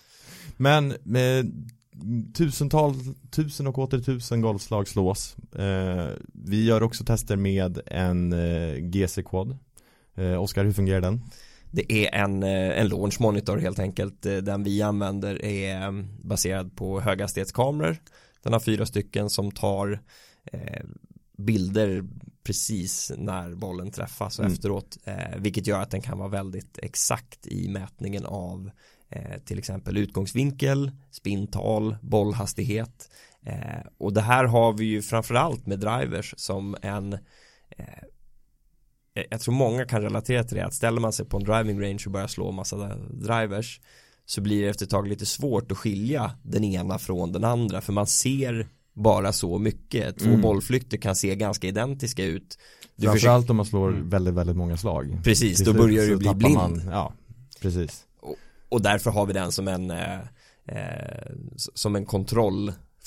Men 0.57 0.93
med 1.03 1.67
tusentals, 2.33 2.97
tusen 3.31 3.67
och 3.67 3.77
åter 3.77 3.99
tusen 3.99 4.41
golfslag 4.41 4.87
slås. 4.87 5.37
Eh, 5.55 6.09
vi 6.33 6.65
gör 6.65 6.83
också 6.83 7.03
tester 7.03 7.35
med 7.35 7.79
en 7.85 8.33
eh, 8.33 8.75
GC 8.75 9.23
Quad. 9.23 9.57
Eh, 10.15 10.41
Oskar, 10.41 10.65
hur 10.65 10.73
fungerar 10.73 11.01
den? 11.01 11.21
Det 11.71 11.91
är 11.93 12.23
en, 12.23 12.43
eh, 12.43 12.79
en 12.79 12.87
launch 12.87 13.21
monitor 13.21 13.57
helt 13.57 13.79
enkelt. 13.79 14.25
Eh, 14.25 14.37
Den 14.37 14.63
vi 14.63 14.81
använder 14.81 15.45
är 15.45 15.81
eh, 15.81 15.91
baserad 16.23 16.75
på 16.75 16.99
höghastighetskameror. 16.99 17.97
Den 18.43 18.53
har 18.53 18.59
fyra 18.59 18.85
stycken 18.85 19.29
som 19.29 19.51
tar 19.51 19.99
bilder 21.37 22.03
precis 22.43 23.11
när 23.17 23.55
bollen 23.55 23.91
träffas 23.91 24.39
och 24.39 24.45
Mm. 24.45 24.53
efteråt. 24.53 24.97
Vilket 25.37 25.67
gör 25.67 25.81
att 25.81 25.91
den 25.91 26.01
kan 26.01 26.17
vara 26.17 26.29
väldigt 26.29 26.77
exakt 26.77 27.47
i 27.47 27.67
mätningen 27.69 28.25
av 28.25 28.71
till 29.45 29.59
exempel 29.59 29.97
utgångsvinkel, 29.97 30.91
spintal, 31.11 31.97
bollhastighet. 32.01 33.09
Och 33.97 34.13
det 34.13 34.21
här 34.21 34.43
har 34.45 34.73
vi 34.73 34.85
ju 34.85 35.01
framförallt 35.01 35.65
med 35.65 35.79
drivers 35.79 36.33
som 36.37 36.75
en 36.81 37.17
jag- 39.13 39.25
jag 39.29 39.41
tror 39.41 39.53
många 39.53 39.85
kan 39.85 40.01
relatera 40.01 40.43
till 40.43 40.57
det 40.57 40.65
att 40.65 40.73
ställer 40.73 41.01
man 41.01 41.13
sig 41.13 41.25
på 41.25 41.37
en 41.37 41.43
driving 41.43 41.81
range 41.81 42.03
och 42.05 42.11
börjar 42.11 42.27
slå 42.27 42.51
massa 42.51 42.95
drivers 43.11 43.79
så 44.25 44.41
blir 44.41 44.63
det 44.63 44.69
efter 44.69 44.85
ett 44.85 44.89
tag 44.91 45.07
lite 45.07 45.25
svårt 45.25 45.71
att 45.71 45.77
skilja 45.77 46.31
den 46.43 46.63
ena 46.63 46.97
från 46.99 47.31
den 47.31 47.43
andra 47.43 47.81
för 47.81 47.93
man 47.93 48.07
ser 48.07 48.67
bara 48.93 49.33
så 49.33 49.57
mycket. 49.57 50.19
Två 50.19 50.25
Mm. 50.29 50.41
bollflykter 50.41 50.97
kan 50.97 51.15
se 51.15 51.35
ganska 51.35 51.67
identiska 51.67 52.25
ut. 52.25 52.57
Du 52.95 53.01
försöker, 53.07 53.11
Framförallt 53.19 53.49
om 53.49 53.55
man 53.57 53.65
slår 53.65 53.89
Mm. 53.89 54.09
väldigt, 54.09 54.33
väldigt 54.33 54.55
många 54.57 54.77
slag. 54.77 55.19
precis, 55.23 55.57
Till 55.57 55.65
då 55.65 55.71
slut 55.71 55.81
börjar 55.83 56.05
du 56.05 56.17
bli 56.17 56.33
blind. 56.33 56.53
Man, 56.55 56.81
ja, 56.91 57.13
precis. 57.61 58.05
Och 58.69 58.81
därför 58.81 59.11
har 59.11 59.25
vi 59.25 59.33
den 59.33 59.51
som 59.51 59.67
en 59.67 59.91
eh, 59.91 60.19
eh, 60.67 61.31
som 61.55 61.95
en 61.95 62.05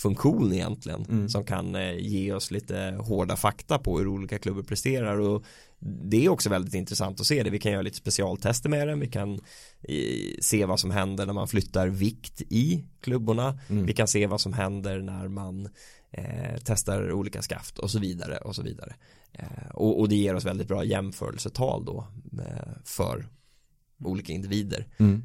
kontrollfunktion 0.03 0.53
egentligen 0.53 1.05
Mm. 1.09 1.29
som 1.29 1.45
kan 1.45 1.75
eh, 1.75 1.97
ge 1.99 2.33
oss 2.33 2.51
lite 2.51 2.97
hårda 3.01 3.37
fakta 3.37 3.79
på 3.79 3.99
hur 3.99 4.09
olika 4.09 4.39
klubbar 4.39 4.63
presterar 4.63 5.21
och 5.21 5.45
det 5.79 6.25
är 6.25 6.29
också 6.29 6.51
väldigt 6.51 6.75
intressant 6.75 7.21
att 7.21 7.27
se 7.27 7.43
det. 7.43 7.51
Vi 7.51 7.59
kan 7.59 7.73
göra 7.73 7.83
lite 7.83 7.97
specialtester 7.97 8.69
med 8.69 8.89
den. 8.89 9.01
Vi 9.01 9.07
kan 9.09 9.41
se 10.41 10.65
vad 10.67 10.81
som 10.81 10.91
händer 10.91 11.27
när 11.27 11.33
man 11.33 11.49
flyttar 11.49 11.89
vikt 11.89 12.43
i 12.49 12.85
klubborna. 13.01 13.59
Mm. 13.69 13.87
Vi 13.87 13.93
kan 13.93 14.09
se 14.09 14.27
vad 14.27 14.41
som 14.41 14.53
händer 14.53 14.99
när 15.03 15.29
man 15.29 15.69
eh, 16.11 16.57
testar 16.65 17.13
olika 17.13 17.43
skaft 17.43 17.79
och 17.79 17.91
så 17.91 17.99
vidare 17.99 18.37
och 18.37 18.55
så 18.55 18.63
vidare. 18.63 18.95
Eh, 19.33 19.71
och, 19.75 20.01
och 20.01 20.09
det 20.09 20.17
ger 20.17 20.35
oss 20.35 20.45
väldigt 20.45 20.69
bra 20.69 20.85
jämförelsetal 20.85 21.85
då 21.85 22.07
eh, 22.39 22.73
för 22.85 23.27
olika 24.05 24.33
individer. 24.33 24.87
Mm. 24.99 25.23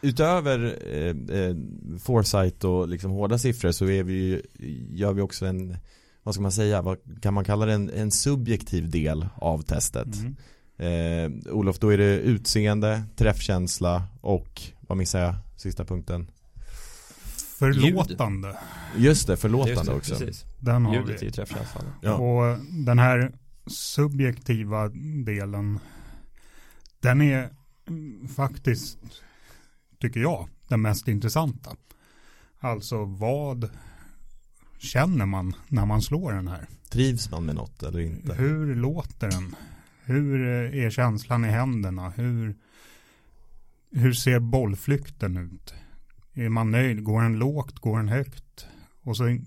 Utöver 0.00 0.78
eh, 0.86 1.38
eh, 1.38 1.56
foresight 1.98 2.64
och 2.64 2.88
liksom 2.88 3.10
hårda 3.10 3.38
siffror 3.38 3.72
så 3.72 3.86
är 3.86 4.02
vi 4.02 4.12
ju, 4.12 4.42
gör 4.90 5.12
vi 5.12 5.22
också 5.22 5.46
en, 5.46 5.76
vad 6.22 6.34
ska 6.34 6.42
man 6.42 6.52
säga, 6.52 6.82
vad 6.82 6.98
kan 7.22 7.34
man 7.34 7.44
kalla 7.44 7.66
det, 7.66 7.72
en, 7.72 7.90
en 7.90 8.10
subjektiv 8.10 8.90
del 8.90 9.26
av 9.34 9.62
testet. 9.62 10.08
Mm. 10.16 10.36
Eh, 10.76 11.52
Olof, 11.52 11.78
då 11.78 11.92
är 11.92 11.98
det 11.98 12.18
utseende, 12.18 13.02
träffkänsla 13.16 14.02
och, 14.20 14.62
vad 14.80 14.98
missar 14.98 15.20
jag, 15.20 15.34
sista 15.56 15.84
punkten? 15.84 16.30
Förlåtande, 17.58 18.56
Just 18.96 19.26
det, 19.26 19.32
Just 19.32 19.42
förlåtande 19.42 19.92
det, 19.92 19.96
också. 19.96 20.14
Precis. 20.14 20.44
den 20.58 20.86
har 20.86 20.94
Ljudet 20.94 21.22
vi. 21.22 21.26
ju 21.26 21.32
träffkänslan. 21.32 21.84
Ja. 22.02 22.14
Och 22.14 22.58
den 22.70 22.98
här 22.98 23.32
subjektiva 23.66 24.88
delen, 25.24 25.78
den 27.00 27.20
är 27.22 27.50
faktiskt, 28.36 28.98
tycker 30.02 30.20
jag, 30.20 30.48
den 30.68 30.82
mest 30.82 31.08
intressanta. 31.08 31.76
Alltså 32.58 33.04
vad 33.04 33.70
känner 34.78 35.26
man 35.26 35.54
när 35.68 35.86
man 35.86 36.02
slår 36.02 36.32
den 36.32 36.48
här? 36.48 36.68
Trivs 36.90 37.30
man 37.30 37.44
med 37.44 37.54
något 37.54 37.82
eller 37.82 38.00
inte? 38.00 38.34
Hur 38.34 38.74
låter 38.74 39.30
den? 39.30 39.56
Hur 40.04 40.40
är 40.74 40.90
känslan 40.90 41.44
i 41.44 41.48
händerna? 41.48 42.10
Hur, 42.10 42.56
hur 43.90 44.12
ser 44.12 44.40
bollflykten 44.40 45.36
ut? 45.36 45.74
Är 46.34 46.48
man 46.48 46.70
nöjd? 46.70 47.04
Går 47.04 47.22
den 47.22 47.38
lågt? 47.38 47.78
Går 47.78 47.96
den 47.96 48.08
högt? 48.08 48.66
Och 49.02 49.16
så 49.16 49.38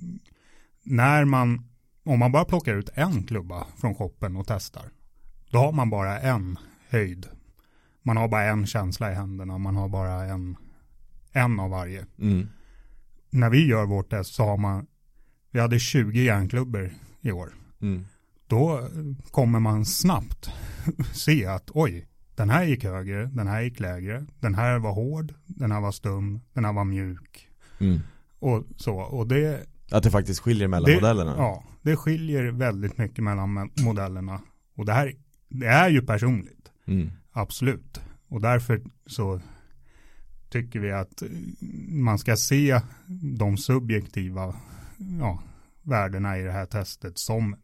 när 0.84 1.26
man, 1.26 1.70
om 2.04 2.20
man 2.20 2.32
bara 2.32 2.46
plockar 2.46 2.76
ut 2.76 2.90
en 2.94 3.24
klubba 3.24 3.68
från 3.78 3.96
shoppen 3.96 4.36
och 4.36 4.48
testar, 4.48 4.90
då 5.50 5.58
har 5.58 5.72
man 5.72 5.90
bara 5.90 6.20
en 6.20 6.58
höjd. 6.90 7.28
Man 8.06 8.18
har 8.18 8.28
bara 8.28 8.44
en 8.44 8.66
känsla 8.66 9.12
i 9.12 9.16
händerna, 9.16 9.58
man 9.58 9.76
har 9.76 9.90
bara 9.90 10.24
en, 10.26 10.58
en 11.32 11.60
av 11.60 11.70
varje. 11.70 12.06
Mm. 12.20 12.48
När 13.30 13.50
vi 13.50 13.68
gör 13.68 13.86
vårt 13.86 14.10
test 14.10 14.34
så 14.34 14.46
har 14.46 14.58
man, 14.58 14.86
vi 15.52 15.60
hade 15.60 15.80
20 15.80 16.24
järnklubbor 16.24 16.92
i 17.22 17.32
år 17.32 17.50
Mm. 17.82 18.06
då 18.48 18.90
kommer 19.32 19.60
man 19.60 19.86
snabbt 19.86 20.50
se 21.14 21.46
att 21.46 21.70
oj, 21.74 22.08
den 22.36 22.50
här 22.50 22.64
gick 22.64 22.84
högre, 22.84 23.26
den 23.26 23.48
här 23.48 23.62
gick 23.62 23.80
lägre, 23.80 24.26
den 24.40 24.56
här 24.56 24.80
var 24.80 24.94
hård, 24.94 25.34
den 25.46 25.72
här 25.72 25.82
var 25.82 25.92
stum, 25.92 26.42
den 26.54 26.66
här 26.66 26.74
var 26.74 26.84
mjuk 26.84 27.50
Mm. 27.80 28.00
och 28.40 28.64
så. 28.78 28.96
Och 28.96 29.28
det, 29.28 29.66
Att 29.92 30.04
det 30.04 30.12
faktiskt 30.12 30.40
skiljer 30.40 30.68
mellan 30.68 30.90
det, 30.90 30.96
modellerna? 30.96 31.36
Ja, 31.38 31.64
det 31.82 31.96
skiljer 31.96 32.44
väldigt 32.52 32.98
mycket 32.98 33.24
mellan 33.24 33.58
mo- 33.58 33.84
modellerna. 33.84 34.42
Och 34.76 34.86
det 34.86 34.94
här, 34.94 35.14
det 35.50 35.66
är 35.66 35.90
ju 35.90 36.02
personligt, 36.02 36.72
Mm 36.88 37.12
absolut. 37.36 38.02
Och 38.28 38.42
därför 38.42 38.82
så 39.06 39.42
tycker 40.50 40.80
vi 40.80 40.92
att 40.92 41.22
eh, 41.22 41.30
man 41.90 42.20
ska 42.20 42.36
se 42.36 42.82
de 43.38 43.58
subjektiva 43.58 44.56
ja, 45.20 45.44
värdena 45.82 46.38
i 46.40 46.44
det 46.44 46.52
här 46.52 46.66
testet 46.66 47.18
som 47.18 47.56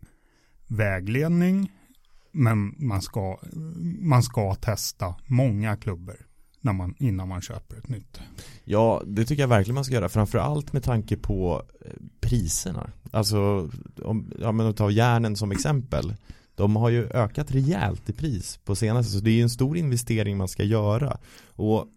vägledning 0.67 1.71
Men 2.31 2.75
man 2.77 3.01
ska, 3.01 3.39
man 3.99 4.23
ska 4.23 4.55
testa 4.55 5.15
många 5.27 5.77
klubbor 5.77 6.15
när 6.61 6.73
man, 6.73 6.95
innan 6.97 7.27
man 7.27 7.41
köper 7.41 7.77
ett 7.77 7.89
nytt. 7.89 8.19
Ja, 8.63 9.03
det 9.05 9.25
tycker 9.25 9.43
jag 9.43 9.47
verkligen 9.47 9.75
man 9.75 9.85
ska 9.85 9.93
göra. 9.93 10.09
Framförallt 10.09 10.73
med 10.73 10.83
tanke 10.83 11.17
på 11.17 11.63
eh, 11.85 11.91
priserna. 12.19 12.91
Alltså, 13.11 13.69
om, 14.03 14.31
ja 14.39 14.51
men 14.51 14.65
att 14.65 14.77
tar 14.77 14.89
järnen 14.89 15.35
som 15.35 15.51
exempel. 15.51 16.15
De 16.55 16.75
har 16.75 16.89
ju 16.89 17.09
ökat 17.09 17.51
rejält 17.51 18.09
i 18.09 18.13
pris 18.13 18.57
på 18.57 18.75
senaste, 18.75 19.11
så 19.11 19.19
det 19.19 19.29
är 19.29 19.35
ju 19.35 19.41
en 19.41 19.49
stor 19.49 19.77
investering 19.77 20.37
man 20.37 20.47
ska 20.47 20.63
göra. 20.63 21.17
Och 21.45 21.87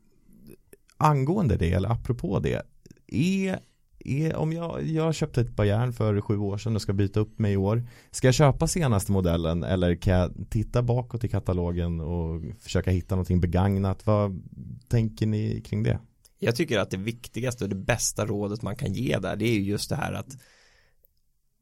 angående 0.97 1.57
det, 1.57 1.73
eller 1.73 1.89
apropå 1.89 2.39
det, 2.39 2.63
är 3.07 3.61
är, 4.05 4.37
om 4.37 4.53
jag, 4.53 4.83
jag 4.83 5.15
köpte 5.15 5.41
ett 5.41 5.57
par 5.57 5.65
järn 5.65 5.93
för 5.93 6.21
sju 6.21 6.39
år 6.39 6.59
sedan 6.59 6.77
och 6.77 6.83
ska 6.83 6.93
byta 6.93 7.21
upp 7.21 7.39
mig 7.39 7.53
i 7.53 7.57
år 7.57 7.89
Ska 8.11 8.29
jag 8.29 8.35
köpa 8.35 8.67
senaste 8.67 9.13
modellen 9.13 9.65
eller 9.65 9.95
kan 9.95 10.15
jag 10.15 10.33
titta 10.51 10.83
bakåt 10.83 11.25
i 11.25 11.29
katalogen 11.29 12.01
och 12.01 12.43
försöka 12.61 12.91
hitta 12.91 13.15
någonting 13.15 13.41
begagnat? 13.41 14.07
Vad 14.07 14.43
tänker 14.89 15.27
ni 15.27 15.61
kring 15.61 15.83
det? 15.83 15.99
Jag 16.39 16.57
tycker 16.57 16.79
att 16.79 16.91
det 16.91 16.97
viktigaste 16.97 17.65
och 17.65 17.71
det 17.71 17.77
bästa 17.77 18.27
rådet 18.27 18.63
man 18.63 18.77
kan 18.77 18.93
ge 18.93 19.19
där 19.19 19.37
det 19.37 19.45
är 19.45 19.55
ju 19.55 19.63
just 19.63 19.91
det 19.91 19.97
här 19.97 20.13
att 20.13 20.37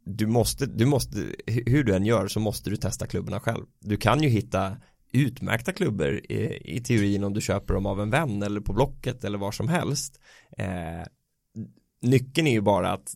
du 0.04 0.26
måste, 0.26 0.66
du 0.66 0.86
måste, 0.86 1.26
hur 1.46 1.84
du 1.84 1.94
än 1.94 2.06
gör 2.06 2.28
så 2.28 2.40
måste 2.40 2.70
du 2.70 2.76
testa 2.76 3.06
klubborna 3.06 3.40
själv. 3.40 3.64
Du 3.80 3.96
kan 3.96 4.22
ju 4.22 4.28
hitta 4.28 4.76
utmärkta 5.12 5.72
klubbor 5.72 6.20
i, 6.28 6.62
i 6.76 6.80
teorin 6.80 7.24
om 7.24 7.34
du 7.34 7.40
köper 7.40 7.74
dem 7.74 7.86
av 7.86 8.00
en 8.00 8.10
vän 8.10 8.42
eller 8.42 8.60
på 8.60 8.72
Blocket 8.72 9.24
eller 9.24 9.38
var 9.38 9.52
som 9.52 9.68
helst. 9.68 10.20
Eh, 10.58 11.06
nyckeln 12.02 12.46
är 12.46 12.52
ju 12.52 12.60
bara 12.60 12.92
att 12.92 13.14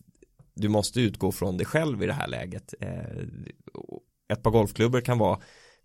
du 0.53 0.69
måste 0.69 1.01
utgå 1.01 1.31
från 1.31 1.57
dig 1.57 1.65
själv 1.65 2.03
i 2.03 2.05
det 2.05 2.13
här 2.13 2.27
läget. 2.27 2.73
Eh, 2.79 3.23
ett 4.33 4.43
par 4.43 4.51
golfklubbor 4.51 5.01
kan 5.01 5.17
vara 5.17 5.39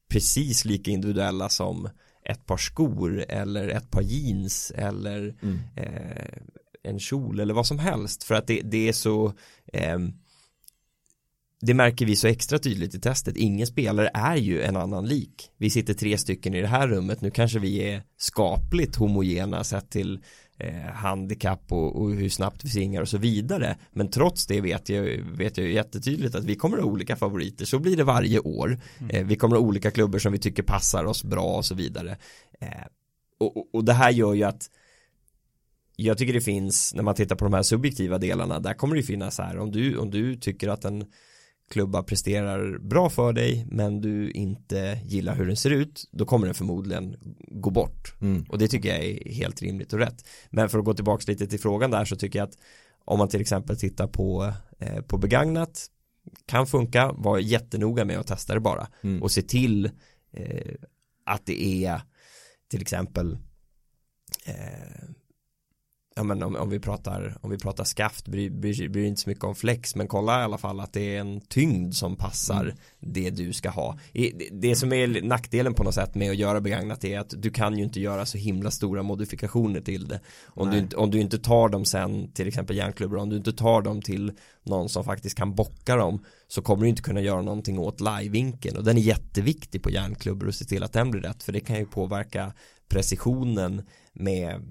precis 0.08 0.64
lika 0.64 0.90
individuella 0.90 1.48
som 1.48 1.88
ett 2.24 2.46
par 2.46 2.56
skor 2.56 3.24
eller 3.28 3.68
ett 3.68 3.90
par 3.90 4.02
jeans 4.02 4.72
eller 4.76 5.34
mm. 5.42 5.58
eh, 5.76 6.38
en 6.82 6.98
kjol 6.98 7.40
eller 7.40 7.54
vad 7.54 7.66
som 7.66 7.78
helst 7.78 8.24
för 8.24 8.34
att 8.34 8.46
det, 8.46 8.60
det 8.64 8.88
är 8.88 8.92
så 8.92 9.32
eh, 9.72 9.98
det 11.62 11.74
märker 11.74 12.06
vi 12.06 12.16
så 12.16 12.26
extra 12.26 12.58
tydligt 12.58 12.94
i 12.94 13.00
testet. 13.00 13.36
Ingen 13.36 13.66
spelare 13.66 14.10
är 14.14 14.36
ju 14.36 14.62
en 14.62 14.76
annan 14.76 15.06
lik. 15.06 15.50
Vi 15.58 15.70
sitter 15.70 15.94
tre 15.94 16.18
stycken 16.18 16.54
i 16.54 16.60
det 16.60 16.66
här 16.66 16.88
rummet. 16.88 17.20
Nu 17.20 17.30
kanske 17.30 17.58
vi 17.58 17.78
är 17.78 18.02
skapligt 18.16 18.96
homogena 18.96 19.64
sett 19.64 19.90
till 19.90 20.20
eh, 20.58 20.92
handikapp 20.94 21.72
och, 21.72 22.02
och, 22.02 22.10
hur 22.10 22.28
snabbt 22.28 22.64
vi 22.64 22.68
svingar 22.68 23.02
och 23.02 23.08
så 23.08 23.18
vidare. 23.18 23.76
Men 23.92 24.10
trots 24.10 24.46
det 24.46 24.60
vet 24.60 24.88
jag, 24.88 25.02
vet 25.36 25.58
jag 25.58 25.70
jättetydligt 25.70 26.34
att 26.34 26.44
vi 26.44 26.56
kommer 26.56 26.78
ha 26.78 26.84
olika 26.84 27.16
favoriter. 27.16 27.64
Så 27.64 27.78
blir 27.78 27.96
det 27.96 28.04
varje 28.04 28.38
år. 28.38 28.80
Mm. 28.98 29.16
Eh, 29.16 29.26
vi 29.26 29.36
kommer 29.36 29.56
ha 29.56 29.62
olika 29.62 29.90
klubbor 29.90 30.18
som 30.18 30.32
vi 30.32 30.38
tycker 30.38 30.62
passar 30.62 31.04
oss 31.04 31.24
bra 31.24 31.56
och 31.56 31.64
så 31.64 31.74
vidare. 31.74 32.16
Eh, 32.60 32.68
och, 33.40 33.74
och 33.74 33.84
det 33.84 33.92
här 33.92 34.10
gör 34.10 34.34
ju 34.34 34.42
att 34.42 34.70
jag 35.96 36.18
tycker 36.18 36.32
det 36.32 36.40
finns, 36.40 36.94
när 36.94 37.02
man 37.02 37.14
tittar 37.14 37.36
på 37.36 37.44
de 37.44 37.54
här 37.54 37.62
subjektiva 37.62 38.18
delarna, 38.18 38.60
där 38.60 38.74
kommer 38.74 38.96
det 38.96 39.02
finnas 39.02 39.38
här, 39.38 39.58
om 39.58 39.70
du, 39.70 39.96
om 39.96 40.10
du 40.10 40.36
tycker 40.36 40.68
att 40.68 40.84
en 40.84 41.04
klubba 41.72 42.02
presterar 42.02 42.78
bra 42.78 43.10
för 43.10 43.32
dig 43.32 43.66
men 43.70 44.00
du 44.00 44.30
inte 44.30 45.00
gillar 45.04 45.34
hur 45.34 45.46
den 45.46 45.56
ser 45.56 45.70
ut 45.70 46.08
då 46.10 46.24
kommer 46.24 46.46
den 46.46 46.54
förmodligen 46.54 47.16
gå 47.48 47.70
bort 47.70 48.14
mm. 48.20 48.44
och 48.48 48.58
det 48.58 48.68
tycker 48.68 48.88
jag 48.88 49.04
är 49.04 49.32
helt 49.32 49.62
rimligt 49.62 49.92
och 49.92 49.98
rätt 49.98 50.28
men 50.50 50.68
för 50.68 50.78
att 50.78 50.84
gå 50.84 50.94
tillbaka 50.94 51.24
lite 51.26 51.46
till 51.46 51.60
frågan 51.60 51.90
där 51.90 52.04
så 52.04 52.16
tycker 52.16 52.38
jag 52.38 52.48
att 52.48 52.58
om 53.04 53.18
man 53.18 53.28
till 53.28 53.40
exempel 53.40 53.76
tittar 53.76 54.06
på, 54.06 54.52
eh, 54.78 55.02
på 55.02 55.18
begagnat 55.18 55.86
kan 56.46 56.66
funka, 56.66 57.12
var 57.12 57.38
jättenoga 57.38 58.04
med 58.04 58.18
att 58.18 58.26
testa 58.26 58.54
det 58.54 58.60
bara 58.60 58.88
mm. 59.02 59.22
och 59.22 59.30
se 59.30 59.42
till 59.42 59.90
eh, 60.32 60.74
att 61.26 61.46
det 61.46 61.84
är 61.84 62.00
till 62.70 62.82
exempel 62.82 63.38
eh, 64.46 65.08
ja 66.14 66.22
men 66.22 66.42
om, 66.42 66.56
om, 66.56 66.70
vi 66.70 66.80
pratar 66.80 67.36
om 67.40 67.50
vi 67.50 67.58
pratar 67.58 67.84
skaft 67.84 68.28
bryr, 68.28 68.50
bryr, 68.50 68.88
bryr 68.88 69.04
inte 69.04 69.20
så 69.20 69.28
mycket 69.28 69.44
om 69.44 69.54
flex 69.54 69.96
men 69.96 70.08
kolla 70.08 70.40
i 70.40 70.44
alla 70.44 70.58
fall 70.58 70.80
att 70.80 70.92
det 70.92 71.16
är 71.16 71.20
en 71.20 71.40
tyngd 71.40 71.94
som 71.94 72.16
passar 72.16 72.62
mm. 72.62 72.76
det 73.00 73.30
du 73.30 73.52
ska 73.52 73.70
ha. 73.70 73.98
Det, 74.12 74.48
det 74.52 74.76
som 74.76 74.92
är 74.92 75.22
nackdelen 75.22 75.74
på 75.74 75.82
något 75.82 75.94
sätt 75.94 76.14
med 76.14 76.30
att 76.30 76.36
göra 76.36 76.60
begagnat 76.60 77.04
är 77.04 77.18
att 77.18 77.34
du 77.36 77.50
kan 77.50 77.78
ju 77.78 77.84
inte 77.84 78.00
göra 78.00 78.26
så 78.26 78.38
himla 78.38 78.70
stora 78.70 79.02
modifikationer 79.02 79.80
till 79.80 80.08
det. 80.08 80.20
Om, 80.46 80.70
du, 80.70 80.96
om 80.96 81.10
du 81.10 81.20
inte 81.20 81.38
tar 81.38 81.68
dem 81.68 81.84
sen 81.84 82.32
till 82.32 82.48
exempel 82.48 82.76
järnklubbor 82.76 83.16
om 83.16 83.28
du 83.28 83.36
inte 83.36 83.52
tar 83.52 83.82
dem 83.82 84.02
till 84.02 84.32
någon 84.62 84.88
som 84.88 85.04
faktiskt 85.04 85.38
kan 85.38 85.54
bocka 85.54 85.96
dem 85.96 86.24
så 86.48 86.62
kommer 86.62 86.82
du 86.82 86.88
inte 86.88 87.02
kunna 87.02 87.20
göra 87.20 87.42
någonting 87.42 87.78
åt 87.78 88.00
livevinkeln. 88.00 88.76
Och 88.76 88.84
den 88.84 88.98
är 88.98 89.02
jätteviktig 89.02 89.82
på 89.82 89.90
järnklubbor 89.90 90.46
och 90.46 90.54
se 90.54 90.64
till 90.64 90.82
att 90.82 90.92
den 90.92 91.10
blir 91.10 91.20
rätt 91.20 91.42
för 91.42 91.52
det 91.52 91.60
kan 91.60 91.78
ju 91.78 91.86
påverka 91.86 92.52
precisionen 92.88 93.82
med 94.12 94.62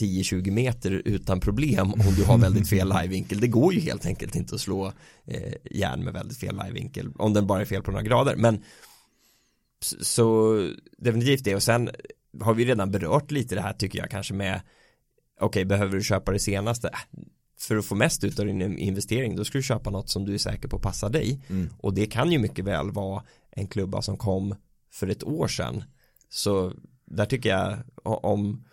10-20 0.00 0.50
meter 0.50 1.02
utan 1.04 1.40
problem 1.40 1.92
om 1.92 2.14
du 2.16 2.24
har 2.24 2.38
väldigt 2.38 2.68
fel 2.68 2.88
livevinkel. 3.00 3.40
Det 3.40 3.48
går 3.48 3.74
ju 3.74 3.80
helt 3.80 4.06
enkelt 4.06 4.34
inte 4.34 4.54
att 4.54 4.60
slå 4.60 4.92
eh, 5.26 5.52
järn 5.70 6.04
med 6.04 6.12
väldigt 6.12 6.38
fel 6.38 6.60
livevinkel 6.64 7.12
om 7.18 7.32
den 7.32 7.46
bara 7.46 7.60
är 7.60 7.64
fel 7.64 7.82
på 7.82 7.90
några 7.90 8.02
grader. 8.02 8.36
Men 8.36 8.62
så 10.00 10.58
definitivt 10.98 11.44
det 11.44 11.54
och 11.54 11.62
sen 11.62 11.90
har 12.40 12.54
vi 12.54 12.64
redan 12.64 12.90
berört 12.90 13.30
lite 13.30 13.54
det 13.54 13.60
här 13.60 13.72
tycker 13.72 13.98
jag 13.98 14.10
kanske 14.10 14.34
med 14.34 14.60
okej 15.40 15.46
okay, 15.46 15.64
behöver 15.64 15.96
du 15.96 16.02
köpa 16.02 16.32
det 16.32 16.38
senaste 16.38 16.90
för 17.58 17.76
att 17.76 17.84
få 17.84 17.94
mest 17.94 18.24
ut 18.24 18.38
av 18.38 18.46
din 18.46 18.78
investering 18.78 19.36
då 19.36 19.44
ska 19.44 19.58
du 19.58 19.62
köpa 19.62 19.90
något 19.90 20.10
som 20.10 20.24
du 20.24 20.34
är 20.34 20.38
säker 20.38 20.68
på 20.68 20.78
passar 20.78 21.10
dig 21.10 21.40
mm. 21.50 21.70
och 21.78 21.94
det 21.94 22.06
kan 22.06 22.32
ju 22.32 22.38
mycket 22.38 22.64
väl 22.64 22.90
vara 22.90 23.22
en 23.50 23.66
klubba 23.66 24.02
som 24.02 24.16
kom 24.16 24.54
för 24.92 25.08
ett 25.08 25.24
år 25.24 25.48
sedan 25.48 25.84
så 26.28 26.72
där 27.04 27.26
tycker 27.26 27.50
jag 27.50 27.78
om 28.02 28.64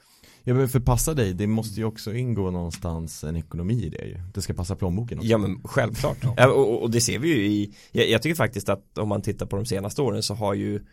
Ja 0.44 0.54
men 0.54 0.70
för 0.70 0.80
passa 0.80 1.14
dig, 1.14 1.34
det 1.34 1.48
måste 1.48 1.80
ju 1.80 1.86
också 1.86 2.14
ingå 2.14 2.52
någonstans 2.52 3.24
en 3.24 3.36
ekonomi 3.36 3.84
i 3.86 3.90
det 3.90 4.06
ju. 4.06 4.22
Det 4.34 4.42
ska 4.42 4.54
passa 4.54 4.76
plånboken 4.76 5.18
också. 5.18 5.30
Ja 5.30 5.38
men 5.38 5.62
självklart. 5.64 6.18
ja, 6.38 6.48
och, 6.48 6.82
och, 6.82 6.92
det 6.92 7.02
ser 7.02 7.20
vi 7.20 7.28
ju 7.28 7.46
i, 7.46 7.76
jag, 7.92 8.10
jag, 8.10 8.22
tycker 8.22 8.36
faktiskt 8.36 8.70
att 8.70 8.98
om 8.98 9.10
man 9.10 9.22
tittar 9.22 9.46
på 9.46 9.56
de 9.56 9.66
senaste 9.66 10.02
åren 10.02 10.24
så 10.24 10.34
har 10.34 10.54
ju 10.54 10.86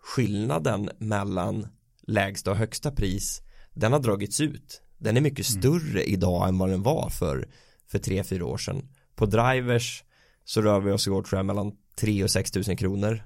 skillnaden 0.00 0.90
mellan 0.98 1.66
lägsta 2.06 2.50
och 2.50 2.56
högsta 2.56 2.90
pris, 2.90 3.42
den 3.74 3.92
har 3.92 4.00
dragits 4.00 4.40
ut. 4.40 4.82
Den 4.98 5.16
är 5.16 5.20
mycket 5.20 5.50
mm. 5.50 5.62
större 5.62 6.02
idag 6.02 6.48
än 6.48 6.58
vad 6.58 6.68
den 6.68 6.82
var 6.82 7.10
för, 7.10 7.48
för 7.90 7.98
tre, 7.98 8.24
fyra 8.24 8.46
år 8.46 8.58
sedan. 8.58 8.88
På 9.14 9.26
drivers 9.26 10.04
så 10.44 10.62
rör 10.62 10.80
vi 10.80 10.92
oss 10.92 11.06
igår 11.06 11.22
tror 11.22 11.38
jag 11.38 11.46
mellan 11.46 11.72
3 11.96 12.24
och 12.24 12.30
6 12.30 12.50
tusen 12.50 12.76
kronor 12.76 13.22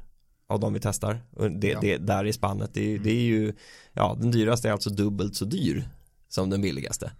av 0.48 0.60
de 0.60 0.72
vi 0.72 0.80
testar. 0.80 1.20
Det, 1.60 1.68
ja. 1.68 1.80
det, 1.80 1.96
där 1.96 2.24
i 2.24 2.32
spannet, 2.32 2.70
det, 2.74 2.90
mm. 2.90 3.02
det, 3.02 3.10
är 3.10 3.22
ju, 3.22 3.52
ja 3.92 4.16
den 4.20 4.30
dyraste 4.30 4.68
är 4.68 4.72
alltså 4.72 4.90
dubbelt 4.90 5.36
så 5.36 5.44
dyr 5.44 5.88
som 6.28 6.50
den 6.50 6.60
billigaste. 6.60 7.12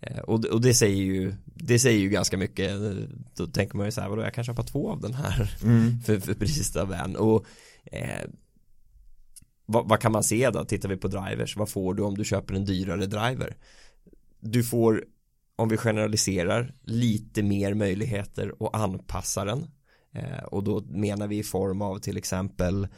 Eh, 0.00 0.18
och, 0.18 0.44
och, 0.44 0.60
det 0.60 0.74
säger 0.74 1.02
ju, 1.02 1.34
det 1.44 1.78
säger 1.78 2.00
ju 2.00 2.08
ganska 2.08 2.36
mycket, 2.36 2.72
då 3.36 3.46
tänker 3.46 3.76
man 3.76 3.86
ju 3.86 3.92
så 3.92 4.00
här, 4.00 4.08
vadå 4.08 4.22
jag 4.22 4.34
kan 4.34 4.44
köpa 4.44 4.62
två 4.62 4.90
av 4.90 5.00
den 5.00 5.14
här 5.14 5.56
mm. 5.62 6.00
för, 6.04 6.20
för 6.20 6.34
precis 6.34 6.76
av 6.76 6.92
en. 6.92 7.16
Och 7.16 7.46
eh, 7.84 8.28
vad, 9.66 9.88
vad, 9.88 10.00
kan 10.00 10.12
man 10.12 10.24
se 10.24 10.50
då, 10.50 10.64
tittar 10.64 10.88
vi 10.88 10.96
på 10.96 11.08
drivers, 11.08 11.56
vad 11.56 11.68
får 11.68 11.94
du 11.94 12.02
om 12.02 12.16
du 12.16 12.24
köper 12.24 12.54
en 12.54 12.64
dyrare 12.64 13.06
driver? 13.06 13.56
Du 14.40 14.64
får, 14.64 15.04
om 15.56 15.68
vi 15.68 15.76
generaliserar, 15.76 16.74
lite 16.82 17.42
mer 17.42 17.74
möjligheter 17.74 18.52
att 18.60 18.74
anpassa 18.74 19.44
den 19.44 19.66
och 20.46 20.64
då 20.64 20.80
menar 20.80 21.26
vi 21.26 21.38
i 21.38 21.42
form 21.42 21.82
av 21.82 21.98
till 21.98 22.16
exempel 22.16 22.88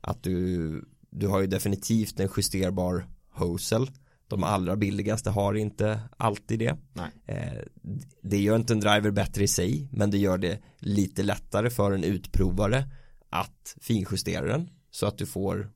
att 0.00 0.22
du, 0.22 0.84
du 1.10 1.28
har 1.28 1.40
ju 1.40 1.46
definitivt 1.46 2.20
en 2.20 2.28
justerbar 2.36 3.06
hosel. 3.30 3.90
De 4.28 4.44
allra 4.44 4.76
billigaste 4.76 5.30
har 5.30 5.54
inte 5.54 6.00
alltid 6.16 6.58
det. 6.58 6.76
Eh, 7.26 7.62
det 8.22 8.38
gör 8.38 8.56
inte 8.56 8.72
en 8.72 8.80
driver 8.80 9.10
bättre 9.10 9.44
i 9.44 9.48
sig, 9.48 9.88
men 9.92 10.10
det 10.10 10.18
gör 10.18 10.38
det 10.38 10.58
lite 10.78 11.22
lättare 11.22 11.70
för 11.70 11.92
en 11.92 12.04
utprovare 12.04 12.84
att 13.30 13.76
finjustera 13.80 14.46
den 14.46 14.70
så 14.90 15.06
att 15.06 15.18
du 15.18 15.26
får 15.26 15.70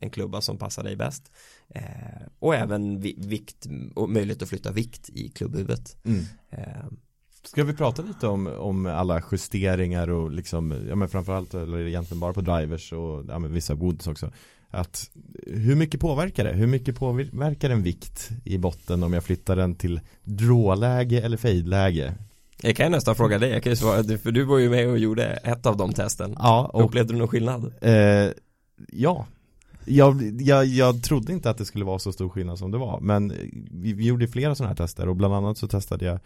en 0.00 0.10
klubba 0.10 0.40
som 0.40 0.58
passar 0.58 0.84
dig 0.84 0.96
bäst. 0.96 1.32
Eh, 1.68 2.22
och 2.38 2.54
även 2.54 3.00
vikt 3.00 3.66
och 3.94 4.10
möjlighet 4.10 4.42
att 4.42 4.48
flytta 4.48 4.72
vikt 4.72 5.10
i 5.10 5.28
klubbhuvudet. 5.28 5.96
Mm. 6.04 6.24
Eh, 6.50 6.86
Ska 7.44 7.64
vi 7.64 7.72
prata 7.72 8.02
lite 8.02 8.26
om, 8.26 8.46
om 8.46 8.86
alla 8.86 9.22
justeringar 9.32 10.10
och 10.10 10.30
liksom, 10.30 10.86
ja 10.88 10.94
men 10.94 11.08
framförallt, 11.08 11.54
eller 11.54 11.86
egentligen 11.86 12.20
bara 12.20 12.32
på 12.32 12.40
drivers 12.40 12.92
och 12.92 13.24
ja, 13.28 13.38
men 13.38 13.52
vissa 13.52 13.74
woods 13.74 14.06
också. 14.06 14.30
Att 14.70 15.10
hur 15.46 15.76
mycket 15.76 16.00
påverkar 16.00 16.44
det? 16.44 16.52
Hur 16.52 16.66
mycket 16.66 16.96
påverkar 16.96 17.70
en 17.70 17.82
vikt 17.82 18.30
i 18.44 18.58
botten 18.58 19.02
om 19.02 19.12
jag 19.12 19.24
flyttar 19.24 19.56
den 19.56 19.74
till 19.74 20.00
dråläge 20.24 21.20
eller 21.20 21.36
fejdläge? 21.36 22.14
Jag 22.62 22.76
kan 22.76 22.92
nästan 22.92 23.14
fråga 23.14 23.38
dig, 23.38 23.50
jag 23.50 23.62
kan 23.62 23.72
ju 23.72 23.76
svara, 23.76 24.18
för 24.18 24.30
du 24.32 24.44
var 24.44 24.58
ju 24.58 24.70
med 24.70 24.88
och 24.88 24.98
gjorde 24.98 25.24
ett 25.24 25.66
av 25.66 25.76
de 25.76 25.92
testen. 25.92 26.36
Ja. 26.38 26.70
Och, 26.72 26.84
Upplevde 26.84 27.12
du 27.12 27.18
någon 27.18 27.28
skillnad? 27.28 27.72
Eh, 27.80 28.30
ja. 28.92 29.26
Jag, 29.84 30.40
jag, 30.40 30.66
jag 30.66 31.02
trodde 31.02 31.32
inte 31.32 31.50
att 31.50 31.58
det 31.58 31.64
skulle 31.64 31.84
vara 31.84 31.98
så 31.98 32.12
stor 32.12 32.28
skillnad 32.28 32.58
som 32.58 32.70
det 32.70 32.78
var 32.78 33.00
Men 33.00 33.32
vi, 33.70 33.92
vi 33.92 34.04
gjorde 34.04 34.28
flera 34.28 34.54
sådana 34.54 34.68
här 34.68 34.76
tester 34.76 35.08
och 35.08 35.16
bland 35.16 35.34
annat 35.34 35.58
så 35.58 35.68
testade 35.68 36.04
jag 36.04 36.20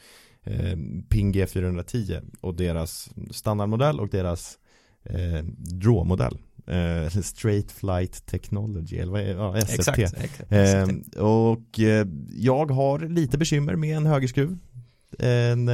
eh, 0.46 0.76
Ping 1.08 1.32
G410 1.34 2.22
och 2.40 2.54
deras 2.54 3.10
standardmodell 3.30 4.00
och 4.00 4.08
deras 4.08 4.58
eh, 5.04 5.44
draw-modell. 5.58 6.38
eh, 6.66 7.20
Straight 7.22 7.72
Flight 7.72 8.26
Technology, 8.26 8.96
eller 8.96 9.12
vad 9.12 9.20
är 9.20 9.34
ja, 9.34 9.60
SFT. 9.60 9.78
Exakt, 9.78 9.98
exakt. 9.98 10.52
Eh, 11.16 11.22
och 11.24 11.80
eh, 11.80 12.06
jag 12.30 12.70
har 12.70 12.98
lite 12.98 13.38
bekymmer 13.38 13.76
med 13.76 13.96
en 13.96 14.06
högerskruv. 14.06 14.58
En 15.18 15.70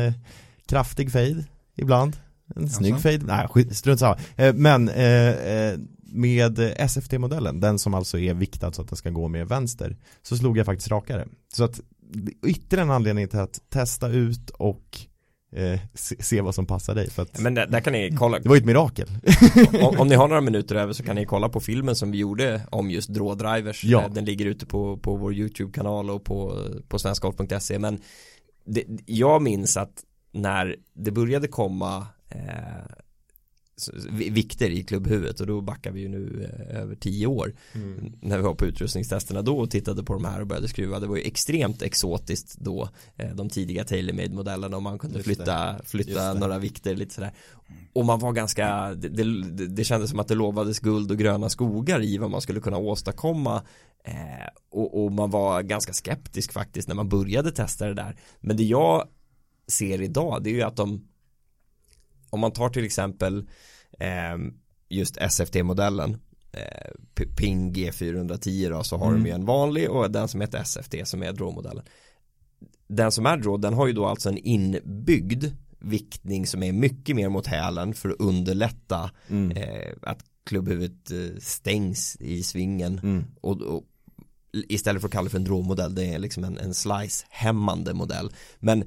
kraftig 0.66 1.12
fade 1.12 1.44
ibland. 1.76 2.16
En 2.56 2.68
snygg 2.68 3.00
fade, 3.00 3.18
nej 3.18 3.74
strunt 3.74 4.00
samma. 4.00 4.18
Men 4.54 4.90
med 6.14 6.74
SFT-modellen, 6.90 7.60
den 7.60 7.78
som 7.78 7.94
alltså 7.94 8.18
är 8.18 8.34
viktad 8.34 8.72
så 8.72 8.82
att 8.82 8.88
den 8.88 8.96
ska 8.96 9.10
gå 9.10 9.28
med 9.28 9.48
vänster, 9.48 9.96
så 10.22 10.36
slog 10.36 10.58
jag 10.58 10.66
faktiskt 10.66 10.90
rakare. 10.90 11.28
Så 11.52 11.64
att 11.64 11.80
ytterligare 12.46 12.86
en 12.86 12.90
anledning 12.90 13.28
till 13.28 13.38
att 13.38 13.60
testa 13.70 14.08
ut 14.08 14.50
och 14.50 14.98
eh, 15.56 15.80
se, 15.94 16.22
se 16.22 16.40
vad 16.40 16.54
som 16.54 16.66
passar 16.66 16.94
dig. 16.94 17.10
För 17.10 17.22
att 17.22 17.40
Men 17.40 17.54
där, 17.54 17.66
där 17.66 17.80
kan 17.80 17.92
ni 17.92 18.16
kolla, 18.18 18.38
det 18.38 18.48
var 18.48 18.56
ju 18.56 18.60
ett 18.60 18.66
mirakel. 18.66 19.08
om, 19.82 20.00
om 20.00 20.08
ni 20.08 20.14
har 20.14 20.28
några 20.28 20.40
minuter 20.40 20.74
över 20.74 20.92
så 20.92 21.02
kan 21.02 21.16
ni 21.16 21.26
kolla 21.26 21.48
på 21.48 21.60
filmen 21.60 21.96
som 21.96 22.10
vi 22.10 22.18
gjorde 22.18 22.60
om 22.70 22.90
just 22.90 23.08
drawdrivers. 23.08 23.84
Ja. 23.84 24.02
Eh, 24.02 24.10
Den 24.10 24.24
ligger 24.24 24.46
ute 24.46 24.66
på, 24.66 24.96
på 24.96 25.16
vår 25.16 25.34
YouTube-kanal 25.34 26.10
och 26.10 26.24
på, 26.24 26.58
på 26.88 26.98
svenskgolf.se. 26.98 27.78
Men 27.78 27.98
det, 28.64 28.84
jag 29.06 29.42
minns 29.42 29.76
att 29.76 30.02
när 30.32 30.76
det 30.94 31.10
började 31.10 31.48
komma 31.48 32.06
eh, 32.28 32.38
vikter 34.10 34.70
i 34.70 34.82
klubbhuvudet 34.82 35.40
och 35.40 35.46
då 35.46 35.60
backar 35.60 35.90
vi 35.90 36.00
ju 36.00 36.08
nu 36.08 36.50
eh, 36.50 36.80
över 36.80 36.94
tio 36.94 37.26
år. 37.26 37.54
När 38.20 38.36
vi 38.36 38.42
var 38.42 38.54
på 38.54 38.66
utrustningstesterna 38.66 39.42
då 39.42 39.58
och 39.58 39.70
tittade 39.70 40.02
på 40.04 40.12
de 40.12 40.24
här 40.24 40.40
och 40.40 40.46
började 40.46 40.68
skruva 40.68 41.00
det 41.00 41.06
var 41.06 41.16
ju 41.16 41.22
extremt 41.22 41.82
exotiskt 41.82 42.58
då 42.58 42.88
eh, 43.16 43.34
de 43.34 43.48
tidiga 43.48 43.84
TaylorMade 43.84 44.34
modellerna 44.34 44.76
och 44.76 44.82
man 44.82 44.98
kunde 44.98 45.16
Just 45.16 45.26
flytta, 45.26 45.80
flytta 45.84 46.34
några 46.34 46.58
vikter 46.58 46.94
lite 46.94 47.14
sådär. 47.14 47.32
Och 47.92 48.04
man 48.04 48.18
var 48.18 48.32
ganska 48.32 48.94
det, 48.94 49.08
det, 49.08 49.66
det 49.66 49.84
kändes 49.84 50.10
som 50.10 50.20
att 50.20 50.28
det 50.28 50.34
lovades 50.34 50.80
guld 50.80 51.10
och 51.10 51.18
gröna 51.18 51.48
skogar 51.48 52.02
i 52.02 52.18
vad 52.18 52.30
man 52.30 52.40
skulle 52.40 52.60
kunna 52.60 52.76
åstadkomma 52.76 53.62
eh, 54.04 54.14
och, 54.70 55.04
och 55.04 55.12
man 55.12 55.30
var 55.30 55.62
ganska 55.62 55.92
skeptisk 55.92 56.52
faktiskt 56.52 56.88
när 56.88 56.94
man 56.94 57.08
började 57.08 57.52
testa 57.52 57.86
det 57.86 57.94
där. 57.94 58.16
Men 58.40 58.56
det 58.56 58.64
jag 58.64 59.08
ser 59.68 60.02
idag 60.02 60.42
det 60.42 60.50
är 60.50 60.54
ju 60.54 60.62
att 60.62 60.76
de 60.76 61.08
om 62.30 62.40
man 62.40 62.52
tar 62.52 62.68
till 62.68 62.84
exempel 62.84 63.48
just 64.88 65.16
SFT-modellen 65.30 66.16
eh, 66.52 67.24
Ping 67.36 67.72
G410 67.74 68.70
då 68.70 68.82
så 68.82 68.96
har 68.96 69.08
Mm. 69.08 69.22
de 69.22 69.28
ju 69.28 69.34
en 69.34 69.44
vanlig 69.46 69.90
och 69.90 70.10
den 70.10 70.28
som 70.28 70.40
heter 70.40 70.64
SFT 70.64 70.94
som 71.04 71.22
är 71.22 71.32
draw-modellen 71.32 71.84
den 72.86 73.12
som 73.12 73.26
är 73.26 73.36
draw 73.36 73.58
den 73.62 73.74
har 73.74 73.86
ju 73.86 73.92
då 73.92 74.06
alltså 74.06 74.28
en 74.28 74.38
inbyggd 74.38 75.44
viktning 75.78 76.46
som 76.46 76.62
är 76.62 76.72
mycket 76.72 77.16
mer 77.16 77.28
mot 77.28 77.46
hälen 77.46 77.94
för 77.94 78.08
att 78.10 78.20
underlätta 78.20 79.10
Mm. 79.30 79.50
eh, 79.56 79.92
att 80.02 80.24
klubbhuvudet 80.44 81.10
eh, 81.10 81.38
stängs 81.40 82.16
i 82.20 82.42
svingen 82.42 82.98
Mm. 83.02 83.24
och, 83.40 83.60
och 83.62 83.84
istället 84.68 85.02
för 85.02 85.08
att 85.08 85.12
kalla 85.12 85.24
det 85.24 85.30
för 85.30 85.38
en 85.38 85.44
draw-modell 85.44 85.94
det 85.94 86.04
är 86.04 86.18
liksom 86.18 86.44
en, 86.44 86.58
en 86.58 86.74
slice-hämmande 86.74 87.94
modell 87.94 88.32
men 88.58 88.84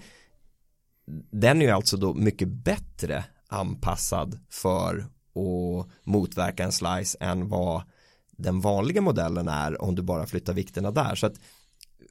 den 1.31 1.61
är 1.61 1.65
ju 1.65 1.71
alltså 1.71 1.97
då 1.97 2.13
mycket 2.13 2.47
bättre 2.47 3.23
anpassad 3.47 4.39
för 4.49 4.97
att 4.99 5.87
motverka 6.03 6.63
en 6.63 6.71
slice 6.71 7.17
än 7.19 7.49
vad 7.49 7.83
den 8.31 8.61
vanliga 8.61 9.01
modellen 9.01 9.47
är 9.47 9.81
om 9.81 9.95
du 9.95 10.01
bara 10.01 10.25
flyttar 10.27 10.53
vikterna 10.53 10.91
där. 10.91 11.15
Så 11.15 11.25
att 11.25 11.39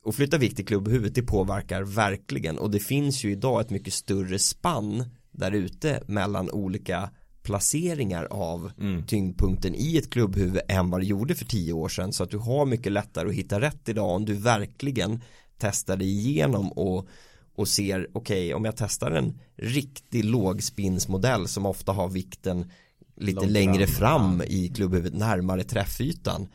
och 0.02 0.14
flytta 0.14 0.38
vikt 0.38 0.60
i 0.60 0.64
klubbhuvudet 0.64 1.14
det 1.14 1.22
påverkar 1.22 1.82
verkligen. 1.82 2.58
Och 2.58 2.70
det 2.70 2.80
finns 2.80 3.24
ju 3.24 3.32
idag 3.32 3.60
ett 3.60 3.70
mycket 3.70 3.94
större 3.94 4.38
spann 4.38 5.04
där 5.30 5.52
ute 5.52 6.02
mellan 6.06 6.50
olika 6.50 7.10
placeringar 7.42 8.24
av 8.30 8.72
Mm. 8.80 9.06
tyngdpunkten 9.06 9.74
i 9.74 9.96
ett 9.96 10.10
klubbhuvud 10.10 10.60
än 10.68 10.90
vad 10.90 11.00
det 11.00 11.06
gjorde 11.06 11.34
för 11.34 11.44
tio 11.44 11.72
år 11.72 11.88
sedan. 11.88 12.12
Så 12.12 12.22
att 12.24 12.30
du 12.30 12.38
har 12.38 12.66
mycket 12.66 12.92
lättare 12.92 13.28
att 13.28 13.34
hitta 13.34 13.60
rätt 13.60 13.88
idag 13.88 14.10
om 14.10 14.24
du 14.24 14.34
verkligen 14.34 15.22
testar 15.58 15.96
dig 15.96 16.08
igenom 16.08 16.72
och, 16.72 17.08
och 17.56 17.68
ser 17.68 18.06
okej 18.12 18.54
om 18.54 18.64
jag 18.64 18.76
testar 18.76 19.10
en 19.10 19.40
riktig 19.56 20.24
lågspinsmodell 20.24 21.48
som 21.48 21.66
ofta 21.66 21.92
har 21.92 22.08
vikten 22.08 22.70
lite 23.16 23.40
Långt 23.40 23.50
längre 23.52 23.86
fram. 23.86 24.38
fram 24.38 24.48
i 24.48 24.68
klubbhuvudet 24.68 25.18
närmare 25.18 25.64
träffytan 25.64 26.48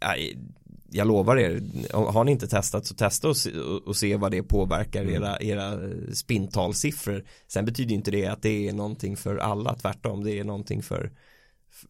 Ja, 0.00 0.14
jag 0.90 1.06
lovar 1.06 1.36
er, 1.36 1.62
har 1.92 2.24
ni 2.24 2.32
inte 2.32 2.46
testat 2.48 2.86
så 2.86 2.94
testa 2.94 3.28
och 3.28 3.36
se, 3.36 3.58
och- 3.58 3.82
och 3.88 3.96
se 3.96 4.16
vad 4.16 4.30
det 4.30 4.42
påverkar 4.42 5.02
Mm. 5.02 5.14
era, 5.14 5.40
era 5.40 5.78
spintalsiffror. 6.14 7.24
Sen 7.48 7.64
betyder 7.64 7.94
inte 7.94 8.10
det 8.10 8.26
att 8.26 8.42
det 8.42 8.68
är 8.68 8.72
någonting 8.72 9.16
för 9.16 9.36
alla, 9.36 9.74
tvärtom 9.74 10.24
det 10.24 10.38
är 10.38 10.44
någonting 10.44 10.82
för, 10.82 11.12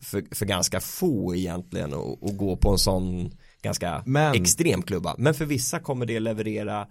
för, 0.00 0.24
för 0.34 0.46
ganska 0.46 0.80
få 0.80 1.34
egentligen 1.34 1.94
att 1.94 2.22
att 2.24 2.36
gå 2.36 2.56
på 2.56 2.70
en 2.70 2.78
sån 2.78 3.30
ganska 3.62 4.02
Men- 4.06 4.34
extrem 4.34 4.82
klubba. 4.82 5.14
Men 5.18 5.34
för 5.34 5.44
vissa 5.44 5.78
kommer 5.78 6.06
det 6.06 6.20
leverera 6.20 6.86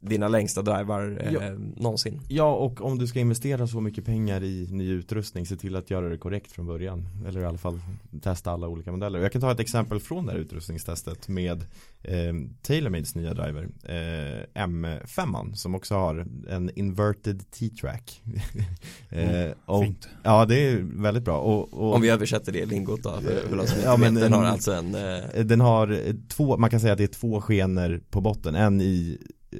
dina 0.00 0.28
längsta 0.28 0.62
drivar 0.62 1.18
eh, 1.20 1.32
Ja. 1.32 1.40
någonsin. 1.76 2.20
Ja, 2.28 2.54
och 2.54 2.80
om 2.80 2.98
du 2.98 3.06
ska 3.06 3.20
investera 3.20 3.66
så 3.66 3.80
mycket 3.80 4.04
pengar 4.04 4.42
i 4.42 4.68
ny 4.70 4.90
utrustning, 4.90 5.46
se 5.46 5.56
till 5.56 5.76
att 5.76 5.90
göra 5.90 6.08
det 6.08 6.18
korrekt 6.18 6.52
från 6.52 6.66
början. 6.66 7.08
Eller 7.28 7.40
i 7.40 7.44
alla 7.44 7.58
fall 7.58 7.80
testa 8.22 8.50
alla 8.50 8.68
olika 8.68 8.92
modeller. 8.92 9.18
Jag 9.18 9.32
kan 9.32 9.40
ta 9.40 9.52
ett 9.52 9.60
exempel 9.60 10.00
från 10.00 10.26
det 10.26 10.32
här 10.32 10.38
utrustningstestet 10.38 11.28
med 11.28 11.60
eh, 12.02 12.34
TaylorMades 12.62 13.14
nya 13.14 13.34
driver. 13.34 13.68
Eh, 13.84 14.62
M5 14.66 15.54
som 15.54 15.74
också 15.74 15.94
har 15.94 16.26
en 16.48 16.70
inverted 16.74 17.50
T-track. 17.50 18.22
eh, 19.10 19.50
och, 19.64 19.84
Fint. 19.84 20.08
ja, 20.22 20.44
det 20.44 20.68
är 20.68 20.76
väldigt 20.82 21.24
bra. 21.24 21.38
Och, 21.38 21.74
och, 21.74 21.94
Om 21.94 22.02
vi 22.02 22.10
översätter 22.10 22.52
det 22.52 22.66
lingot 22.66 23.02
då, 23.02 23.10
för, 23.20 23.66
för 23.66 23.82
Ja, 23.84 23.96
men 23.96 24.14
den 24.14 24.32
har 24.32 24.44
alltså 24.44 24.72
en 24.72 24.94
eh, 24.94 25.44
Den 25.44 25.60
har 25.60 25.98
två, 26.28 26.56
man 26.56 26.70
kan 26.70 26.80
säga 26.80 26.92
att 26.92 26.98
det 26.98 27.04
är 27.04 27.08
två 27.08 27.40
skenor 27.40 28.00
på 28.10 28.20
botten. 28.20 28.54
En 28.54 28.80
i 28.80 29.18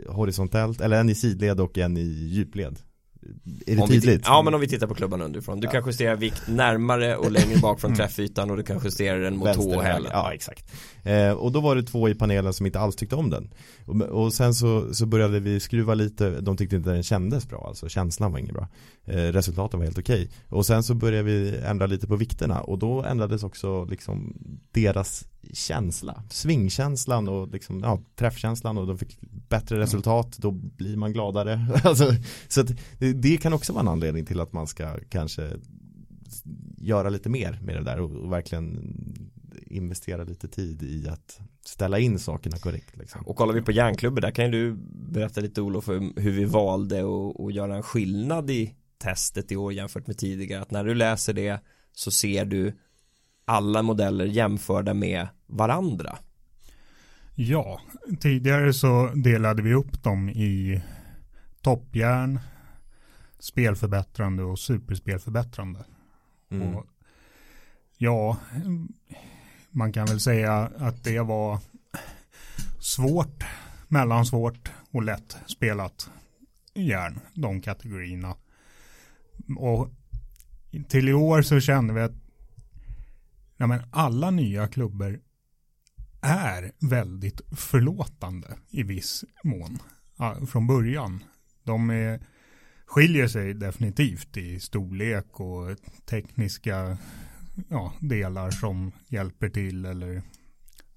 horisontellt, 0.09 0.81
eller 0.81 1.01
en 1.01 1.09
i 1.09 1.15
sidled 1.15 1.61
och 1.61 1.79
en 1.79 1.97
i 1.97 2.29
djupled. 2.29 2.79
Är 3.67 3.77
det 3.77 3.83
Om 3.83 3.89
tydligt? 3.89 4.23
Ja 4.25 4.43
men 4.43 4.55
om 4.55 4.61
vi 4.61 4.69
tittar 4.69 4.87
på 4.87 4.95
klubban 4.95 5.23
underifrån. 5.23 5.61
Du 5.61 5.69
kan 5.69 5.83
justera 5.87 6.15
vikt 6.15 6.43
närmare 6.49 7.17
och 7.17 7.31
längre 7.31 7.59
bak 7.59 7.81
från 7.81 7.95
träffytan 7.95 8.51
och 8.51 8.57
du 8.57 8.63
kan 8.63 8.81
justera 8.85 9.19
den 9.19 9.37
mot 9.37 9.55
tå 9.55 9.75
och 9.77 9.83
hälen. 9.83 10.11
Ja, 10.13 10.33
exakt. 10.33 10.73
Eh, 11.03 11.31
och 11.31 11.53
då 11.53 11.61
var 11.61 11.77
det 11.77 11.83
två 11.83 12.09
i 12.09 12.15
panelen 12.15 12.53
som 12.53 12.67
inte 12.67 12.81
alls 12.81 12.97
tyckte 12.97 13.17
om 13.17 13.31
den. 13.31 13.51
Och, 13.87 14.01
och 14.03 14.33
sen 14.33 14.55
så, 14.55 14.95
så 14.95 15.07
började 15.07 15.41
vi 15.41 15.61
skruva 15.61 15.95
lite, 15.95 16.41
de 16.41 16.57
tyckte 16.57 16.77
inte 16.77 16.91
den 16.91 17.03
kändes 17.03 17.49
bra, 17.49 17.65
alltså 17.69 17.89
känslan 17.89 18.33
var 18.33 18.39
inget 18.39 18.55
bra. 18.55 18.69
Eh, 19.05 19.17
resultaten 19.17 19.81
var 19.81 19.85
helt 19.85 19.99
okej. 19.99 20.31
Och 20.49 20.67
sen 20.67 20.83
så 20.83 20.95
började 20.95 21.23
vi 21.23 21.57
ändra 21.57 21.87
lite 21.87 22.07
på 22.07 22.17
vikterna 22.17 22.61
och 22.61 22.79
då 22.79 23.03
ändrades 23.03 23.43
också 23.43 23.85
liksom 23.85 24.37
deras 24.71 25.25
känsla, 25.53 26.23
svingkänslan 26.31 27.29
och 27.29 27.49
liksom, 27.49 27.81
ja, 27.81 28.01
träffkänslan 28.15 28.79
och 28.79 28.87
de 28.87 28.99
fick 28.99 29.19
bättre 29.49 29.79
resultat, 29.79 30.39
då 30.39 30.51
blir 30.51 30.97
man 30.97 31.13
gladare. 31.13 31.67
alltså, 31.85 32.15
så 32.49 32.63
det, 32.99 33.13
det 33.13 33.37
kan 33.37 33.53
också 33.53 33.73
vara 33.73 33.81
en 33.81 33.89
anledning 33.89 34.27
till 34.27 34.41
att 34.41 34.53
man 34.53 34.67
ska 34.67 34.97
kanske 35.09 35.51
göra 36.77 37.09
lite 37.09 37.29
mer 37.29 37.61
med 37.63 37.77
det 37.77 37.85
där 37.85 38.01
och, 38.01 38.11
och 38.11 38.33
verkligen 38.33 38.95
investera 39.67 40.25
lite 40.25 40.49
tid 40.49 40.83
i 40.83 41.09
att 41.09 41.41
ställa 41.65 41.99
in 41.99 42.19
sakerna 42.19 42.59
korrekt. 42.59 42.97
Liksom. 42.97 43.27
Och 43.27 43.37
kollar 43.37 43.55
vi 43.55 43.63
på 43.63 43.73
järnklubbor, 43.73 44.21
där 44.21 44.31
kan 44.31 44.45
ju 44.45 44.51
du 44.51 44.77
berätta 45.13 45.41
lite 45.41 45.61
Olof 45.61 45.89
hur 45.89 46.33
vi 46.33 46.45
valde 46.45 47.05
att 47.47 47.55
göra 47.55 47.77
en 47.77 47.83
skillnad 47.83 48.51
i 48.51 48.75
testet 48.99 49.53
i 49.53 49.57
år 49.57 49.73
jämfört 49.73 50.07
med 50.07 50.19
tidigare. 50.19 50.63
Att 50.63 50.71
när 50.71 50.85
du 50.85 50.95
läser 50.95 51.33
det 51.33 51.61
så 51.93 52.11
ser 52.11 52.45
du 52.45 52.73
alla 53.45 53.83
modeller 53.83 54.25
jämförda 54.25 54.95
med 54.95 55.29
varandra. 55.47 56.19
Ja, 57.35 57.81
tidigare 58.21 58.73
så 58.73 59.11
delade 59.15 59.63
vi 59.63 59.75
upp 59.75 60.03
dem 60.03 60.29
i 60.29 60.83
toppjärn, 61.61 62.41
spelförbättrande 63.39 64.43
och 64.43 64.59
superspelförbättrande. 64.59 65.85
Mm. 66.51 66.75
Och 66.75 66.87
ja, 67.97 68.37
man 69.71 69.93
kan 69.93 70.07
väl 70.07 70.21
säga 70.21 70.71
att 70.79 71.05
det 71.05 71.21
var 71.21 71.59
svårt, 72.79 73.45
mellansvårt 73.89 74.71
och 74.91 75.03
lätt 75.03 75.37
spelat 75.47 76.11
järn, 76.75 77.21
de 77.35 77.61
kategorierna. 77.61 78.37
Och 79.59 79.91
till 80.89 81.09
i 81.09 81.13
år 81.13 81.43
så 81.43 81.61
kände 81.61 81.95
vi 81.95 82.01
att 82.01 82.15
ja, 83.57 83.67
men 83.67 83.83
alla 83.91 84.31
nya 84.31 84.69
klubbor 84.69 85.21
är 86.21 86.73
väldigt 86.79 87.41
förlåtande 87.57 88.57
i 88.71 88.83
viss 88.83 89.25
mån 89.45 89.79
ja, 90.17 90.47
från 90.47 90.67
början. 90.67 91.25
De 91.65 91.91
är, 91.91 92.21
skiljer 92.87 93.29
sig 93.29 93.55
definitivt 93.55 94.37
i 94.37 94.61
storlek 94.61 95.41
och 95.41 95.77
tekniska 96.05 96.99
ja, 97.69 97.93
delar 98.01 98.51
som 98.51 98.93
hjälper 99.09 99.49
till 99.49 99.85
eller 99.85 100.23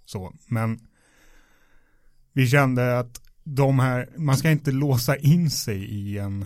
så. 0.05 0.33
Men 0.47 0.79
vi 2.33 2.47
kände 2.47 2.99
att 2.99 3.21
de 3.43 3.79
här, 3.79 4.09
man 4.17 4.37
ska 4.37 4.51
inte 4.51 4.71
låsa 4.71 5.17
in 5.17 5.49
sig 5.49 5.83
i 5.83 6.17
en 6.17 6.45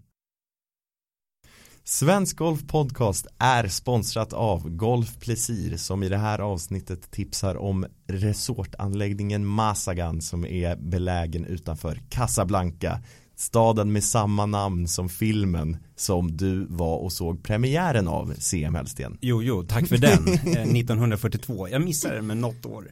Svensk 1.84 2.36
Golf 2.36 2.66
Podcast 2.66 3.26
är 3.38 3.68
sponsrat 3.68 4.32
av 4.32 4.70
Golf 4.70 5.18
Plesir 5.20 5.76
som 5.76 6.02
i 6.02 6.08
det 6.08 6.16
här 6.18 6.38
avsnittet 6.38 7.10
tipsar 7.10 7.56
om 7.56 7.86
resortanläggningen 8.06 9.46
Masagan 9.46 10.20
som 10.20 10.44
är 10.46 10.76
belägen 10.76 11.44
utanför 11.44 12.00
Casablanca 12.08 13.00
staden 13.36 13.92
med 13.92 14.04
samma 14.04 14.46
namn 14.46 14.88
som 14.88 15.08
filmen 15.08 15.76
som 15.96 16.36
du 16.36 16.66
var 16.68 16.98
och 16.98 17.12
såg 17.12 17.42
premiären 17.44 18.08
av 18.08 18.34
CM 18.38 18.74
Hellsten. 18.74 19.18
Jo, 19.20 19.42
jo, 19.42 19.62
tack 19.62 19.86
för 19.88 19.98
den. 19.98 20.28
1942. 20.28 21.66
Eh, 21.66 21.72
Jag 21.72 21.82
missade 21.82 22.14
den 22.14 22.26
med 22.26 22.36
något 22.36 22.66
år. 22.66 22.90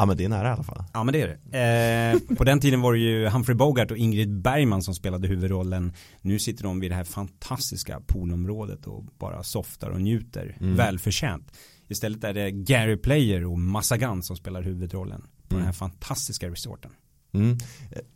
Ja 0.00 0.06
men 0.06 0.16
det 0.16 0.24
är 0.24 0.28
nära 0.28 0.48
i 0.48 0.50
alla 0.50 0.62
fall. 0.62 0.84
Ja 0.92 1.04
men 1.04 1.12
det 1.12 1.22
är 1.22 1.38
det. 1.50 2.20
Eh, 2.30 2.36
på 2.36 2.44
den 2.44 2.60
tiden 2.60 2.80
var 2.80 2.92
det 2.92 2.98
ju 2.98 3.28
Humphrey 3.28 3.56
Bogart 3.56 3.90
och 3.90 3.96
Ingrid 3.96 4.40
Bergman 4.40 4.82
som 4.82 4.94
spelade 4.94 5.28
huvudrollen. 5.28 5.92
Nu 6.20 6.38
sitter 6.38 6.64
de 6.64 6.80
vid 6.80 6.90
det 6.90 6.94
här 6.94 7.04
fantastiska 7.04 8.00
poolområdet 8.06 8.86
och 8.86 9.04
bara 9.18 9.42
softar 9.42 9.90
och 9.90 10.00
njuter. 10.00 10.56
Mm. 10.60 10.76
Välförtjänt. 10.76 11.52
Istället 11.88 12.24
är 12.24 12.34
det 12.34 12.50
Gary 12.50 12.96
Player 12.96 13.44
och 13.44 13.58
Massagan 13.58 14.22
som 14.22 14.36
spelar 14.36 14.62
huvudrollen 14.62 15.20
på 15.20 15.54
mm. 15.54 15.58
den 15.58 15.66
här 15.66 15.72
fantastiska 15.72 16.50
resorten. 16.50 16.90
Mm. 17.32 17.58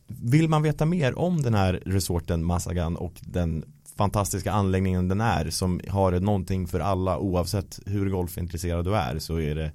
Vill 0.06 0.48
man 0.48 0.62
veta 0.62 0.86
mer 0.86 1.18
om 1.18 1.42
den 1.42 1.54
här 1.54 1.82
resorten 1.86 2.44
Massagan 2.44 2.96
och 2.96 3.14
den 3.20 3.64
fantastiska 3.96 4.52
anläggningen 4.52 5.08
den 5.08 5.20
är 5.20 5.50
som 5.50 5.80
har 5.88 6.20
någonting 6.20 6.66
för 6.66 6.80
alla 6.80 7.18
oavsett 7.18 7.80
hur 7.86 8.10
golfintresserad 8.10 8.84
du 8.84 8.96
är 8.96 9.18
så 9.18 9.40
är 9.40 9.54
det 9.54 9.72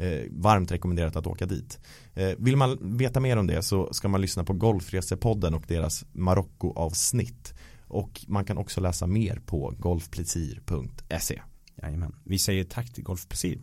eh, 0.00 0.26
varmt 0.30 0.72
rekommenderat 0.72 1.16
att 1.16 1.26
åka 1.26 1.46
dit. 1.46 1.80
Eh, 2.14 2.30
vill 2.38 2.56
man 2.56 2.96
veta 2.96 3.20
mer 3.20 3.36
om 3.36 3.46
det 3.46 3.62
så 3.62 3.92
ska 3.92 4.08
man 4.08 4.20
lyssna 4.20 4.44
på 4.44 4.52
Golfresepodden 4.52 5.54
och 5.54 5.64
deras 5.68 6.04
Marocko-avsnitt. 6.12 7.54
Och 7.86 8.24
man 8.28 8.44
kan 8.44 8.58
också 8.58 8.80
läsa 8.80 9.06
mer 9.06 9.40
på 9.46 9.74
golfplicir.se. 9.78 11.42
Jajamän. 11.82 12.14
Vi 12.24 12.38
säger 12.38 12.64
tack 12.64 12.92
till 12.92 13.04
Golfplicir. 13.04 13.60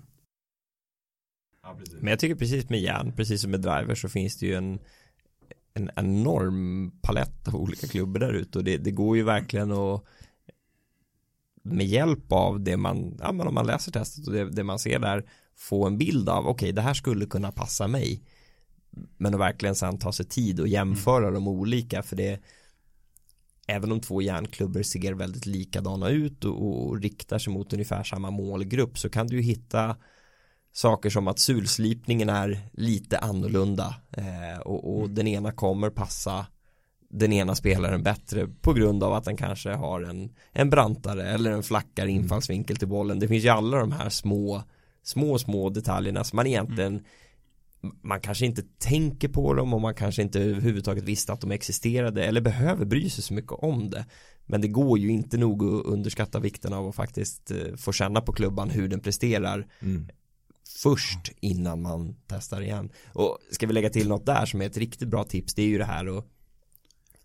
Men 2.00 2.10
jag 2.10 2.20
tycker 2.20 2.36
precis 2.36 2.70
med 2.70 2.80
järn, 2.80 3.14
precis 3.16 3.42
som 3.42 3.52
med 3.52 3.62
driver 3.62 3.96
så 3.96 4.10
finns 4.10 4.38
det 4.38 4.46
ju 4.46 4.54
en 4.54 4.80
en 5.78 5.92
enorm 5.96 6.92
palett 7.02 7.48
av 7.48 7.56
olika 7.56 7.88
klubbor 7.88 8.20
där 8.20 8.34
ute 8.34 8.58
och 8.58 8.64
det, 8.64 8.78
det 8.78 8.92
går 8.92 9.18
ju 9.18 9.24
verkligen 9.24 9.72
att 9.72 10.04
med 11.64 11.86
hjälp 11.86 12.32
av 12.32 12.62
det 12.62 12.78
man, 12.78 13.18
ja 13.20 13.32
men 13.32 13.48
om 13.48 13.54
man 13.54 13.66
läser 13.66 13.92
testet 13.92 14.28
och 14.28 14.34
det, 14.34 14.50
det 14.50 14.64
man 14.64 14.80
ser 14.80 15.00
där 15.00 15.24
få 15.58 15.86
en 15.86 15.98
bild 15.98 16.30
av, 16.30 16.48
okej 16.48 16.52
okay, 16.52 16.72
det 16.72 16.82
här 16.82 16.94
skulle 16.94 17.26
kunna 17.26 17.52
passa 17.52 17.88
mig 17.88 18.22
men 19.18 19.34
att 19.34 19.40
verkligen 19.40 19.76
sen 19.76 19.98
ta 19.98 20.12
sig 20.12 20.26
tid 20.26 20.60
och 20.60 20.68
jämföra 20.68 21.28
mm. 21.28 21.34
de 21.34 21.48
olika 21.48 22.04
för 22.04 22.16
det 22.16 22.40
även 23.68 23.92
om 23.92 24.00
två 24.00 24.22
järnklubbor 24.22 24.84
ser 24.84 25.14
väldigt 25.14 25.46
likadana 25.46 26.10
ut 26.10 26.46
och, 26.46 26.88
och 26.88 27.02
riktar 27.02 27.40
sig 27.40 27.54
mot 27.54 27.74
ungefär 27.74 28.04
samma 28.04 28.32
målgrupp 28.32 28.98
så 28.98 29.10
kan 29.10 29.28
du 29.28 29.36
ju 29.36 29.42
hitta 29.42 29.96
saker 30.74 31.10
som 31.10 31.28
att 31.28 31.40
sulslipningen 31.40 32.30
är 32.30 32.70
lite 32.74 33.18
annorlunda 33.18 33.96
eh, 34.12 34.60
och, 34.60 34.96
och 34.96 35.04
mm. 35.04 35.16
den 35.16 35.28
ena 35.28 35.52
kommer 35.52 35.90
passa 35.90 36.46
den 37.10 37.34
ena 37.34 37.56
spelaren 37.56 38.04
bättre 38.04 38.48
på 38.62 38.74
grund 38.74 39.04
av 39.04 39.14
att 39.14 39.24
den 39.24 39.38
kanske 39.38 39.70
har 39.70 40.02
en, 40.02 40.30
en 40.52 40.70
brantare 40.70 41.30
eller 41.30 41.52
en 41.52 41.64
flackare 41.64 42.10
mm. 42.10 42.22
infallsvinkel 42.22 42.78
till 42.78 42.88
bollen. 42.88 43.20
Det 43.20 43.28
finns 43.28 43.46
ju 43.46 43.50
alla 43.50 43.78
de 43.78 43.92
här 43.92 44.10
små 44.10 44.64
små, 45.08 45.40
små 45.40 45.70
detaljerna 45.70 46.24
som 46.24 46.36
man 46.36 46.48
egentligen 46.48 46.94
mm. 46.94 47.96
man 48.02 48.22
kanske 48.22 48.46
inte 48.46 48.64
tänker 48.78 49.28
på 49.28 49.54
dem 49.54 49.74
och 49.74 49.82
man 49.82 49.96
kanske 49.96 50.22
inte 50.22 50.40
överhuvudtaget 50.40 51.04
visste 51.04 51.34
att 51.34 51.42
de 51.42 51.52
existerade 51.52 52.24
eller 52.24 52.42
behöver 52.42 52.86
bry 52.86 53.10
sig 53.10 53.24
så 53.24 53.34
mycket 53.34 53.52
om 53.52 53.90
det. 53.90 54.06
Men 54.46 54.62
det 54.62 54.68
går 54.68 55.00
ju 55.00 55.10
inte 55.10 55.38
nog 55.38 55.64
att 55.64 55.86
underskatta 55.86 56.40
vikten 56.40 56.74
av 56.74 56.88
att 56.88 56.96
faktiskt 56.96 57.52
eh, 57.52 57.76
få 57.76 57.92
känna 57.92 58.22
på 58.22 58.34
klubban 58.34 58.70
hur 58.70 58.88
den 58.88 59.00
presterar 59.00 59.68
mm. 59.80 60.10
först 60.84 61.32
innan 61.40 61.82
man 61.82 62.16
testar 62.28 62.62
igen. 62.62 62.90
Och 63.14 63.38
ska 63.52 63.68
vi 63.68 63.74
lägga 63.74 63.90
till 63.90 64.08
något 64.08 64.26
där 64.26 64.46
som 64.46 64.62
är 64.62 64.66
ett 64.66 64.78
riktigt 64.78 65.08
bra 65.08 65.24
tips 65.24 65.54
det 65.54 65.62
är 65.62 65.68
ju 65.68 65.78
det 65.78 65.86
här 65.86 66.08
och 66.08 66.28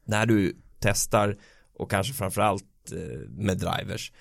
när 0.05 0.27
du 0.27 0.57
testar 0.79 1.39
och 1.75 1.91
kanske 1.91 2.13
framförallt 2.13 2.93
eh, 2.93 3.29
med 3.29 3.59
drivers 3.59 4.13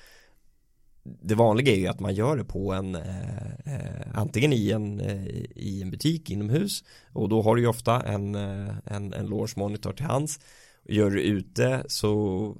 det 1.03 1.35
vanliga 1.35 1.73
är 1.73 1.77
ju 1.77 1.87
att 1.87 1.99
man 1.99 2.13
gör 2.13 2.37
det 2.37 2.43
på 2.43 2.73
en 2.73 2.95
eh, 2.95 3.51
eh, 3.65 4.07
antingen 4.13 4.53
i 4.53 4.71
en, 4.71 4.99
eh, 4.99 5.25
i 5.55 5.81
en 5.81 5.91
butik 5.91 6.29
inomhus. 6.29 6.83
Och 7.13 7.29
då 7.29 7.41
har 7.41 7.55
du 7.55 7.61
ju 7.61 7.67
ofta 7.67 8.01
en, 8.01 8.35
eh, 8.35 8.73
en, 8.85 9.13
en 9.13 9.25
launch 9.25 9.57
monitor 9.57 9.93
till 9.93 10.05
hands. 10.05 10.39
Gör 10.85 11.09
du 11.09 11.21
ute 11.21 11.83
så 11.87 12.55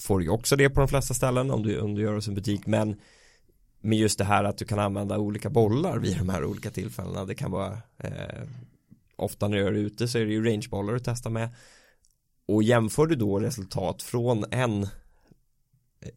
får 0.00 0.18
du 0.18 0.24
ju 0.24 0.30
också 0.30 0.56
det 0.56 0.70
på 0.70 0.80
de 0.80 0.88
flesta 0.88 1.14
ställen 1.14 1.50
om 1.50 1.62
du, 1.62 1.80
om 1.80 1.94
du 1.94 2.02
gör 2.02 2.10
det 2.10 2.16
hos 2.16 2.28
en 2.28 2.34
butik. 2.34 2.66
Men 2.66 2.96
med 3.80 3.98
just 3.98 4.18
det 4.18 4.24
här 4.24 4.44
att 4.44 4.58
du 4.58 4.64
kan 4.64 4.78
använda 4.78 5.18
olika 5.18 5.50
bollar 5.50 5.98
vid 5.98 6.18
de 6.18 6.28
här 6.28 6.44
olika 6.44 6.70
tillfällena. 6.70 7.24
Det 7.24 7.34
kan 7.34 7.50
vara 7.50 7.78
eh, 7.98 8.44
ofta 9.16 9.48
när 9.48 9.56
du 9.56 9.62
gör 9.62 9.72
det 9.72 9.78
ute 9.78 10.08
så 10.08 10.18
är 10.18 10.24
det 10.24 10.32
ju 10.32 10.44
rangebollar 10.44 10.92
du 10.92 11.00
testar 11.00 11.30
med. 11.30 11.48
Och 12.46 12.62
jämför 12.62 13.06
du 13.06 13.14
då 13.14 13.38
resultat 13.38 14.02
från 14.02 14.44
en 14.50 14.86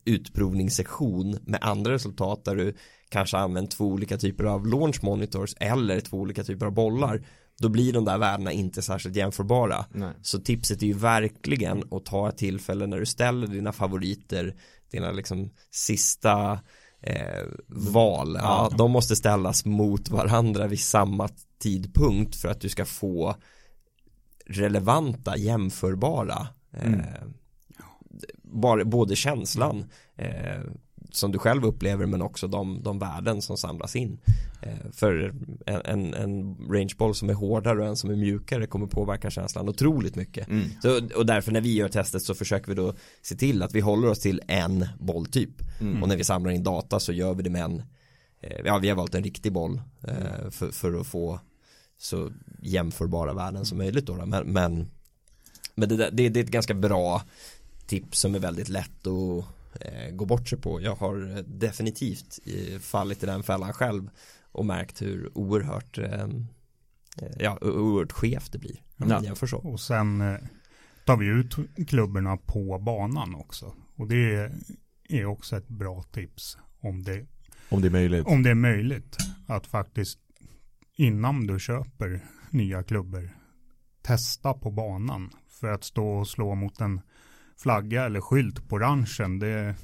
utprovningssektion 0.05 1.37
med 1.41 1.59
andra 1.61 1.93
resultat 1.93 2.45
där 2.45 2.55
du 2.55 2.75
kanske 3.09 3.37
använt 3.37 3.71
två 3.71 3.85
olika 3.85 4.17
typer 4.17 4.43
av 4.43 4.67
launch 4.67 5.03
monitors 5.03 5.55
eller 5.59 5.99
två 5.99 6.17
olika 6.17 6.43
typer 6.43 6.65
av 6.65 6.73
bollar 6.73 7.25
då 7.59 7.69
blir 7.69 7.93
de 7.93 8.05
där 8.05 8.17
värdena 8.17 8.51
inte 8.51 8.81
särskilt 8.81 9.15
jämförbara 9.15 9.85
Nej. 9.91 10.13
så 10.21 10.39
tipset 10.39 10.81
är 10.81 10.87
ju 10.87 10.93
verkligen 10.93 11.83
att 11.91 12.05
ta 12.05 12.29
ett 12.29 12.37
tillfälle 12.37 12.87
när 12.87 12.99
du 12.99 13.05
ställer 13.05 13.47
dina 13.47 13.71
favoriter 13.71 14.55
dina 14.91 15.11
liksom 15.11 15.49
sista 15.71 16.59
eh, 17.01 17.45
val 17.67 18.37
ja, 18.39 18.69
ja, 18.71 18.77
de 18.77 18.91
måste 18.91 19.15
ställas 19.15 19.65
mot 19.65 20.09
varandra 20.09 20.67
vid 20.67 20.79
samma 20.79 21.29
tidpunkt 21.59 22.35
för 22.35 22.49
att 22.49 22.61
du 22.61 22.69
ska 22.69 22.85
få 22.85 23.35
relevanta 24.45 25.37
jämförbara 25.37 26.47
mm. 26.73 27.01
Både 28.85 29.15
känslan 29.15 29.85
eh, 30.15 30.61
som 31.11 31.31
du 31.31 31.39
själv 31.39 31.65
upplever 31.65 32.05
men 32.05 32.21
också 32.21 32.47
de, 32.47 32.83
de 32.83 32.99
värden 32.99 33.41
som 33.41 33.57
samlas 33.57 33.95
in. 33.95 34.19
Eh, 34.61 34.91
för 34.91 35.33
en, 35.65 35.81
en, 35.85 36.13
en 36.13 36.57
rangeboll 36.69 37.15
som 37.15 37.29
är 37.29 37.33
hårdare 37.33 37.79
och 37.81 37.87
en 37.87 37.95
som 37.95 38.09
är 38.09 38.15
mjukare 38.15 38.67
kommer 38.67 38.87
påverka 38.87 39.29
känslan 39.29 39.69
otroligt 39.69 40.15
mycket. 40.15 40.47
Mm. 40.47 40.63
Så, 40.81 41.17
och 41.17 41.25
därför 41.25 41.51
när 41.51 41.61
vi 41.61 41.73
gör 41.73 41.89
testet 41.89 42.21
så 42.21 42.35
försöker 42.35 42.67
vi 42.67 42.75
då 42.75 42.93
se 43.21 43.35
till 43.35 43.63
att 43.63 43.75
vi 43.75 43.79
håller 43.79 44.07
oss 44.07 44.19
till 44.19 44.41
en 44.47 44.87
bolltyp. 44.99 45.81
Mm. 45.81 46.03
Och 46.03 46.09
när 46.09 46.17
vi 46.17 46.23
samlar 46.23 46.51
in 46.51 46.63
data 46.63 46.99
så 46.99 47.13
gör 47.13 47.33
vi 47.33 47.43
det 47.43 47.49
med 47.49 47.63
en, 47.63 47.83
eh, 48.41 48.61
ja 48.65 48.77
vi 48.77 48.89
har 48.89 48.95
valt 48.95 49.15
en 49.15 49.23
riktig 49.23 49.51
boll 49.51 49.81
eh, 50.07 50.49
för, 50.49 50.71
för 50.71 50.99
att 50.99 51.07
få 51.07 51.39
så 51.97 52.31
jämförbara 52.61 53.33
värden 53.33 53.65
som 53.65 53.77
möjligt 53.77 54.05
då. 54.05 54.25
Men, 54.25 54.47
men, 54.47 54.87
men 55.75 55.89
det, 55.89 55.95
det, 55.97 56.29
det 56.29 56.39
är 56.39 56.43
ett 56.43 56.51
ganska 56.51 56.73
bra 56.73 57.21
tips 57.91 58.19
som 58.19 58.35
är 58.35 58.39
väldigt 58.39 58.69
lätt 58.69 59.07
att 59.07 59.45
eh, 59.81 60.11
gå 60.11 60.25
bort 60.25 60.47
sig 60.47 60.59
på. 60.59 60.81
Jag 60.81 60.95
har 60.95 61.43
definitivt 61.47 62.39
fallit 62.81 63.23
i 63.23 63.25
den 63.25 63.43
fällan 63.43 63.73
själv 63.73 64.09
och 64.51 64.65
märkt 64.65 65.01
hur 65.01 65.37
oerhört 65.37 65.97
eh, 65.97 66.23
eh, 67.21 67.31
ja, 67.39 67.57
oerhört 67.61 68.11
skevt 68.11 68.51
det 68.51 68.57
blir. 68.57 68.83
Jämför 69.23 69.47
så. 69.47 69.57
Och 69.57 69.79
sen 69.79 70.21
eh, 70.21 70.37
tar 71.05 71.17
vi 71.17 71.25
ut 71.25 71.55
klubborna 71.87 72.37
på 72.37 72.79
banan 72.79 73.35
också. 73.35 73.73
Och 73.95 74.07
det 74.07 74.51
är 75.09 75.25
också 75.25 75.57
ett 75.57 75.67
bra 75.67 76.03
tips 76.03 76.57
om 76.79 77.03
det, 77.03 77.25
Om 77.69 77.81
det 77.81 77.87
är 77.87 77.91
möjligt. 77.91 78.27
om 78.27 78.43
det 78.43 78.49
är 78.49 78.55
möjligt 78.55 79.17
att 79.47 79.67
faktiskt 79.67 80.19
innan 80.95 81.47
du 81.47 81.59
köper 81.59 82.25
nya 82.49 82.83
klubbor 82.83 83.29
testa 84.01 84.53
på 84.53 84.71
banan. 84.71 85.29
För 85.49 85.67
att 85.67 85.83
stå 85.83 86.07
och 86.07 86.27
slå 86.27 86.55
mot 86.55 86.81
en 86.81 87.01
flagga 87.61 88.05
eller 88.05 88.21
skylt 88.21 88.69
på 88.69 88.79
ranchen 88.79 89.39
det, 89.39 89.75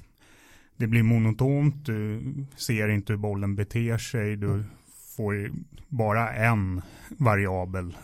det 0.77 0.87
blir 0.87 1.03
monotont, 1.03 1.85
du 1.85 2.23
ser 2.55 2.87
inte 2.87 3.13
hur 3.13 3.17
bollen 3.17 3.55
beter 3.55 3.97
sig, 3.97 4.35
du 4.35 4.63
får 5.15 5.51
bara 5.87 6.33
en 6.33 6.81
variabel, 7.09 7.97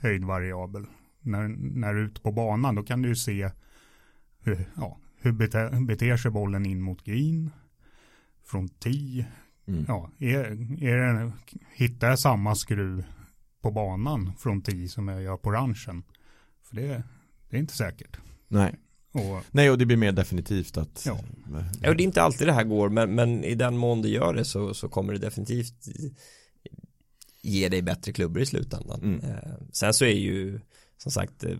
höjdvariabel. 0.00 0.86
När, 1.20 1.48
när 1.58 1.94
du 1.94 2.00
är 2.00 2.04
ute 2.04 2.20
på 2.20 2.32
banan 2.32 2.74
då 2.74 2.82
kan 2.82 3.02
du 3.02 3.16
se 3.16 3.50
hur, 4.40 4.68
ja, 4.76 4.98
hur 5.20 5.32
bete, 5.32 5.70
beter 5.80 6.16
sig 6.16 6.30
bollen 6.30 6.66
in 6.66 6.82
mot 6.82 7.04
green, 7.04 7.50
från 8.44 8.68
10, 8.68 9.26
Mm. 9.68 9.84
Ja, 9.88 10.10
är, 10.18 10.44
är 10.82 11.14
det, 11.14 11.32
hittar 11.74 12.08
jag 12.08 12.18
samma 12.18 12.54
skruv 12.54 13.04
på 13.60 13.70
banan 13.70 14.32
från 14.38 14.62
10 14.62 14.88
som 14.88 15.08
jag 15.08 15.22
gör 15.22 15.36
på 15.36 15.50
ranchen? 15.50 16.02
För 16.62 16.76
det, 16.76 17.02
det 17.48 17.56
är 17.56 17.60
inte 17.60 17.76
säkert. 17.76 18.18
Nej. 18.48 18.76
Och 19.12 19.44
Nej, 19.50 19.70
och 19.70 19.78
det 19.78 19.86
blir 19.86 19.96
mer 19.96 20.12
definitivt 20.12 20.76
att 20.76 21.02
Ja. 21.06 21.20
Ja, 21.82 21.90
och 21.90 21.96
det 21.96 22.02
är 22.02 22.04
inte 22.04 22.22
alltid 22.22 22.48
det 22.48 22.52
här 22.52 22.64
går, 22.64 22.88
men, 22.88 23.14
men 23.14 23.44
i 23.44 23.54
den 23.54 23.76
mån 23.76 24.02
det 24.02 24.08
gör 24.08 24.34
det 24.34 24.44
så, 24.44 24.74
så 24.74 24.88
kommer 24.88 25.12
det 25.12 25.18
definitivt 25.18 25.88
ge 27.42 27.68
dig 27.68 27.82
bättre 27.82 28.12
klubbor 28.12 28.42
i 28.42 28.46
slutändan. 28.46 29.02
Mm. 29.02 29.20
Eh, 29.20 29.52
sen 29.72 29.94
så 29.94 30.04
är 30.04 30.18
ju, 30.18 30.60
som 30.96 31.12
sagt, 31.12 31.44
eh, 31.44 31.58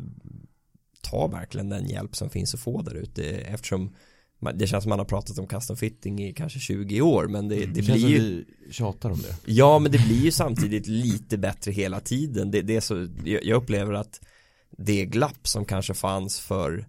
ta 1.00 1.26
verkligen 1.26 1.68
den 1.68 1.88
hjälp 1.88 2.16
som 2.16 2.30
finns 2.30 2.54
att 2.54 2.60
få 2.60 2.82
där 2.82 2.94
ute 2.94 3.24
eftersom 3.24 3.94
det 4.54 4.66
känns 4.66 4.84
som 4.84 4.90
man 4.90 4.98
har 4.98 5.06
pratat 5.06 5.38
om 5.38 5.46
custom 5.46 5.76
fitting 5.76 6.22
i 6.24 6.32
kanske 6.32 6.58
20 6.58 7.00
år 7.00 7.26
men 7.26 7.48
det, 7.48 7.56
det 7.56 7.66
Det 7.66 7.82
blir 7.82 8.08
ju 8.08 8.44
tjatar 8.70 9.10
om 9.10 9.20
det. 9.22 9.52
Ja 9.52 9.78
men 9.78 9.92
det 9.92 9.98
blir 9.98 10.24
ju 10.24 10.30
samtidigt 10.30 10.86
lite 10.86 11.38
bättre 11.38 11.72
hela 11.72 12.00
tiden 12.00 12.50
det, 12.50 12.62
det 12.62 12.76
är 12.76 12.80
så, 12.80 13.08
jag, 13.24 13.56
upplever 13.56 13.92
att 13.92 14.20
det 14.70 15.06
glapp 15.06 15.48
som 15.48 15.64
kanske 15.64 15.94
fanns 15.94 16.40
för 16.40 16.86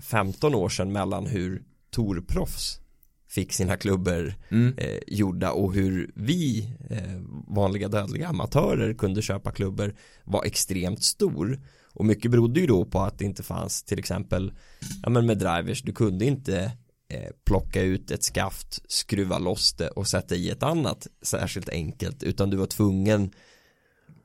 15 0.00 0.54
år 0.54 0.68
sedan 0.68 0.92
mellan 0.92 1.26
hur 1.26 1.62
Torproffs 1.90 2.80
fick 3.28 3.52
sina 3.52 3.76
klubbor 3.76 4.34
Mm. 4.48 4.74
eh, 4.78 4.98
gjorda 5.06 5.52
och 5.52 5.74
hur 5.74 6.10
vi 6.14 6.68
eh, 6.90 7.20
vanliga 7.46 7.88
dödliga 7.88 8.28
amatörer 8.28 8.94
kunde 8.94 9.22
köpa 9.22 9.50
klubbor 9.50 9.94
var 10.24 10.44
extremt 10.44 11.04
stor 11.04 11.60
och 11.92 12.04
mycket 12.04 12.30
berodde 12.30 12.60
ju 12.60 12.66
då 12.66 12.84
på 12.84 13.00
att 13.00 13.18
det 13.18 13.24
inte 13.24 13.42
fanns 13.42 13.82
till 13.82 13.98
exempel 13.98 14.52
ja 15.02 15.10
men 15.10 15.26
med 15.26 15.38
drivers 15.38 15.82
du 15.82 15.92
kunde 15.92 16.24
inte 16.24 16.72
eh, 17.10 17.30
plocka 17.46 17.82
ut 17.82 18.10
ett 18.10 18.22
skaft 18.24 18.82
skruva 18.88 19.38
loss 19.38 19.72
det 19.72 19.88
och 19.88 20.06
sätta 20.08 20.34
i 20.34 20.50
ett 20.50 20.62
annat 20.62 21.06
särskilt 21.22 21.68
enkelt 21.68 22.22
utan 22.22 22.50
du 22.50 22.56
var 22.56 22.66
tvungen 22.66 23.30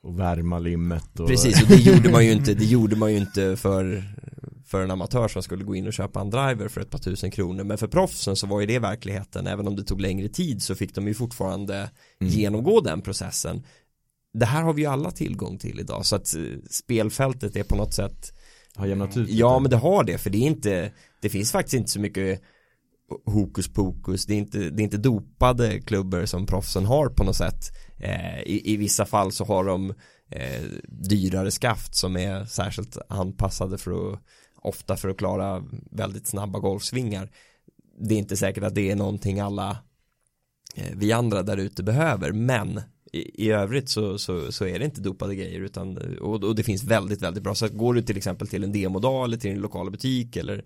Och 0.03 0.19
värma 0.19 0.59
limmet 0.59 1.19
och 1.19 1.27
Precis, 1.27 1.61
och 1.61 1.67
det 1.67 1.75
gjorde 1.75 2.11
man 2.11 2.25
ju 2.25 2.31
inte, 2.31 2.53
det 2.61 2.65
gjorde 2.65 2.95
man 2.95 3.11
ju 3.11 3.17
inte 3.17 3.55
för, 3.57 4.03
för 4.65 4.81
en 4.83 4.91
amatör 4.91 5.27
som 5.27 5.43
skulle 5.43 5.63
gå 5.63 5.75
in 5.75 5.87
och 5.87 5.93
köpa 5.93 6.21
en 6.21 6.29
driver 6.29 6.67
för 6.67 6.81
ett 6.81 6.89
par 6.89 6.99
tusen 6.99 7.31
kronor. 7.31 7.63
Men 7.63 7.77
för 7.77 7.87
proffsen 7.87 8.35
så 8.35 8.47
var 8.47 8.59
ju 8.59 8.65
det 8.65 8.79
verkligheten, 8.79 9.47
även 9.47 9.67
om 9.67 9.75
det 9.75 9.83
tog 9.83 10.01
längre 10.01 10.29
tid 10.29 10.61
så 10.61 10.75
fick 10.75 10.95
de 10.95 11.07
ju 11.07 11.13
fortfarande 11.13 11.89
Mm. 12.19 12.33
genomgå 12.33 12.81
den 12.81 13.01
processen. 13.01 13.63
Det 14.33 14.45
här 14.45 14.63
har 14.63 14.73
vi 14.73 14.81
ju 14.81 14.87
alla 14.87 15.11
tillgång 15.11 15.57
till 15.57 15.79
idag, 15.79 16.05
så 16.05 16.15
att 16.15 16.35
eh, 16.35 16.41
spelfältet 16.69 17.55
är 17.55 17.63
på 17.63 17.75
något 17.75 17.93
sätt 17.93 18.33
har 18.75 18.85
jämnat 18.87 19.17
ut 19.17 19.29
Ja 19.29 19.59
men 19.59 19.71
det 19.71 19.77
har 19.77 20.03
det, 20.03 20.17
för 20.17 20.29
det 20.29 20.37
är 20.37 20.47
inte 20.47 20.91
Det 21.21 21.29
finns 21.29 21.51
faktiskt 21.51 21.73
inte 21.73 21.91
så 21.91 21.99
mycket 21.99 22.41
hokus 23.25 23.73
pokus, 23.73 24.25
det 24.25 24.33
är 24.33 24.37
inte, 24.37 24.57
det 24.57 24.81
är 24.81 24.83
inte 24.83 24.97
dopade 24.97 25.79
klubbor 25.79 26.25
som 26.25 26.45
proffsen 26.45 26.85
har 26.85 27.09
på 27.09 27.23
något 27.23 27.35
sätt 27.35 27.71
eh, 27.99 28.39
i, 28.41 28.73
I 28.73 28.77
vissa 28.77 29.05
fall 29.05 29.31
så 29.31 29.45
har 29.45 29.63
de 29.63 29.93
eh, 30.29 30.63
dyrare 30.87 31.51
skaft 31.51 31.95
som 31.95 32.17
är 32.17 32.45
särskilt 32.45 32.97
anpassade 33.09 33.77
för 33.77 33.91
att 34.13 34.19
ofta 34.63 34.97
för 34.97 35.09
att 35.09 35.17
klara 35.17 35.63
väldigt 35.91 36.27
snabba 36.27 36.59
golfsvingar. 36.59 37.31
Det 37.99 38.15
är 38.15 38.19
inte 38.19 38.37
säkert 38.37 38.63
att 38.63 38.75
det 38.75 38.91
är 38.91 38.95
någonting 38.95 39.39
alla 39.39 39.77
eh, 40.75 40.91
vi 40.95 41.11
andra 41.11 41.43
där 41.43 41.57
ute 41.57 41.83
behöver 41.83 42.31
men 42.31 42.81
i, 43.13 43.45
i 43.45 43.51
övrigt 43.51 43.89
så, 43.89 44.17
så, 44.17 44.51
så 44.51 44.65
är 44.65 44.79
det 44.79 44.85
inte 44.85 45.01
dopade 45.01 45.35
grejer 45.35 45.59
utan 45.59 45.97
och, 46.21 46.43
och 46.43 46.55
det 46.55 46.63
finns 46.63 46.83
väldigt 46.83 47.21
väldigt 47.21 47.43
bra. 47.43 47.55
Så 47.55 47.67
går 47.67 47.93
du 47.93 48.01
till 48.01 48.17
exempel 48.17 48.47
till 48.47 48.63
en 48.63 48.71
demodag 48.71 49.25
eller 49.25 49.37
till 49.37 49.51
din 49.51 49.61
lokala 49.61 49.91
butik 49.91 50.35
eller 50.35 50.65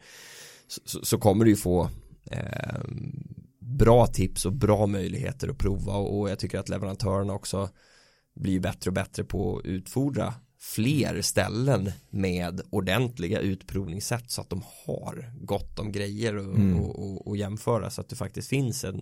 så, 0.67 0.81
så, 0.85 1.05
så 1.05 1.17
kommer 1.17 1.45
du 1.45 1.51
ju 1.51 1.57
få 1.57 1.89
eh, 2.31 2.81
bra 3.59 4.07
tips 4.07 4.45
och 4.45 4.53
bra 4.53 4.87
möjligheter 4.87 5.47
att 5.47 5.57
prova. 5.57 5.93
Och, 5.93 6.19
och 6.19 6.29
jag 6.29 6.39
tycker 6.39 6.59
att 6.59 6.69
leverantörerna 6.69 7.33
också 7.33 7.69
blir 8.35 8.59
bättre 8.59 8.89
och 8.89 8.93
bättre 8.93 9.23
på 9.23 9.57
att 9.57 9.65
utfordra 9.65 10.33
fler 10.59 11.21
ställen 11.21 11.91
med 12.09 12.61
ordentliga 12.69 13.39
utprovningssätt 13.39 14.31
så 14.31 14.41
att 14.41 14.49
de 14.49 14.63
har 14.85 15.31
gott 15.41 15.79
om 15.79 15.91
grejer 15.91 16.35
och, 16.37 16.55
Mm. 16.55 16.79
och, 16.79 16.99
och, 17.03 17.27
och 17.27 17.37
jämföra 17.37 17.89
så 17.89 18.01
att 18.01 18.09
det 18.09 18.15
faktiskt 18.15 18.49
finns 18.49 18.83
en 18.83 19.01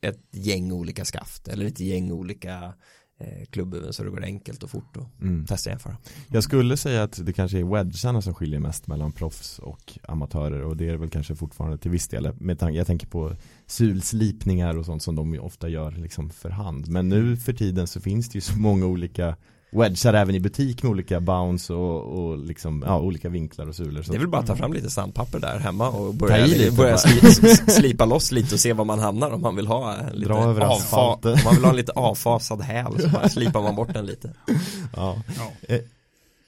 ett 0.00 0.20
gäng 0.32 0.72
olika 0.72 1.04
skaft 1.04 1.48
eller 1.48 1.66
ett 1.66 1.80
gäng 1.80 2.12
olika 2.12 2.74
eh, 3.20 3.44
klubbhuvuden 3.50 3.92
så 3.92 4.04
det 4.04 4.10
går 4.10 4.24
enkelt 4.24 4.62
och 4.62 4.70
fort 4.70 4.96
att 4.96 5.20
Mm. 5.22 5.46
testa 5.46 5.70
och 5.70 5.72
jämföra. 5.72 5.96
Jag 6.28 6.42
skulle 6.44 6.76
säga 6.76 7.02
att 7.02 7.26
det 7.26 7.32
kanske 7.32 7.58
är 7.58 7.64
wedgarna 7.64 8.22
som 8.22 8.34
skiljer 8.34 8.60
mest 8.60 8.86
mellan 8.86 9.12
proffs 9.12 9.58
och 9.58 9.98
amatörer 10.08 10.62
och 10.62 10.76
det 10.76 10.88
är 10.88 10.96
väl 10.96 11.10
kanske 11.10 11.36
fortfarande 11.36 11.78
till 11.78 11.90
viss 11.90 12.08
del. 12.08 12.34
Med 12.40 12.58
tanke, 12.58 12.78
jag 12.78 12.86
tänker 12.86 13.06
på 13.06 13.36
sulslipningar 13.66 14.78
och 14.78 14.84
sånt 14.86 15.02
som 15.02 15.14
de 15.16 15.38
ofta 15.40 15.68
gör 15.68 15.90
liksom 15.92 16.30
för 16.30 16.50
hand. 16.50 16.88
Men 16.88 17.08
nu 17.08 17.36
för 17.36 17.52
tiden 17.52 17.86
så 17.86 18.00
finns 18.00 18.28
det 18.28 18.34
ju 18.36 18.40
så 18.40 18.58
många 18.58 18.86
olika 18.86 19.36
wedgar 19.74 20.14
även 20.14 20.34
i 20.34 20.40
butik 20.40 20.82
med 20.82 20.90
olika 20.90 21.20
bounce 21.20 21.72
och, 21.72 22.02
och 22.24 22.38
liksom, 22.38 22.82
ja, 22.86 23.00
olika 23.00 23.28
vinklar 23.28 23.66
och 23.66 23.74
sulor. 23.74 24.02
Så 24.02 24.12
Det 24.12 24.16
är 24.16 24.20
väl 24.20 24.28
bara 24.28 24.40
att 24.40 24.46
ta 24.46 24.56
fram 24.56 24.72
lite 24.72 24.90
sandpapper 24.90 25.38
där 25.40 25.58
hemma 25.58 25.88
och 25.90 26.14
börja, 26.14 26.46
lite 26.46 26.76
börja 26.76 26.98
sli, 26.98 27.30
slipa 27.72 28.04
loss 28.04 28.32
lite 28.32 28.54
och 28.54 28.60
se 28.60 28.72
var 28.72 28.84
man 28.84 28.98
hamnar 28.98 29.30
om 29.30 29.40
man 29.40 29.56
vill 29.56 29.66
ha 29.66 29.94
en 29.96 30.16
lite 30.16 30.32
avfa- 30.32 31.44
man 31.44 31.54
vill 31.54 31.64
ha 31.64 31.70
en 31.70 31.76
lite 31.76 31.92
avfasad 31.92 32.62
häl 32.62 33.00
så 33.00 33.08
bara 33.08 33.28
slipar 33.28 33.62
man 33.62 33.74
bort 33.76 33.94
den 33.94 34.06
lite. 34.06 34.34
ja. 34.96 35.16
ja. 35.36 35.74
Eh, 35.74 35.80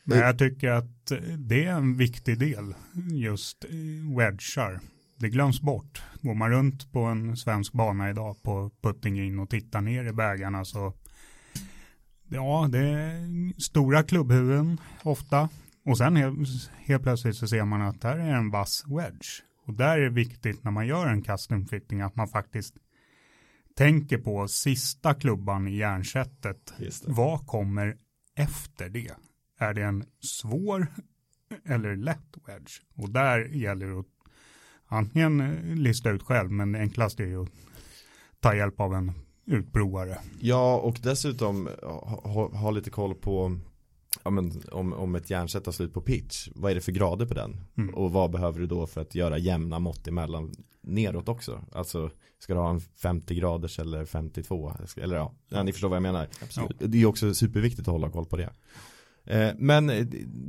Men 0.04 0.18
jag 0.18 0.38
tycker 0.38 0.70
att 0.70 1.12
det 1.38 1.64
är 1.64 1.72
en 1.72 1.96
viktig 1.96 2.38
del, 2.38 2.74
just 3.12 3.64
eh, 3.64 4.16
wedgar. 4.16 4.80
Det 5.18 5.28
glöms 5.28 5.60
bort. 5.60 6.02
Går 6.22 6.34
man 6.34 6.50
runt 6.50 6.92
på 6.92 6.98
en 7.00 7.36
svensk 7.36 7.72
bana 7.72 8.10
idag 8.10 8.36
på 8.42 8.70
putting 8.82 9.26
in 9.26 9.38
och 9.38 9.50
tittar 9.50 9.80
ner 9.80 10.04
i 10.04 10.12
bägarna 10.12 10.64
så 10.64 10.92
ja, 12.28 12.68
det 12.72 12.78
är 12.78 13.60
stora 13.60 14.02
klubbhuvuden 14.02 14.80
ofta. 15.02 15.48
Och 15.84 15.98
sen 15.98 16.16
helt, 16.16 16.70
helt 16.76 17.02
plötsligt 17.02 17.36
så 17.36 17.48
ser 17.48 17.64
man 17.64 17.82
att 17.82 18.04
här 18.04 18.18
är 18.18 18.34
en 18.34 18.50
vass 18.50 18.84
wedge. 18.86 19.42
Och 19.66 19.74
där 19.74 19.98
är 19.98 20.02
det 20.02 20.10
viktigt 20.10 20.64
när 20.64 20.70
man 20.70 20.86
gör 20.86 21.06
en 21.06 21.22
custom 21.22 21.66
fitting 21.66 22.00
att 22.00 22.16
man 22.16 22.28
faktiskt 22.28 22.74
tänker 23.76 24.18
på 24.18 24.48
sista 24.48 25.14
klubban 25.14 25.68
i 25.68 25.76
järnsättet. 25.76 26.72
Vad 27.06 27.46
kommer 27.46 27.96
efter 28.36 28.88
det? 28.88 29.12
Är 29.58 29.74
det 29.74 29.82
en 29.82 30.04
svår 30.20 30.86
eller 31.64 31.96
lätt 31.96 32.36
wedge? 32.46 32.80
Och 32.94 33.10
där 33.10 33.38
gäller 33.38 33.86
det 33.86 33.98
att 33.98 34.06
antingen 34.86 35.60
lista 35.74 36.10
ut 36.10 36.22
själv, 36.22 36.50
men 36.50 36.72
det 36.72 36.78
enklaste 36.78 37.22
är 37.22 37.26
ju 37.26 37.42
att 37.42 37.50
ta 38.40 38.54
hjälp 38.54 38.80
av 38.80 38.94
en 38.94 39.12
utprovare. 39.46 40.18
Ja 40.40 40.76
och 40.76 40.98
dessutom 41.02 41.68
ha, 41.82 42.20
ha, 42.24 42.56
ha 42.56 42.70
lite 42.70 42.90
koll 42.90 43.14
på 43.14 43.58
ja, 44.24 44.30
men, 44.30 44.62
om, 44.72 44.92
om 44.92 45.14
ett 45.14 45.30
järnset 45.30 45.64
tar 45.64 45.72
slut 45.72 45.94
på 45.94 46.00
pitch, 46.00 46.48
vad 46.54 46.70
är 46.70 46.74
det 46.74 46.80
för 46.80 46.92
grader 46.92 47.26
på 47.26 47.34
den? 47.34 47.56
Mm. 47.76 47.94
Och 47.94 48.12
vad 48.12 48.30
behöver 48.30 48.60
du 48.60 48.66
då 48.66 48.86
för 48.86 49.00
att 49.00 49.14
göra 49.14 49.38
jämna 49.38 49.78
mått 49.78 50.08
emellan 50.08 50.54
neråt 50.80 51.28
också? 51.28 51.64
Alltså 51.72 52.10
ska 52.38 52.54
du 52.54 52.60
ha 52.60 52.70
en 52.70 52.80
50 52.80 53.34
graders 53.34 53.78
eller 53.78 54.04
52? 54.04 54.72
Eller 54.96 55.16
ja, 55.16 55.34
ja 55.48 55.62
ni 55.62 55.72
förstår 55.72 55.88
vad 55.88 55.96
jag 55.96 56.02
menar. 56.02 56.28
Absolut. 56.42 56.76
Det 56.78 57.02
är 57.02 57.06
också 57.06 57.34
superviktigt 57.34 57.88
att 57.88 57.92
hålla 57.92 58.10
koll 58.10 58.26
på 58.26 58.36
det. 58.36 58.50
Eh, 59.26 59.50
Men 59.58 59.90
eh, 59.90 60.06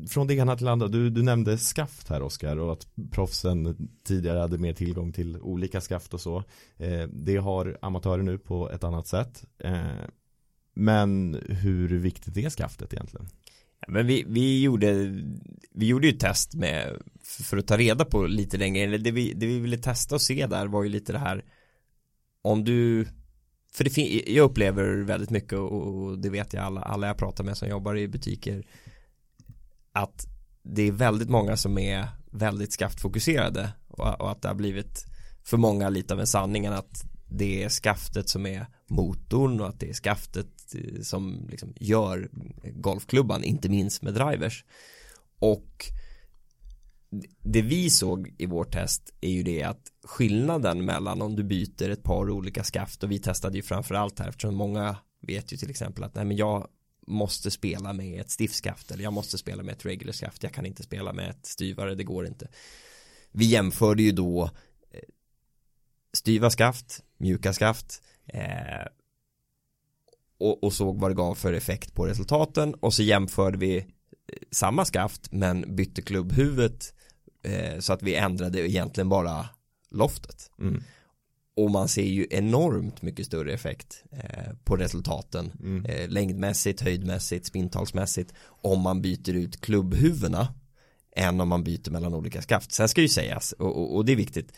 från 0.09 0.28
det 0.28 0.34
ena 0.36 0.55
till 0.55 0.67
andra, 0.67 0.88
du, 0.88 1.09
du 1.09 1.23
nämnde 1.23 1.57
skaft 1.57 2.09
här 2.09 2.21
Oskar 2.21 2.57
och 2.57 2.73
att 2.73 2.88
proffsen 3.11 3.89
tidigare 4.03 4.39
hade 4.39 4.57
mer 4.57 4.73
tillgång 4.73 5.13
till 5.13 5.38
olika 5.38 5.82
skaft 5.82 6.13
och 6.13 6.21
så. 6.21 6.43
Eh, 6.78 7.07
Det 7.13 7.38
har 7.38 7.78
amatörer 7.82 8.23
nu 8.23 8.38
på 8.38 8.71
ett 8.71 8.84
annat 8.84 9.07
sätt. 9.07 9.43
Eh, 9.63 9.82
Men 10.73 11.41
hur 11.49 11.97
viktigt 11.97 12.38
är 12.38 12.49
skaftet 12.49 12.93
egentligen? 12.93 13.28
Ja, 13.80 13.88
Men 13.93 14.07
vi, 14.07 14.25
vi, 14.28 14.61
gjorde, 14.61 14.93
vi 15.73 15.88
gjorde 15.88 16.07
ju 16.07 16.13
ett 16.13 16.19
test 16.19 16.55
med, 16.55 16.97
för 17.23 17.57
att 17.57 17.67
ta 17.67 17.78
reda 17.78 18.05
på 18.05 18.28
lite 18.28 18.57
längre, 18.57 18.84
eller 18.84 18.97
det 18.97 19.11
vi, 19.11 19.34
det 19.34 19.45
vi 19.45 19.59
ville 19.59 19.78
testa 19.78 20.15
och 20.15 20.21
se 20.21 20.47
där 20.47 20.67
var 20.67 20.84
ju 20.84 20.89
lite 20.89 21.11
det 21.11 21.19
här, 21.19 21.45
om 22.41 22.63
du 22.63 23.05
för 23.78 23.84
det 23.84 23.97
jag 24.28 24.43
upplever 24.43 24.97
väldigt 24.97 25.30
mycket 25.30 25.59
och 25.59 26.19
det 26.19 26.30
vet 26.30 26.53
jag 26.53 26.63
alla, 26.63 26.82
alla 26.82 27.07
jag 27.07 27.17
pratar 27.17 27.43
med 27.43 27.57
som 27.57 27.69
jobbar 27.69 27.97
i 27.97 28.07
butiker 28.07 28.67
att 29.91 30.28
det 30.63 30.82
är 30.82 30.91
väldigt 30.91 31.30
många 31.30 31.57
som 31.57 31.78
är 31.78 32.07
väldigt 32.32 32.73
skaftfokuserade 32.73 33.69
och, 33.88 34.21
och 34.21 34.32
att 34.32 34.41
det 34.41 34.47
har 34.47 34.55
blivit 34.55 35.05
för 35.43 35.57
många 35.57 35.89
lite 35.89 36.13
av 36.13 36.19
en 36.19 36.28
sanning 36.28 36.65
att 36.65 37.05
det 37.30 37.63
är 37.63 37.69
skaftet 37.69 38.30
som 38.30 38.45
är 38.45 38.65
motorn 38.88 39.61
och 39.61 39.67
att 39.67 39.80
det 39.80 39.89
är 39.89 39.93
skaftet 39.93 40.75
eh, 40.75 41.01
som 41.01 41.47
liksom 41.49 41.73
gör 41.75 42.30
golfklubban, 42.63 43.43
inte 43.43 43.69
minst 43.69 44.01
med 44.01 44.13
drivers. 44.13 44.65
Och 45.39 45.86
det 47.43 47.62
vi 47.62 47.89
såg 47.89 48.36
i 48.38 48.45
vårt 48.45 48.74
test 48.74 49.14
är 49.22 49.30
ju 49.30 49.43
det 49.43 49.64
att 49.64 49.91
skillnaden 50.03 50.86
mellan 50.86 51.22
om 51.22 51.36
du 51.36 51.43
byter 51.43 51.89
ett 51.89 52.03
par 52.03 52.30
olika 52.30 52.64
skaft 52.64 53.03
och 53.03 53.12
vi 53.12 53.20
testade 53.20 53.58
ju 53.58 53.64
framförallt 53.64 54.20
här 54.20 54.30
eftersom 54.30 54.55
många 54.55 54.97
vet 55.22 55.53
ju 55.53 55.58
till 55.58 55.70
exempel 55.70 56.03
att 56.03 56.16
nej 56.16 56.26
men 56.26 56.38
jag 56.38 56.68
måste 57.08 57.51
spela 57.51 57.93
med 57.93 58.22
ett 58.22 58.30
stiftskaft 58.30 58.91
eller 58.91 59.03
jag 59.03 59.14
måste 59.14 59.38
spela 59.38 59.64
med 59.64 59.74
ett 59.74 59.86
regular 59.86 60.14
skaft 60.14 60.43
jag 60.43 60.53
kan 60.53 60.66
inte 60.66 60.84
spela 60.84 61.14
med 61.14 61.30
ett 61.30 61.45
styvare 61.45 61.95
det 61.95 62.03
går 62.03 62.28
inte. 62.28 62.47
Vi 63.32 63.45
jämförde 63.45 64.03
ju 64.03 64.12
då 64.12 64.43
eh, 64.91 64.99
styva 66.14 66.49
skaft 66.49 67.03
mjuka 67.18 67.53
skaft 67.53 68.01
eh, 68.26 68.88
och, 70.39 70.64
och, 70.64 70.74
såg 70.74 70.99
vad 70.99 71.12
det 71.12 71.16
gav 71.16 71.36
för 71.36 71.53
effekt 71.53 71.93
på 71.93 72.05
resultaten 72.05 72.74
och 72.74 72.93
så 72.93 73.03
jämförde 73.03 73.58
vi 73.58 73.78
eh, 73.78 73.84
samma 74.51 74.86
skaft 74.86 75.32
men 75.32 75.76
bytte 75.76 76.01
klubbhuvudet 76.01 76.93
eh, 77.48 77.80
så 77.80 77.93
att 77.93 78.04
vi 78.04 78.16
ändrade 78.16 78.70
egentligen 78.70 79.10
bara 79.10 79.45
loftet 79.91 80.52
mm. 80.60 80.84
och 81.56 81.72
man 81.72 81.88
ser 81.88 82.04
ju 82.04 82.28
enormt 82.30 83.02
mycket 83.02 83.26
större 83.26 83.54
effekt 83.54 84.04
eh, 84.12 84.54
på 84.64 84.76
resultaten 84.76 85.52
mm. 85.60 85.86
eh, 85.86 86.10
längdmässigt, 86.10 86.82
höjdmässigt, 86.82 87.45
spintalsmässigt 87.45 88.34
om 88.62 88.82
man 88.82 89.02
byter 89.02 89.34
ut 89.34 89.62
klubbhuvudena 89.62 90.48
än 91.16 91.41
om 91.41 91.48
man 91.48 91.64
byter 91.64 91.91
mellan 91.91 92.14
olika 92.14 92.41
skaft. 92.41 92.72
Sen 92.72 92.89
ska 92.89 93.02
ju 93.02 93.10
sägas, 93.10 93.52
och, 93.52 93.78
och, 93.78 93.95
och 93.95 94.06
det 94.06 94.12
är 94.12 94.16
viktigt, 94.16 94.54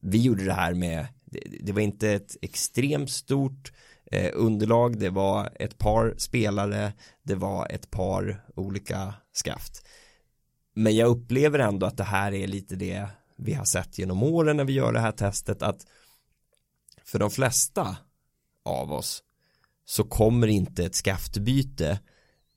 vi 0.00 0.18
gjorde 0.18 0.44
det 0.44 0.52
här 0.52 0.74
med, 0.74 1.06
det, 1.24 1.40
det 1.60 1.72
var 1.72 1.80
inte 1.80 2.10
ett 2.10 2.36
extremt 2.42 3.10
stort 3.10 3.72
eh, 4.12 4.30
underlag, 4.34 4.98
det 4.98 5.10
var 5.10 5.52
ett 5.54 5.78
par 5.78 6.14
spelare, 6.18 6.92
det 7.22 7.34
var 7.34 7.66
ett 7.70 7.90
par 7.90 8.44
olika 8.54 9.14
skaft. 9.32 9.86
Men 10.74 10.96
jag 10.96 11.08
upplever 11.08 11.58
ändå 11.58 11.86
att 11.86 11.96
det 11.96 12.04
här 12.04 12.32
är 12.32 12.46
lite 12.46 12.76
det 12.76 13.08
vi 13.36 13.52
har 13.52 13.64
sett 13.64 13.98
genom 13.98 14.22
åren 14.22 14.56
när 14.56 14.64
vi 14.64 14.72
gör 14.72 14.92
det 14.92 15.00
här 15.00 15.12
testet 15.12 15.62
att 15.62 15.86
för 17.04 17.18
de 17.18 17.30
flesta 17.30 17.96
av 18.64 18.92
oss 18.92 19.22
så 19.84 20.04
kommer 20.04 20.46
inte 20.46 20.84
ett 20.84 20.94
skaftbyte 20.94 22.00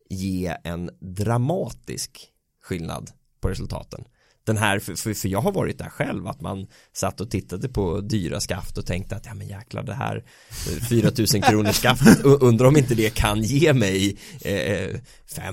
ge 0.09 0.57
en 0.63 0.89
dramatisk 0.99 2.31
skillnad 2.61 3.11
på 3.39 3.49
resultaten 3.49 4.07
den 4.47 4.57
här, 4.57 4.79
för, 4.79 5.13
för, 5.13 5.29
jag 5.29 5.41
har 5.41 5.51
varit 5.51 5.77
där 5.77 5.89
själv, 5.89 6.27
att 6.27 6.41
man 6.41 6.67
satt 6.93 7.21
och 7.21 7.31
tittade 7.31 7.69
på 7.69 8.01
dyra 8.01 8.39
skaft 8.39 8.77
och 8.77 8.85
tänkte 8.85 9.15
att 9.15 9.25
ja 9.25 9.33
men 9.33 9.47
jäklar 9.47 9.83
det 9.83 9.93
här 9.93 10.23
eh, 10.71 10.83
4000 10.83 11.41
kronor 11.41 11.71
skaft, 11.71 12.25
undrar 12.25 12.67
om 12.67 12.77
inte 12.77 12.95
det 12.95 13.15
kan 13.15 13.41
ge 13.41 13.73
mig 13.73 14.17
eh, 14.41 14.99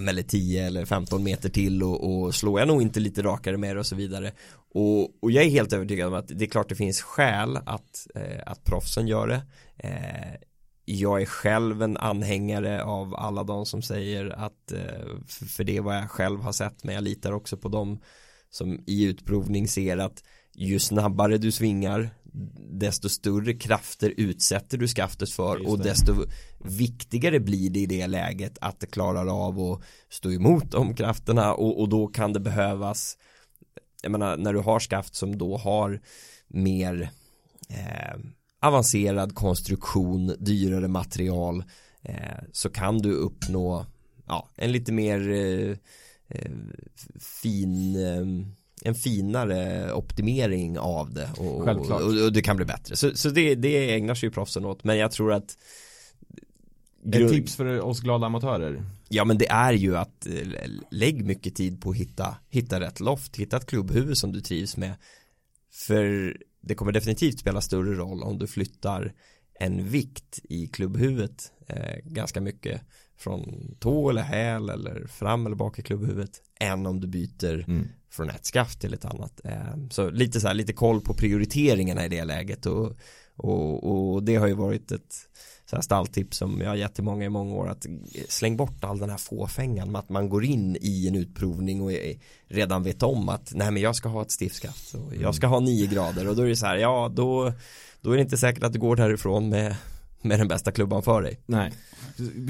eller 0.08 0.22
10 0.22 0.66
eller 0.66 0.84
15 0.84 1.22
meter 1.22 1.48
till 1.48 1.82
och, 1.82 2.24
och 2.24 2.34
slår 2.34 2.60
jag 2.60 2.68
nog 2.68 2.82
inte 2.82 3.00
lite 3.00 3.22
rakare 3.22 3.56
med 3.56 3.76
det 3.76 3.80
och 3.80 3.86
så 3.86 3.96
vidare. 3.96 4.32
Och, 4.74 5.22
och 5.22 5.30
jag 5.30 5.44
är 5.44 5.50
helt 5.50 5.72
övertygad 5.72 6.08
om 6.08 6.14
att 6.14 6.28
det 6.28 6.44
är 6.44 6.50
klart 6.50 6.68
det 6.68 6.74
finns 6.74 7.02
skäl 7.02 7.56
att, 7.66 8.06
eh, 8.14 8.42
att 8.46 8.64
proffsen 8.64 9.06
gör 9.08 9.26
det. 9.26 9.42
Eh, 9.76 10.40
jag 10.84 11.22
är 11.22 11.26
själv 11.26 11.82
en 11.82 11.96
anhängare 11.96 12.84
av 12.84 13.14
alla 13.14 13.44
de 13.44 13.66
som 13.66 13.82
säger 13.82 14.30
att 14.30 14.72
eh, 14.72 15.36
för 15.56 15.64
det 15.64 15.76
är 15.76 15.80
vad 15.80 15.96
jag 15.96 16.10
själv 16.10 16.40
har 16.40 16.52
sett 16.52 16.84
men 16.84 16.94
jag 16.94 17.04
litar 17.04 17.32
också 17.32 17.56
på 17.56 17.68
dem 17.68 18.00
som 18.54 18.84
i 18.86 19.04
utprovning 19.04 19.68
ser 19.68 19.96
att 19.96 20.22
ju 20.54 20.78
snabbare 20.78 21.38
du 21.38 21.52
svingar 21.52 22.10
desto 22.70 23.08
större 23.08 23.54
krafter 23.54 24.14
utsätter 24.16 24.78
du 24.78 24.88
skaftet 24.88 25.30
för 25.30 25.68
och 25.68 25.78
desto 25.78 26.14
viktigare 26.64 27.40
blir 27.40 27.70
det 27.70 27.80
i 27.80 27.86
det 27.86 28.06
läget 28.06 28.58
att 28.60 28.80
det 28.80 28.86
klarar 28.86 29.46
av 29.46 29.60
att 29.60 29.82
stå 30.08 30.32
emot 30.32 30.70
de 30.70 30.94
krafterna 30.94 31.54
och, 31.54 31.80
och 31.80 31.88
då 31.88 32.06
kan 32.06 32.32
det 32.32 32.40
behövas 32.40 33.16
jag 34.02 34.12
menar 34.12 34.36
när 34.36 34.52
du 34.52 34.58
har 34.58 34.78
skaft 34.78 35.14
som 35.14 35.38
då 35.38 35.56
har 35.56 36.00
mer 36.48 37.10
eh, 37.68 38.18
avancerad 38.60 39.34
konstruktion, 39.34 40.36
dyrare 40.38 40.88
material 40.88 41.64
eh, 42.02 42.44
så 42.52 42.70
kan 42.70 42.98
du 42.98 43.12
uppnå 43.12 43.86
ja, 44.26 44.48
en 44.56 44.72
lite 44.72 44.92
mer 44.92 45.30
eh, 45.30 45.76
fin 47.18 47.96
eh, 47.96 48.46
en 48.82 48.94
finare 48.94 49.92
optimering 49.92 50.78
av 50.78 51.14
det 51.14 51.30
och, 51.36 51.68
och, 51.68 52.24
och, 52.24 52.32
det 52.32 52.42
kan 52.42 52.56
bli 52.56 52.64
bättre. 52.64 52.96
Så, 52.96 53.16
så 53.16 53.30
det, 53.30 53.54
det 53.54 53.94
ägnar 53.94 54.14
sig 54.14 54.26
ju 54.26 54.30
proffsen 54.30 54.64
åt 54.64 54.84
men 54.84 54.98
jag 54.98 55.12
tror 55.12 55.32
att 55.32 55.58
Ett 57.12 57.30
tips 57.30 57.56
för 57.56 57.80
oss 57.80 58.00
glada 58.00 58.26
amatörer? 58.26 58.84
Ja 59.08 59.24
men 59.24 59.38
det 59.38 59.48
är 59.48 59.72
ju 59.72 59.96
att 59.96 60.26
eh, 60.26 60.70
lägg 60.90 61.24
mycket 61.24 61.54
tid 61.54 61.82
på 61.82 61.90
att 61.90 61.96
hitta, 61.96 62.36
hitta 62.50 62.80
rätt 62.80 63.00
loft, 63.00 63.36
hitta 63.36 63.56
ett 63.56 63.66
klubbhuvud 63.66 64.18
som 64.18 64.32
du 64.32 64.40
trivs 64.40 64.76
med. 64.76 64.94
För 65.72 66.36
det 66.60 66.74
kommer 66.74 66.92
definitivt 66.92 67.38
spela 67.38 67.60
större 67.60 67.94
roll 67.94 68.22
om 68.22 68.38
du 68.38 68.46
flyttar 68.46 69.12
en 69.60 69.88
vikt 69.88 70.40
i 70.44 70.66
klubbhuvudet 70.66 71.52
eh, 71.66 71.96
ganska 72.04 72.40
mycket 72.40 72.80
från 73.24 73.74
tå 73.80 74.10
eller 74.10 74.22
häl 74.22 74.70
eller 74.70 75.06
fram 75.06 75.46
eller 75.46 75.56
bak 75.56 75.78
i 75.78 75.82
klubbhuvudet 75.82 76.42
än 76.60 76.86
om 76.86 77.00
du 77.00 77.06
byter 77.06 77.64
mm. 77.68 77.88
från 78.10 78.30
ett 78.30 78.46
skaft 78.46 78.80
till 78.80 78.94
ett 78.94 79.04
annat. 79.04 79.40
Eh, 79.44 79.88
så 79.90 80.10
lite 80.10 80.40
så 80.40 80.46
här, 80.46 80.54
lite 80.54 80.72
koll 80.72 81.00
på 81.00 81.14
prioriteringarna 81.14 82.06
i 82.06 82.08
det 82.08 82.24
läget 82.24 82.66
och, 82.66 82.96
och, 83.36 84.12
och 84.12 84.22
det 84.22 84.36
har 84.36 84.46
ju 84.46 84.54
varit 84.54 84.92
ett 84.92 85.14
så 85.70 85.76
här 85.76 85.82
stalltips 85.82 86.36
som 86.36 86.60
jag 86.60 86.68
har 86.68 86.76
gett 86.76 86.94
till 86.94 87.04
många 87.04 87.24
i 87.24 87.28
många 87.28 87.54
år 87.54 87.68
att 87.68 87.86
släng 88.28 88.56
bort 88.56 88.84
all 88.84 88.98
den 88.98 89.10
här 89.10 89.16
fåfängan 89.16 89.92
med 89.92 89.98
att 89.98 90.08
man 90.08 90.28
går 90.28 90.44
in 90.44 90.76
i 90.80 91.08
en 91.08 91.14
utprovning 91.14 91.82
och 91.82 91.90
redan 92.48 92.82
vet 92.82 93.02
om 93.02 93.28
att 93.28 93.52
nej 93.54 93.70
men 93.70 93.82
jag 93.82 93.96
ska 93.96 94.08
ha 94.08 94.22
ett 94.22 94.30
stiftskaft 94.30 94.94
och 94.94 95.16
jag 95.20 95.34
ska 95.34 95.46
ha 95.46 95.60
nio 95.60 95.86
grader 95.86 96.28
och 96.28 96.36
då 96.36 96.42
är 96.42 96.46
det 96.46 96.56
så 96.56 96.66
här 96.66 96.76
ja 96.76 97.12
då 97.14 97.52
då 98.00 98.10
är 98.10 98.16
det 98.16 98.22
inte 98.22 98.36
säkert 98.36 98.62
att 98.62 98.72
du 98.72 98.78
går 98.78 98.96
därifrån 98.96 99.48
med 99.48 99.76
med 100.24 100.40
den 100.40 100.48
bästa 100.48 100.72
klubban 100.72 101.02
för 101.02 101.22
dig. 101.22 101.40
Nej. 101.46 101.72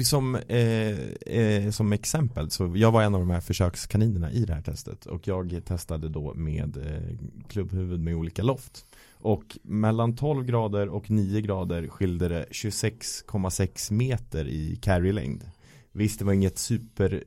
Som, 0.03 0.35
eh, 0.35 0.99
eh, 1.37 1.71
som 1.71 1.93
exempel, 1.93 2.51
så 2.51 2.73
jag 2.75 2.91
var 2.91 3.03
en 3.03 3.15
av 3.15 3.21
de 3.21 3.29
här 3.29 3.41
försökskaninerna 3.41 4.31
i 4.31 4.45
det 4.45 4.53
här 4.53 4.61
testet 4.61 5.05
och 5.05 5.27
jag 5.27 5.61
testade 5.65 6.09
då 6.09 6.33
med 6.33 6.77
eh, 6.77 7.17
klubbhuvud 7.47 7.99
med 7.99 8.15
olika 8.15 8.43
loft. 8.43 8.85
Och 9.11 9.57
mellan 9.63 10.15
12 10.15 10.45
grader 10.45 10.89
och 10.89 11.09
9 11.09 11.41
grader 11.41 11.87
skilde 11.87 12.27
det 12.27 12.45
26,6 12.51 13.93
meter 13.93 14.47
i 14.47 14.79
carry-längd. 14.81 15.43
Visst, 15.91 16.19
det 16.19 16.25
var 16.25 16.33
inget 16.33 16.57
super 16.57 17.23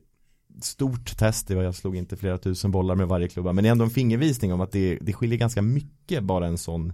stort 0.61 1.17
test, 1.17 1.47
det 1.47 1.55
var, 1.55 1.63
jag 1.63 1.75
slog 1.75 1.95
inte 1.95 2.17
flera 2.17 2.37
tusen 2.37 2.71
bollar 2.71 2.95
med 2.95 3.07
varje 3.07 3.27
klubba, 3.27 3.53
men 3.53 3.63
det 3.63 3.67
är 3.67 3.71
ändå 3.71 3.85
en 3.85 3.91
fingervisning 3.91 4.53
om 4.53 4.61
att 4.61 4.71
det, 4.71 4.97
det 5.01 5.13
skiljer 5.13 5.37
ganska 5.37 5.61
mycket 5.61 6.23
bara 6.23 6.47
en 6.47 6.57
sån 6.57 6.93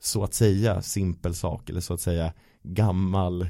så 0.00 0.24
att 0.24 0.34
säga 0.34 0.82
simpel 0.82 1.34
sak 1.34 1.70
eller 1.70 1.80
så 1.80 1.94
att 1.94 2.00
säga 2.00 2.32
gammal 2.62 3.48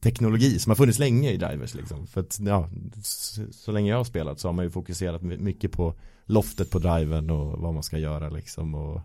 teknologi 0.00 0.58
som 0.58 0.70
har 0.70 0.76
funnits 0.76 0.98
länge 0.98 1.30
i 1.30 1.36
drivers 1.36 1.74
liksom. 1.74 2.06
För 2.06 2.20
att 2.20 2.38
ja, 2.40 2.68
så, 3.02 3.42
så 3.52 3.72
länge 3.72 3.90
jag 3.90 3.96
har 3.96 4.04
spelat 4.04 4.40
så 4.40 4.48
har 4.48 4.52
man 4.52 4.64
ju 4.64 4.70
fokuserat 4.70 5.22
mycket 5.22 5.72
på 5.72 5.94
loftet 6.24 6.70
på 6.70 6.78
driven 6.78 7.30
och 7.30 7.58
vad 7.58 7.74
man 7.74 7.82
ska 7.82 7.98
göra 7.98 8.28
liksom 8.28 8.74
och, 8.74 9.00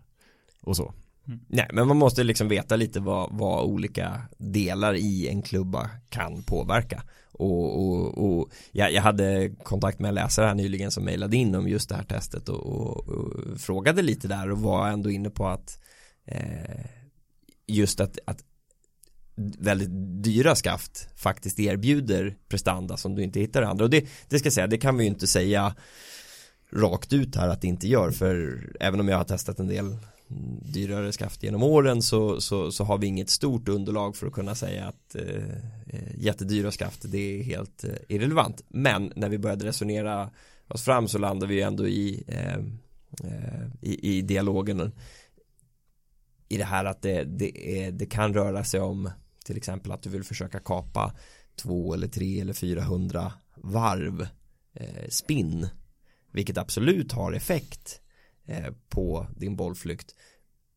och 0.62 0.76
så. 0.76 0.94
Mm. 1.28 1.40
Nej 1.48 1.68
men 1.74 1.88
man 1.88 1.98
måste 1.98 2.24
liksom 2.24 2.48
veta 2.48 2.76
lite 2.76 3.00
vad, 3.00 3.30
vad 3.32 3.66
olika 3.66 4.22
delar 4.38 4.94
i 4.94 5.28
en 5.28 5.42
klubba 5.42 5.90
kan 6.10 6.44
påverka 6.44 7.04
och, 7.32 7.88
och, 7.88 8.18
och 8.18 8.50
jag, 8.72 8.94
jag, 8.94 9.02
hade 9.02 9.50
kontakt 9.64 10.00
med 10.00 10.10
en 10.10 10.16
läsare 10.16 10.46
här 10.46 10.56
nyligen 10.56 10.92
som 10.92 11.06
mejlade 11.06 11.38
in 11.38 11.56
om 11.56 11.68
just 11.68 11.90
det 11.90 11.96
här 11.96 12.04
testet 12.04 12.50
och, 12.50 12.66
och, 12.66 13.10
och 13.10 13.60
frågade 13.60 14.02
lite 14.02 14.28
där 14.28 14.52
och 14.52 14.62
var 14.62 14.90
ändå 14.90 15.12
inne 15.12 15.30
på 15.30 15.48
att 15.48 15.80
eh, 16.26 16.86
just 17.68 18.00
att, 18.00 18.18
att 18.26 18.44
väldigt 19.36 19.90
dyra 20.24 20.56
skaft 20.56 21.08
faktiskt 21.16 21.60
erbjuder 21.60 22.36
prestanda 22.48 22.98
som 22.98 23.16
du 23.16 23.24
inte 23.24 23.40
hittar 23.40 23.62
i 23.62 23.66
andra. 23.66 23.86
Och 23.86 23.90
det, 23.90 24.08
det 24.30 24.40
ska 24.40 24.46
jag 24.46 24.54
säga, 24.54 24.68
det 24.68 24.78
kan 24.78 24.98
vi 24.98 25.04
ju 25.04 25.10
inte 25.10 25.28
säga 25.28 25.76
rakt 26.72 27.14
ut 27.14 27.36
här 27.36 27.48
att 27.48 27.62
det 27.62 27.68
inte 27.68 27.88
gör 27.88 28.12
för 28.12 28.64
även 28.80 29.00
om 29.00 29.08
jag 29.08 29.18
har 29.18 29.24
testat 29.24 29.60
en 29.60 29.68
del 29.68 29.98
dyrare 30.62 31.12
skaft 31.12 31.44
genom 31.44 31.64
åren 31.64 32.02
så, 32.02 32.42
så, 32.42 32.72
så 32.72 32.84
har 32.84 32.98
vi 32.98 33.08
inget 33.08 33.30
stort 33.30 33.70
underlag 33.70 34.16
för 34.16 34.28
att 34.28 34.34
kunna 34.34 34.56
säga 34.56 34.86
att 34.86 35.16
eh, 35.16 35.44
eh 35.88 36.16
jättedyra 36.18 36.72
skaft 36.72 37.06
det 37.12 37.18
är 37.18 37.44
helt 37.44 37.84
eh, 37.84 37.90
irrelevant. 38.10 38.64
Men 38.68 39.14
när 39.16 39.30
vi 39.30 39.38
började 39.38 39.66
resonera 39.66 40.30
oss 40.68 40.84
fram 40.84 41.08
så 41.08 41.18
landade 41.18 41.54
vi 41.54 41.62
ändå 41.62 41.88
i, 41.88 42.24
eh, 42.28 42.58
eh, 43.24 43.68
i, 43.82 44.18
i 44.18 44.22
dialogen 44.22 44.92
i 46.50 46.58
det 46.58 46.66
här 46.66 46.86
att 46.86 47.02
det, 47.02 47.24
det, 47.24 47.82
är, 47.84 47.92
det 47.92 48.06
kan 48.06 48.34
röra 48.34 48.64
sig 48.64 48.80
om 48.80 49.10
till 49.44 49.58
exempel 49.58 49.92
att 49.92 50.04
du 50.04 50.10
vill 50.10 50.24
försöka 50.24 50.60
kapa 50.60 51.14
två 51.56 51.94
eller 51.94 52.08
tre 52.08 52.40
eller 52.40 52.54
400 52.54 53.34
varv 53.56 54.28
eh, 54.74 55.10
spinn 55.10 55.68
vilket 56.32 56.58
absolut 56.58 57.12
har 57.12 57.34
effekt 57.34 58.02
eh, 58.46 58.74
på 58.90 59.28
din 59.38 59.56
bollflykt 59.56 60.16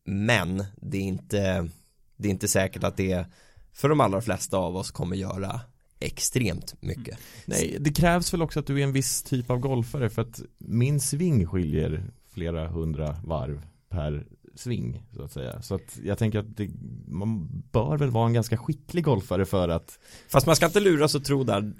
men 0.05 0.65
det 0.75 0.97
är 0.97 1.01
inte 1.01 1.69
det 2.17 2.27
är 2.27 2.31
inte 2.31 2.47
säkert 2.47 2.83
att 2.83 2.97
det 2.97 3.25
för 3.73 3.89
de 3.89 4.01
allra 4.01 4.21
flesta 4.21 4.57
av 4.57 4.75
oss 4.75 4.91
kommer 4.91 5.15
göra 5.15 5.61
extremt 5.99 6.81
mycket. 6.81 7.07
Mm. 7.07 7.19
Nej, 7.45 7.77
det 7.79 7.93
krävs 7.93 8.33
väl 8.33 8.41
också 8.41 8.59
att 8.59 8.67
du 8.67 8.79
är 8.79 8.83
en 8.83 8.93
viss 8.93 9.23
typ 9.23 9.49
av 9.49 9.59
golfare 9.59 10.09
för 10.09 10.21
att 10.21 10.41
min 10.57 10.99
sving 10.99 11.47
skiljer 11.47 12.03
flera 12.33 12.67
hundra 12.67 13.17
varv 13.25 13.61
per 13.89 14.27
sving 14.57 15.03
så 15.15 15.23
att 15.23 15.31
säga. 15.31 15.61
Så 15.61 15.75
att 15.75 15.99
jag 16.03 16.17
tänker 16.17 16.39
att 16.39 16.57
det, 16.57 16.69
man 17.07 17.47
bör 17.71 17.97
väl 17.97 18.09
vara 18.09 18.27
en 18.27 18.33
ganska 18.33 18.57
skicklig 18.57 19.03
golfare 19.03 19.45
för 19.45 19.69
att 19.69 19.99
Fast 20.29 20.47
man 20.47 20.55
ska 20.55 20.65
inte 20.65 20.79
luras 20.79 21.15
och 21.15 21.23
tro 21.25 21.43
där, 21.43 21.73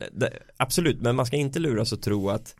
absolut, 0.58 1.02
men 1.02 1.16
man 1.16 1.26
ska 1.26 1.36
inte 1.36 1.60
luras 1.60 1.92
och 1.92 2.02
tro 2.02 2.30
att 2.30 2.56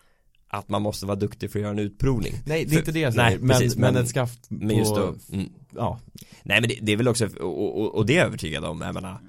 att 0.50 0.70
man 0.70 0.82
måste 0.82 1.06
vara 1.06 1.16
duktig 1.16 1.52
för 1.52 1.60
att 1.60 1.64
göra 1.64 1.72
en 1.72 1.80
utprovning. 1.80 2.34
Nej, 2.46 2.66
det 2.66 2.70
är 2.70 2.72
För- 2.72 2.80
inte 2.80 2.92
det 2.92 3.00
jag 3.00 3.16
nej, 3.16 3.26
säger. 3.26 3.40
Men, 3.40 3.50
precis, 3.50 3.76
men, 3.76 3.94
men- 3.94 4.04
ett 4.04 4.10
skaft 4.10 4.50
på, 4.50 4.56
Men 4.56 4.78
just 4.78 4.96
då, 4.96 5.16
mm. 5.34 5.50
ja, 5.76 6.00
Nej 6.44 6.62
men 6.62 6.70
det, 6.70 6.80
det 6.82 6.92
är 6.92 6.98
väl 6.98 7.08
också, 7.08 7.28
och, 7.28 7.82
och, 7.82 7.96
och 7.96 8.06
det 8.06 8.14
är 8.14 8.18
jag 8.18 8.28
övertygad 8.28 8.66
om, 8.66 8.82
jag 8.82 8.94
menar 8.94 9.20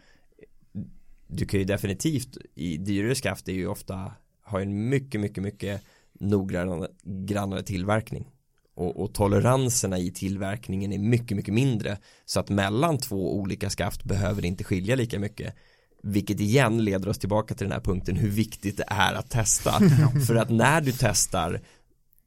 Du 1.27 1.47
kan 1.47 1.61
ju 1.61 1.65
definitivt, 1.67 2.37
i 2.55 2.77
dyrare 2.77 3.15
skaft 3.15 3.49
är 3.49 3.53
ju 3.53 3.67
ofta, 3.67 4.13
har 4.43 4.59
ju 4.59 4.63
en 4.63 4.89
mycket, 4.89 5.21
mycket, 5.21 5.43
mycket 5.43 5.83
noggrannare 6.21 6.89
grannare 7.05 7.63
tillverkning 7.63 8.31
och, 8.79 9.03
och 9.03 9.15
toleranserna 9.15 9.99
i 9.99 10.11
tillverkningen 10.11 10.93
är 10.93 10.99
mycket, 10.99 11.37
mycket 11.37 11.55
mindre. 11.55 11.99
Så 12.25 12.41
att 12.41 12.49
mellan 12.49 12.99
två 12.99 13.39
olika 13.39 13.71
skaft 13.71 14.05
behöver 14.05 14.43
det 14.43 14.49
inte 14.49 14.65
skilja 14.65 14.97
lika 14.97 15.19
mycket. 15.19 15.55
Vilket 16.03 16.41
igen 16.41 16.85
leder 16.85 17.09
oss 17.09 17.19
tillbaka 17.19 17.55
till 17.55 17.67
den 17.67 17.73
här 17.73 17.81
punkten 17.81 18.17
hur 18.17 18.29
viktigt 18.29 18.77
det 18.77 18.85
är 18.87 19.15
att 19.15 19.31
testa. 19.31 19.81
För 20.27 20.35
att 20.35 20.51
när 20.51 20.81
du 20.81 20.93
testar 20.93 21.61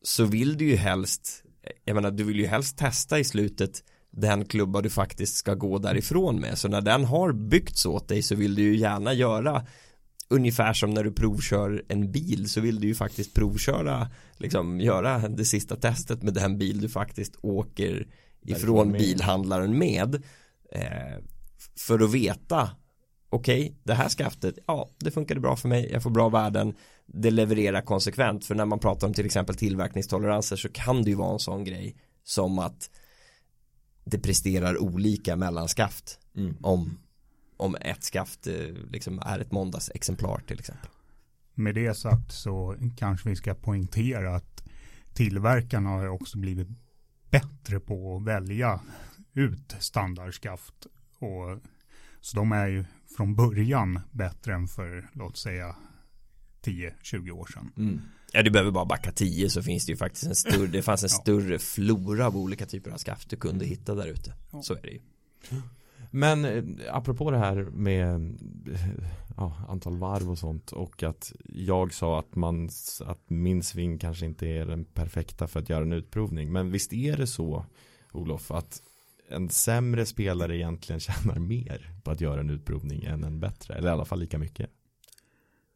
så 0.03 0.25
vill 0.25 0.57
du 0.57 0.65
ju 0.65 0.75
helst 0.75 1.43
jag 1.85 1.95
menar 1.95 2.11
du 2.11 2.23
vill 2.23 2.39
ju 2.39 2.47
helst 2.47 2.77
testa 2.77 3.19
i 3.19 3.23
slutet 3.23 3.83
den 4.11 4.45
klubba 4.45 4.81
du 4.81 4.89
faktiskt 4.89 5.35
ska 5.35 5.53
gå 5.53 5.77
därifrån 5.77 6.39
med. 6.39 6.57
Så 6.57 6.67
när 6.67 6.81
den 6.81 7.05
har 7.05 7.31
byggts 7.31 7.85
åt 7.85 8.07
dig 8.07 8.21
så 8.21 8.35
vill 8.35 8.55
du 8.55 8.61
ju 8.61 8.77
gärna 8.77 9.13
göra 9.13 9.65
ungefär 10.31 10.73
som 10.73 10.89
när 10.89 11.03
du 11.03 11.11
provkör 11.11 11.83
en 11.87 12.11
bil 12.11 12.49
så 12.49 12.61
vill 12.61 12.79
du 12.79 12.87
ju 12.87 12.95
faktiskt 12.95 13.33
provköra 13.33 14.07
liksom 14.37 14.79
göra 14.79 15.27
det 15.27 15.45
sista 15.45 15.75
testet 15.75 16.23
med 16.23 16.33
den 16.33 16.57
bil 16.57 16.81
du 16.81 16.89
faktiskt 16.89 17.35
åker 17.41 18.07
ifrån 18.41 18.91
bilhandlaren 18.91 19.77
med. 19.77 20.15
Eh, 20.71 21.23
för 21.77 21.99
att 21.99 22.11
veta 22.11 22.69
okej, 23.29 23.75
det 23.83 23.93
här 23.93 24.09
skaftet, 24.09 24.57
ja, 24.67 24.89
det 24.99 25.11
funkade 25.11 25.39
bra 25.39 25.55
för 25.55 25.69
mig, 25.69 25.89
jag 25.91 26.03
får 26.03 26.09
bra 26.09 26.29
värden, 26.29 26.73
det 27.05 27.31
levererar 27.31 27.81
konsekvent, 27.81 28.45
för 28.45 28.55
när 28.55 28.65
man 28.65 28.79
pratar 28.79 29.07
om 29.07 29.13
till 29.13 29.25
exempel 29.25 29.55
tillverkningstoleranser 29.55 30.55
så 30.55 30.69
kan 30.69 31.03
det 31.03 31.09
ju 31.09 31.15
vara 31.15 31.33
en 31.33 31.39
sån 31.39 31.63
grej 31.63 31.95
som 32.23 32.59
att 32.59 32.89
det 34.05 34.19
presterar 34.19 34.81
olika 34.81 35.35
mellan 35.35 35.67
skaft 35.67 36.19
mm. 36.35 36.57
om, 36.61 36.99
om 37.61 37.75
ett 37.81 38.03
skaft 38.03 38.47
eh, 38.47 38.53
liksom 38.89 39.19
är 39.25 39.39
ett 39.39 39.51
måndagsexemplar 39.51 40.41
till 40.47 40.59
exempel. 40.59 40.89
Med 41.53 41.75
det 41.75 41.93
sagt 41.93 42.31
så 42.31 42.75
kanske 42.97 43.29
vi 43.29 43.35
ska 43.35 43.53
poängtera 43.53 44.35
att 44.35 44.63
tillverkarna 45.13 45.89
har 45.89 46.03
ju 46.03 46.09
också 46.09 46.37
blivit 46.37 46.67
bättre 47.29 47.79
på 47.79 48.17
att 48.17 48.23
välja 48.23 48.79
ut 49.33 49.75
standardskaft. 49.79 50.73
Och, 51.19 51.59
så 52.21 52.35
de 52.37 52.51
är 52.51 52.67
ju 52.67 52.85
från 53.17 53.35
början 53.35 53.99
bättre 54.11 54.53
än 54.53 54.67
för, 54.67 55.09
låt 55.13 55.37
säga, 55.37 55.75
10-20 56.63 57.31
år 57.31 57.45
sedan. 57.53 57.71
Mm. 57.77 58.01
Ja, 58.33 58.43
du 58.43 58.51
behöver 58.51 58.71
bara 58.71 58.85
backa 58.85 59.11
10 59.11 59.49
så 59.49 59.63
finns 59.63 59.85
det 59.85 59.91
ju 59.91 59.97
faktiskt 59.97 60.25
en 60.25 60.35
större, 60.35 60.67
det 60.67 60.81
fanns 60.81 61.03
en 61.03 61.09
Ja. 61.11 61.21
större 61.21 61.59
flora 61.59 62.27
av 62.27 62.37
olika 62.37 62.65
typer 62.65 62.91
av 62.91 62.97
skaft 62.97 63.29
du 63.29 63.35
kunde 63.35 63.65
hitta 63.65 63.95
där 63.95 64.07
ute. 64.07 64.33
Ja. 64.51 64.61
Så 64.61 64.73
är 64.73 64.81
det 64.81 64.89
ju. 64.89 65.01
Men 66.11 66.45
eh, 66.45 66.63
apropå 66.95 67.31
det 67.31 67.37
här 67.37 67.55
med 67.55 68.39
eh, 68.71 68.89
ja, 69.37 69.55
antal 69.69 69.97
varv 69.97 70.29
och 70.29 70.37
sånt 70.37 70.71
och 70.71 71.03
att 71.03 71.33
jag 71.45 71.93
sa 71.93 72.19
att, 72.19 72.35
man, 72.35 72.69
att 73.05 73.29
min 73.29 73.63
sving 73.63 73.99
kanske 73.99 74.25
inte 74.25 74.47
är 74.47 74.65
den 74.65 74.85
perfekta 74.85 75.47
för 75.47 75.59
att 75.59 75.69
göra 75.69 75.83
en 75.83 75.93
utprovning. 75.93 76.51
Men 76.51 76.71
visst 76.71 76.93
är 76.93 77.17
det 77.17 77.27
så, 77.27 77.65
Olof, 78.11 78.51
att 78.51 78.81
en 79.29 79.49
sämre 79.49 80.05
spelare 80.05 80.57
egentligen 80.57 80.99
tjänar 80.99 81.39
mer 81.39 81.89
på 82.03 82.11
att 82.11 82.21
göra 82.21 82.39
en 82.39 82.49
utprovning 82.49 83.03
än 83.03 83.23
en 83.23 83.39
bättre, 83.39 83.73
eller 83.75 83.89
i 83.89 83.91
alla 83.91 84.05
fall 84.05 84.19
lika 84.19 84.37
mycket. 84.37 84.69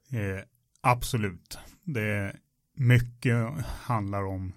Eh, 0.10 0.44
absolut. 0.82 1.58
Det 1.84 2.02
är 2.02 2.40
mycket 2.74 3.66
handlar 3.66 4.24
om 4.24 4.54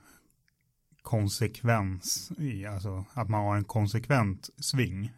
konsekvens 1.03 2.33
i, 2.39 2.67
alltså 2.67 3.05
att 3.13 3.29
man 3.29 3.45
har 3.45 3.57
en 3.57 3.65
konsekvent 3.65 4.51
sving. 4.59 5.13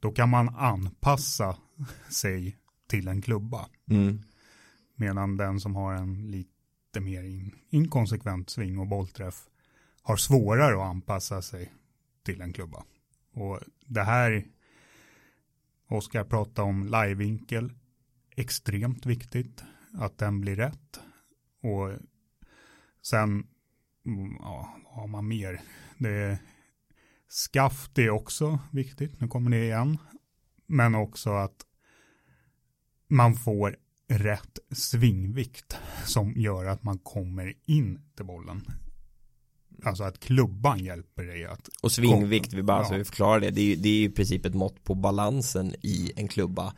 Då 0.00 0.12
kan 0.12 0.28
man 0.28 0.48
anpassa 0.48 1.56
sig 2.10 2.56
till 2.88 3.08
en 3.08 3.22
klubba. 3.22 3.68
Mm. 3.90 4.22
Medan 4.94 5.36
den 5.36 5.60
som 5.60 5.76
har 5.76 5.94
en 5.94 6.30
lite 6.30 7.00
mer 7.00 7.22
in, 7.22 7.54
inkonsekvent 7.70 8.50
sving 8.50 8.78
och 8.78 8.86
bollträff 8.86 9.48
har 10.02 10.16
svårare 10.16 10.74
att 10.74 10.90
anpassa 10.90 11.42
sig 11.42 11.72
till 12.22 12.40
en 12.40 12.52
klubba. 12.52 12.84
Och 13.32 13.60
det 13.86 14.02
här, 14.02 14.44
Oskar 15.88 16.24
pratade 16.24 16.68
om 16.68 16.86
livevinkel, 16.86 17.72
extremt 18.36 19.06
viktigt 19.06 19.64
att 19.92 20.18
den 20.18 20.40
blir 20.40 20.56
rätt. 20.56 21.00
Och 21.62 21.90
sen, 23.02 23.46
mm, 24.06 24.36
ja, 24.40 24.76
vad 24.84 24.92
har 24.92 25.06
man 25.06 25.28
mer? 25.28 25.60
Det 25.98 26.38
skaft 27.28 27.98
är 27.98 28.10
också 28.10 28.58
viktigt, 28.72 29.20
nu 29.20 29.28
kommer 29.28 29.50
det 29.50 29.64
igen. 29.64 29.98
Men 30.66 30.94
också 30.94 31.30
att 31.30 31.66
man 33.08 33.34
får 33.34 33.76
rätt 34.08 34.58
svingvikt 34.72 35.76
som 36.04 36.32
gör 36.36 36.64
att 36.64 36.82
man 36.82 36.98
kommer 36.98 37.54
in 37.64 38.00
till 38.16 38.24
bollen. 38.24 38.62
Alltså 39.84 40.04
att 40.04 40.20
klubban 40.20 40.84
hjälper 40.84 41.22
dig 41.24 41.44
att 41.44 41.68
Och 41.82 41.92
svingvikt, 41.92 42.52
vi 42.52 42.62
bara 42.62 42.78
Ja. 42.78 42.84
så 42.84 42.94
vi 42.94 43.04
förklarar 43.04 43.40
det, 43.40 43.50
det 43.50 43.60
är, 43.60 43.64
ju, 43.64 43.76
det 43.76 43.88
är 43.88 43.92
ju 43.98 44.04
i 44.04 44.10
princip 44.10 44.44
ett 44.44 44.54
mått 44.54 44.84
på 44.84 44.94
balansen 44.94 45.74
i 45.82 46.12
en 46.16 46.28
klubba. 46.28 46.74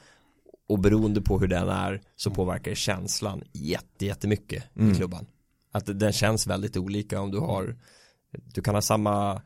Och 0.68 0.78
beroende 0.78 1.22
på 1.22 1.38
hur 1.38 1.48
den 1.48 1.68
är 1.68 2.02
så 2.16 2.30
påverkar 2.30 2.74
känslan 2.74 3.42
jätte, 3.52 4.06
jättemycket 4.06 4.64
Mm. 4.76 4.92
i 4.92 4.94
klubban. 4.94 5.26
Att 5.72 5.98
den 6.00 6.12
känns 6.12 6.46
väldigt 6.46 6.76
olika 6.76 7.20
om 7.20 7.30
du 7.30 7.38
har, 7.38 7.76
du 8.54 8.62
kan 8.62 8.74
ha 8.74 8.82
samma 8.82 9.42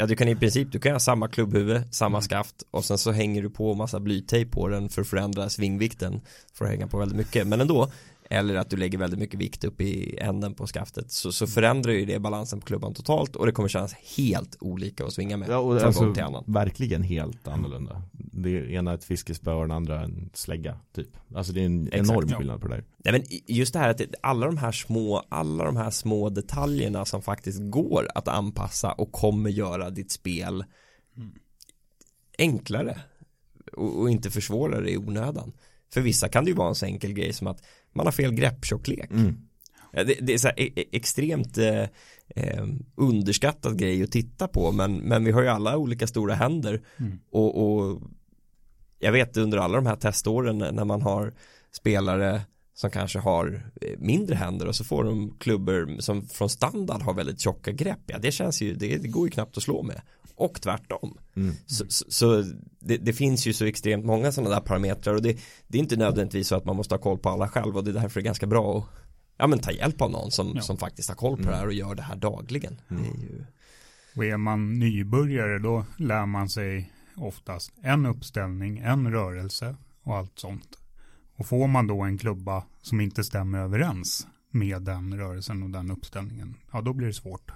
Ja 0.00 0.06
du 0.06 0.16
kan 0.16 0.28
i 0.28 0.36
princip, 0.36 0.72
du 0.72 0.78
kan 0.78 0.92
ha 0.92 1.00
samma 1.00 1.28
klubbhuvud, 1.28 1.82
samma 1.90 2.20
skaft 2.20 2.62
och 2.70 2.84
sen 2.84 2.98
så 2.98 3.12
hänger 3.12 3.42
du 3.42 3.50
på 3.50 3.74
massa 3.74 4.00
blytejp 4.00 4.50
på 4.50 4.68
den 4.68 4.88
för 4.88 5.02
att 5.02 5.08
förändra 5.08 5.48
svingvikten 5.48 6.20
för 6.54 6.64
att 6.64 6.70
hänga 6.70 6.86
på 6.86 6.98
väldigt 6.98 7.16
mycket, 7.16 7.46
men 7.46 7.60
ändå 7.60 7.90
eller 8.32 8.54
att 8.54 8.70
du 8.70 8.76
lägger 8.76 8.98
väldigt 8.98 9.20
mycket 9.20 9.40
vikt 9.40 9.64
upp 9.64 9.80
i 9.80 10.18
änden 10.18 10.54
på 10.54 10.66
skaftet 10.66 11.10
så, 11.10 11.32
så 11.32 11.46
förändrar 11.46 11.92
ju 11.92 12.04
det 12.04 12.18
balansen 12.18 12.60
på 12.60 12.66
klubban 12.66 12.94
totalt 12.94 13.36
och 13.36 13.46
det 13.46 13.52
kommer 13.52 13.68
kännas 13.68 13.92
helt 14.16 14.56
olika 14.60 15.04
att 15.04 15.12
svinga 15.12 15.36
med 15.36 15.48
Ja, 15.48 15.58
och 15.58 15.78
från 15.78 15.86
alltså, 15.86 16.04
gång 16.04 16.14
till 16.14 16.22
annan. 16.22 16.44
verkligen 16.46 17.02
helt 17.02 17.48
annorlunda. 17.48 18.02
Det 18.12 18.50
ena 18.50 18.90
är 18.90 18.94
ett 18.94 19.04
fiskespö 19.04 19.52
och 19.52 19.62
den 19.62 19.70
andra 19.70 20.00
en 20.00 20.30
slägga, 20.34 20.78
typ. 20.94 21.08
Alltså 21.34 21.52
det 21.52 21.60
är 21.60 21.66
en 21.66 21.86
Exakt, 21.86 22.10
enorm 22.10 22.28
ja. 22.28 22.36
skillnad 22.38 22.60
på 22.60 22.68
det 22.68 22.74
där. 22.74 22.84
Nej 23.04 23.12
men 23.12 23.22
just 23.46 23.72
det 23.72 23.78
här 23.78 23.88
att 23.90 24.00
alla 24.20 24.46
de 24.46 24.56
här 24.58 24.72
små, 24.72 25.24
alla 25.28 25.64
de 25.64 25.76
här 25.76 25.90
små 25.90 26.28
detaljerna 26.28 27.04
som 27.04 27.22
faktiskt 27.22 27.60
går 27.70 28.08
att 28.14 28.28
anpassa 28.28 28.92
och 28.92 29.12
kommer 29.12 29.50
göra 29.50 29.90
ditt 29.90 30.10
spel 30.10 30.64
enklare 32.38 33.00
och, 33.72 34.00
och 34.00 34.10
inte 34.10 34.30
försvåra 34.30 34.80
det 34.80 34.90
i 34.90 34.96
onödan. 34.96 35.52
För 35.92 36.00
vissa 36.00 36.28
kan 36.28 36.44
det 36.44 36.50
ju 36.50 36.56
vara 36.56 36.68
en 36.68 36.74
så 36.74 36.86
enkel 36.86 37.12
grej 37.12 37.32
som 37.32 37.46
att 37.46 37.62
man 37.94 38.06
har 38.06 38.12
fel 38.12 38.32
grepptjocklek. 38.32 39.10
Mm. 39.10 39.36
Ja, 39.92 40.04
Det, 40.04 40.14
det 40.20 40.34
är 40.34 40.38
så 40.38 40.48
här 40.48 40.60
e- 40.60 40.72
e- 40.76 40.84
extremt 40.92 41.58
eh, 41.58 41.82
eh, 42.36 42.66
underskattad 42.96 43.78
grej 43.78 44.02
att 44.02 44.12
titta 44.12 44.48
på 44.48 44.72
men, 44.72 44.96
men 44.96 45.24
vi 45.24 45.30
har 45.32 45.42
ju 45.42 45.48
alla 45.48 45.76
olika 45.76 46.06
stora 46.06 46.34
händer 46.34 46.80
Mm. 46.98 47.18
och, 47.30 47.62
och 47.82 48.00
jag 48.98 49.12
vet 49.12 49.36
under 49.36 49.58
alla 49.58 49.76
de 49.76 49.86
här 49.86 49.96
teståren 49.96 50.58
när 50.58 50.84
man 50.84 51.02
har 51.02 51.34
spelare 51.72 52.40
som 52.80 52.90
kanske 52.90 53.18
har 53.18 53.70
eh, 53.80 53.98
mindre 53.98 54.34
händer 54.34 54.66
och 54.68 54.76
så 54.76 54.84
får 54.84 55.04
de 55.04 55.34
klubbor 55.38 56.00
som 56.00 56.26
från 56.28 56.48
standard 56.50 57.02
har 57.02 57.14
väldigt 57.14 57.40
tjocka 57.40 57.72
grepp 57.72 58.00
ja 58.06 58.18
det 58.18 58.32
känns 58.32 58.62
ju, 58.62 58.74
det, 58.74 58.96
det 58.98 59.08
går 59.08 59.26
ju 59.26 59.30
knappt 59.30 59.56
att 59.56 59.62
slå 59.62 59.82
med 59.82 60.00
och 60.34 60.60
tvärtom 60.60 61.18
Mm. 61.36 61.54
så, 61.66 61.84
så, 61.88 62.04
så 62.08 62.44
det, 62.78 62.96
det 62.96 63.12
finns 63.12 63.46
ju 63.46 63.52
så 63.52 63.64
extremt 63.64 64.04
många 64.04 64.32
sådana 64.32 64.54
där 64.54 64.60
parametrar 64.60 65.14
och 65.14 65.22
det, 65.22 65.38
det 65.66 65.78
är 65.78 65.82
inte 65.82 65.96
nödvändigtvis 65.96 66.48
så 66.48 66.54
att 66.56 66.64
man 66.64 66.76
måste 66.76 66.94
ha 66.94 67.00
koll 67.00 67.18
på 67.18 67.28
alla 67.28 67.48
själv 67.48 67.76
och 67.76 67.84
det 67.84 67.90
är 67.90 67.94
därför 67.94 68.20
det 68.20 68.24
är 68.24 68.24
ganska 68.24 68.46
bra 68.46 68.78
att 68.78 68.84
ja, 69.36 69.46
men 69.46 69.58
ta 69.58 69.70
hjälp 69.70 70.00
av 70.00 70.10
någon 70.10 70.30
som, 70.30 70.52
Ja. 70.56 70.62
som 70.62 70.76
faktiskt 70.76 71.08
har 71.08 71.16
koll 71.16 71.36
på 71.36 71.42
Mm. 71.42 71.52
det 71.52 71.58
här 71.58 71.66
och 71.66 71.72
gör 71.72 71.94
det 71.94 72.02
här 72.02 72.16
dagligen. 72.16 72.80
Mm. 72.90 73.02
Det 73.02 73.08
är 73.08 73.22
ju, 73.22 73.44
Och 74.16 74.24
är 74.24 74.36
man 74.36 74.78
nybörjare 74.78 75.58
då 75.58 75.84
lär 75.96 76.26
man 76.26 76.48
sig 76.48 76.92
oftast. 77.16 77.72
En 77.82 78.06
uppställning, 78.06 78.78
en 78.78 79.12
rörelse 79.12 79.76
och 80.02 80.16
allt 80.16 80.38
sånt. 80.38 80.76
Och 81.40 81.46
får 81.46 81.68
man 81.68 81.86
då 81.86 82.02
en 82.02 82.18
klubba 82.18 82.64
som 82.82 83.00
inte 83.00 83.24
stämmer 83.24 83.58
överens 83.58 84.26
med 84.50 84.82
den 84.82 85.18
rörelsen 85.18 85.62
och 85.62 85.70
den 85.70 85.90
uppställningen, 85.90 86.56
ja 86.72 86.80
då 86.80 86.92
blir 86.92 87.06
det 87.06 87.12
svårt. 87.12 87.52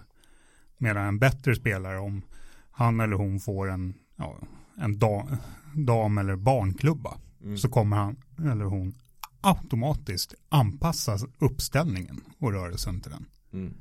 Medan 0.78 1.06
en 1.06 1.18
bättre 1.18 1.54
spelare, 1.54 1.98
om 1.98 2.22
han 2.70 3.00
eller 3.00 3.16
hon 3.16 3.40
får 3.40 3.70
en, 3.70 3.94
ja, 4.16 4.38
en 4.76 4.98
da, 4.98 5.38
dam 5.74 6.18
eller 6.18 6.36
barnklubba, 6.36 7.18
Mm. 7.42 7.58
så 7.58 7.68
kommer 7.68 7.96
han 7.96 8.16
eller 8.38 8.64
hon 8.64 8.94
automatiskt 9.40 10.34
anpassa 10.48 11.18
uppställningen 11.38 12.20
och 12.38 12.52
rörelsen 12.52 13.00
till 13.00 13.10
den. 13.10 13.26
Mm. 13.52 13.74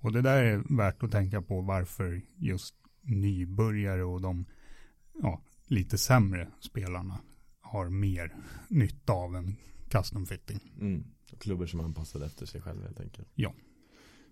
Och 0.00 0.12
det 0.12 0.22
där 0.22 0.42
är 0.42 0.76
värt 0.76 1.02
att 1.02 1.12
tänka 1.12 1.42
på 1.42 1.60
varför 1.60 2.22
just 2.36 2.74
nybörjare 3.02 4.04
och 4.04 4.20
de 4.20 4.44
ja, 5.22 5.40
lite 5.66 5.98
sämre 5.98 6.48
spelarna 6.60 7.20
har 7.74 7.88
mer 7.88 8.34
nytta 8.68 9.12
av 9.12 9.36
en 9.36 9.56
custom 9.88 10.26
fitting. 10.26 10.60
Mm. 10.80 11.04
Klubbor 11.38 11.66
som 11.66 11.80
är 11.80 11.84
anpassade 11.84 12.26
efter 12.26 12.46
sig 12.46 12.60
själv 12.60 12.82
helt 12.82 13.00
enkelt. 13.00 13.28
Ja. 13.34 13.54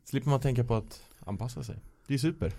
Slipper 0.04 0.30
man 0.30 0.40
tänka 0.40 0.64
på 0.64 0.74
att 0.74 1.02
anpassa 1.26 1.62
sig. 1.62 1.76
Det 2.06 2.14
är 2.14 2.18
super. 2.18 2.52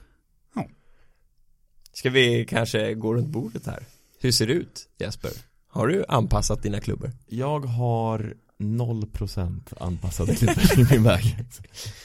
Ska 1.93 2.09
vi 2.09 2.45
kanske 2.45 2.93
gå 2.93 3.13
runt 3.13 3.27
bordet 3.27 3.65
här? 3.65 3.85
Hur 4.19 4.31
ser 4.31 4.47
det 4.47 4.53
ut 4.53 4.89
Jesper? 4.99 5.31
Har 5.67 5.87
du 5.87 6.05
anpassat 6.07 6.63
dina 6.63 6.79
klubbor? 6.79 7.11
Jag 7.27 7.59
har 7.59 8.33
0% 8.57 9.73
anpassade 9.79 10.35
klubbor 10.35 10.79
i 10.79 10.87
min 10.91 11.03
väg. 11.03 11.37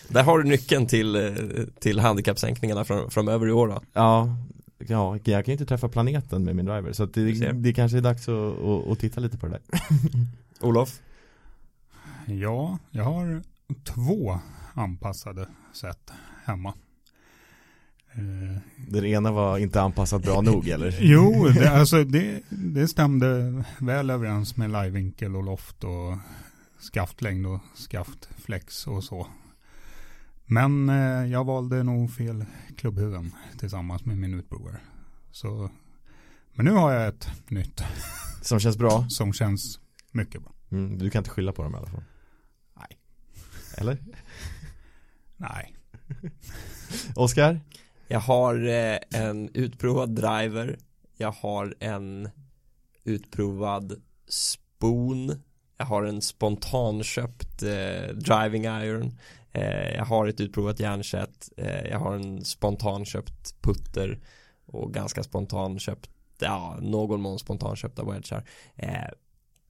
Där 0.09 0.23
har 0.23 0.39
du 0.39 0.49
nyckeln 0.49 0.87
till, 0.87 1.17
eh, 1.17 1.33
till 1.81 1.99
handikappsänkningarna 1.99 2.85
fram, 2.85 3.11
framöver 3.11 3.49
i 3.49 3.53
år 3.53 3.69
då. 3.69 3.83
Ja, 3.93 4.37
ja, 4.79 5.19
jag 5.25 5.45
kan 5.45 5.53
ju 5.53 5.53
inte 5.53 5.67
träffa 5.67 5.89
planeten 5.89 6.45
med 6.45 6.57
min 6.57 6.67
driver. 6.67 6.93
Så 6.93 7.07
det, 7.07 7.53
det 7.53 7.73
kanske 7.73 7.99
är 7.99 8.03
dags 8.03 8.29
att, 8.29 8.59
att, 8.59 8.87
att 8.87 8.99
titta 8.99 9.21
lite 9.21 9.39
på 9.39 9.47
det 9.47 9.53
där. 9.53 9.79
Olof? 10.61 11.01
Ja, 12.27 12.79
jag 12.91 13.05
har 13.05 13.43
två 13.85 14.39
anpassade 14.75 15.49
set 15.73 16.11
hemma. 16.45 16.75
Eh, 18.13 18.61
Den 18.89 19.05
ena 19.05 19.33
var 19.33 19.59
inte 19.59 19.83
anpassat 19.83 20.23
bra 20.23 20.41
nog 20.41 20.69
eller? 20.75 20.97
Jo, 21.01 21.49
det, 21.49 21.71
alltså 21.71 22.05
det, 22.05 22.43
det 22.49 22.89
stämde 22.89 23.65
väl 23.79 24.11
överens 24.11 24.57
med 24.57 24.71
livevinkel 24.71 25.37
och 25.37 25.45
loft 25.45 25.85
och 25.85 26.17
skaftlängd 26.81 27.47
och 27.47 27.61
skaftflex 27.75 28.87
och 28.87 29.05
så. 29.05 29.27
Men 30.51 30.89
eh, 30.89 31.31
jag 31.33 31.45
valde 31.45 31.83
nog 31.83 32.11
fel 32.11 32.45
klubbhuvuden 32.77 33.35
tillsammans 33.59 34.05
med 34.05 34.19
min 34.19 34.35
utprovare. 34.35 34.81
Så, 35.31 35.71
men 36.55 36.67
nu 36.67 36.73
har 36.73 36.93
jag 36.93 37.09
ett 37.09 37.29
nytt 37.49 37.83
Som 38.43 38.61
känns 38.61 38.77
bra? 38.79 39.07
som 39.09 39.33
känns 39.33 39.81
mycket 40.13 40.43
bra. 40.43 40.53
Mm, 40.71 40.99
du 40.99 41.11
kan 41.11 41.21
inte 41.21 41.31
skylla 41.31 41.53
på 41.53 41.63
dem 41.63 41.75
i 41.75 41.77
alla 41.77 41.91
fall. 41.91 42.05
Nej. 42.77 42.99
Eller? 43.77 43.99
Nej, 45.37 45.75
Oskar? 47.15 47.61
Jag 48.09 48.21
har 48.21 48.69
eh, 48.69 48.99
en 49.11 49.51
utprovad 49.55 50.11
driver 50.15 50.79
Jag 51.17 51.33
har 51.33 51.75
en 51.81 52.31
utprovad 53.05 54.03
spoon 54.29 55.43
Jag 55.77 55.87
har 55.87 56.03
en 56.03 56.23
spontanköpt 56.23 57.63
eh, 57.63 58.15
driving 58.15 58.65
iron 58.65 59.03
eh, 59.07 59.13
Jag 59.95 60.05
har 60.05 60.27
ett 60.27 60.41
utprovat 60.41 60.81
järnset 60.81 61.49
eh, 61.57 61.87
Jag 61.91 61.99
har 61.99 62.15
en 62.15 62.45
spontanköpt 62.45 63.63
putter 63.63 64.21
Och 64.67 64.95
ganska 64.95 65.23
spontanköpt 65.23 66.11
Ja, 66.41 66.79
någon 66.81 67.21
mån 67.21 67.39
spontanköpta 67.39 68.05
wedgar. 68.05 68.45
Eh, 68.77 69.09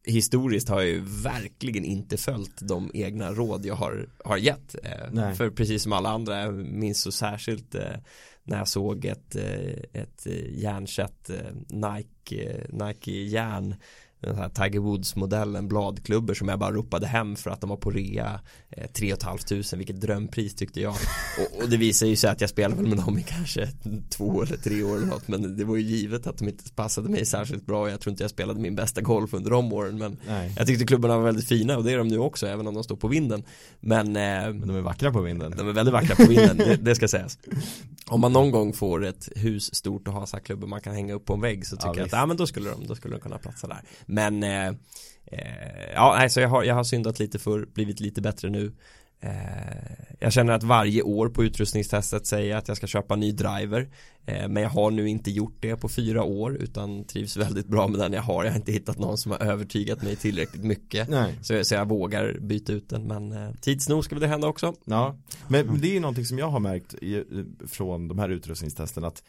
Historiskt 0.04 0.68
har 0.68 0.80
jag 0.80 0.90
ju 0.90 1.00
verkligen 1.22 1.84
inte 1.84 2.16
följt 2.16 2.60
de 2.60 2.90
egna 2.94 3.32
råd 3.32 3.66
jag 3.66 3.74
har, 3.74 4.08
har 4.24 4.36
gett. 4.36 4.74
Eh. 4.84 5.32
För 5.32 5.50
precis 5.50 5.82
som 5.82 5.92
alla 5.92 6.08
andra, 6.08 6.40
jag 6.40 6.54
minns 6.54 7.00
så 7.00 7.12
särskilt 7.12 7.74
eh, 7.74 7.96
när 8.44 8.58
jag 8.58 8.68
såg 8.68 9.04
ett, 9.04 9.36
eh, 9.36 10.02
ett 10.02 10.26
eh, 10.26 10.58
järnset 10.58 11.30
eh, 11.30 11.36
Nike, 11.68 12.42
eh, 12.42 12.86
Nike 12.86 13.10
järn 13.10 13.74
den 14.20 14.36
här 14.36 14.48
Tiger 14.48 14.78
Woods 14.80 15.16
modellen 15.16 15.68
bladklubbor 15.68 16.34
som 16.34 16.48
jag 16.48 16.58
bara 16.58 16.72
ropade 16.72 17.06
hem 17.06 17.36
för 17.36 17.50
att 17.50 17.60
de 17.60 17.70
var 17.70 17.76
på 17.76 17.90
rea 17.90 18.40
eh, 18.70 18.86
3 18.90 19.16
500 19.16 19.76
vilket 19.76 20.00
drömpris 20.00 20.54
tyckte 20.54 20.80
jag. 20.80 20.94
Och, 21.54 21.62
och 21.62 21.68
det 21.70 21.76
visar 21.76 22.06
ju 22.06 22.16
sig 22.16 22.30
att 22.30 22.40
jag 22.40 22.50
spelade 22.50 22.82
väl 22.82 22.86
med 22.94 22.98
dem 23.04 23.18
i 23.18 23.22
kanske 23.22 23.68
två 24.10 24.42
eller 24.42 24.56
tre 24.56 24.82
år 24.82 24.96
eller 24.96 25.06
något 25.06 25.28
men 25.28 25.56
det 25.56 25.64
var 25.64 25.76
ju 25.76 25.82
givet 25.82 26.26
att 26.26 26.38
de 26.38 26.48
inte 26.48 26.70
passade 26.72 27.08
mig 27.08 27.26
särskilt 27.26 27.66
bra. 27.66 27.90
Jag 27.90 28.00
tror 28.00 28.10
inte 28.10 28.24
jag 28.24 28.30
spelade 28.30 28.60
min 28.60 28.74
bästa 28.76 29.00
golf 29.00 29.34
under 29.34 29.50
de 29.50 29.72
åren 29.72 29.98
men 29.98 30.16
Nej. 30.26 30.54
jag 30.56 30.66
tyckte 30.66 30.86
klubborna 30.86 31.16
var 31.16 31.24
väldigt 31.24 31.48
fina 31.48 31.76
och 31.76 31.84
det 31.84 31.92
är 31.92 31.98
de 31.98 32.08
nu 32.08 32.18
också 32.18 32.46
även 32.46 32.66
om 32.66 32.74
de 32.74 32.84
står 32.84 32.96
på 32.96 33.08
vinden. 33.08 33.44
Men 33.80 34.06
eh, 34.06 34.12
Men 34.12 34.60
de 34.60 34.76
är 34.76 34.80
vackra 34.80 35.12
på 35.12 35.20
vinden. 35.20 35.54
de 35.56 35.68
är 35.68 35.72
väldigt 35.72 35.92
vackra 35.92 36.14
på 36.16 36.26
vinden, 36.30 36.56
det, 36.56 36.76
det 36.76 36.94
ska 36.94 37.08
sägas. 37.08 37.38
Om 38.06 38.20
man 38.20 38.32
någon 38.32 38.50
gång 38.50 38.72
får 38.72 39.04
ett 39.04 39.28
hus 39.36 39.74
stort 39.74 40.08
och 40.08 40.14
har 40.14 40.26
så 40.26 40.36
här 40.36 40.44
klubbor 40.44 40.66
man 40.68 40.80
kan 40.80 40.94
hänga 40.94 41.14
upp 41.14 41.24
på 41.24 41.34
en 41.34 41.40
vägg 41.40 41.66
så 41.66 41.76
tycker 41.76 41.88
Ja, 41.88 41.94
jag 41.96 42.06
att 42.06 42.12
ja, 42.12 42.26
men 42.26 42.36
då 42.36 42.46
skulle 42.46 42.70
de, 42.70 42.86
då 42.86 42.94
skulle 42.94 43.14
de 43.14 43.20
kunna 43.20 43.38
platsa 43.38 43.66
där 43.66 43.80
Men 44.08 44.42
eh, 44.42 44.66
eh, 45.26 45.92
Ja, 45.94 46.14
nej, 46.18 46.30
så 46.30 46.40
jag 46.40 46.48
har, 46.48 46.64
jag 46.64 46.74
har 46.74 46.84
syndat 46.84 47.18
lite 47.18 47.38
för 47.38 47.66
blivit 47.74 48.00
lite 48.00 48.20
bättre 48.20 48.50
nu. 48.50 48.72
Eh, 49.20 49.30
Jag 50.20 50.32
känner 50.32 50.52
att 50.52 50.62
varje 50.62 51.02
år 51.02 51.28
på 51.28 51.44
utrustningstestet 51.44 52.26
säger 52.26 52.50
jag 52.50 52.58
att 52.58 52.68
jag 52.68 52.76
ska 52.76 52.86
köpa 52.86 53.14
en 53.14 53.20
ny 53.20 53.32
driver. 53.32 53.88
Eh, 54.26 54.48
Men 54.48 54.62
jag 54.62 54.70
har 54.70 54.90
nu 54.90 55.08
inte 55.08 55.30
gjort 55.30 55.56
det 55.60 55.76
på 55.76 55.88
fyra 55.88 56.22
år 56.22 56.56
utan 56.56 57.04
trivs 57.04 57.36
väldigt 57.36 57.66
bra 57.66 57.88
med 57.88 58.00
den 58.00 58.12
jag 58.12 58.22
har. 58.22 58.44
Jag 58.44 58.50
har 58.52 58.58
inte 58.58 58.72
hittat 58.72 58.98
någon 58.98 59.18
som 59.18 59.32
har 59.32 59.38
övertygat 59.38 60.02
mig 60.02 60.16
tillräckligt 60.16 60.64
mycket 60.64 61.08
Nej. 61.08 61.34
så 61.42 61.54
jag, 61.54 61.66
så 61.66 61.74
jag 61.74 61.88
vågar 61.88 62.36
byta 62.40 62.72
ut 62.72 62.88
den. 62.88 63.02
Men 63.02 63.56
tids 63.60 63.88
nog 63.88 64.04
ska 64.04 64.14
väl 64.14 64.22
det 64.22 64.28
hända 64.28 64.48
också. 64.48 64.74
Ja, 64.84 65.16
men 65.48 65.80
det 65.80 65.88
är 65.88 65.92
ju 65.94 66.00
någonting 66.00 66.24
som 66.24 66.38
jag 66.38 66.48
har 66.50 66.60
märkt 66.60 66.94
från 67.70 68.08
de 68.08 68.18
här 68.18 68.28
utrustningstesterna 68.28 69.06
att 69.06 69.22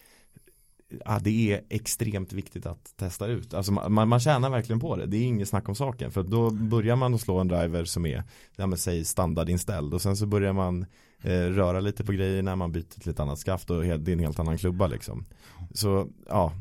ja, 1.06 1.20
det 1.22 1.54
är 1.54 1.62
extremt 1.70 2.34
viktigt 2.34 2.66
att 2.66 2.98
testa 2.98 3.28
ut. 3.28 3.54
Alltså 3.54 3.72
man, 3.72 4.08
man 4.08 4.20
tjänar 4.20 4.50
verkligen 4.50 4.80
på 4.80 4.96
det. 4.96 5.06
Det 5.06 5.18
är 5.18 5.24
inget 5.24 5.50
snack 5.50 5.70
om 5.70 5.76
saken. 5.76 6.12
För 6.12 6.24
då 6.24 6.50
börjar 6.50 6.96
man 6.96 7.14
att 7.14 7.22
slå 7.22 7.40
en 7.40 7.48
driver 7.48 7.86
som 7.86 8.06
är, 8.06 8.24
ja 8.56 8.68
men 8.68 8.78
säg 8.78 9.06
standardinställd 9.06 9.94
och 9.94 10.02
sen 10.02 10.18
så 10.18 10.26
börjar 10.26 10.54
man 10.54 10.86
eh, 11.22 11.32
röra 11.32 11.80
lite 11.80 12.04
på 12.04 12.12
grejerna, 12.12 12.56
man 12.56 12.72
byter 12.72 13.00
till 13.00 13.10
ett 13.10 13.20
annat 13.20 13.40
skaft 13.40 13.70
och 13.70 13.84
det 13.84 13.90
är 13.90 14.10
en 14.10 14.20
helt 14.20 14.40
annan 14.40 14.58
klubba 14.58 14.88
liksom. 14.88 15.26
Så 15.74 16.08
ja, 16.30 16.54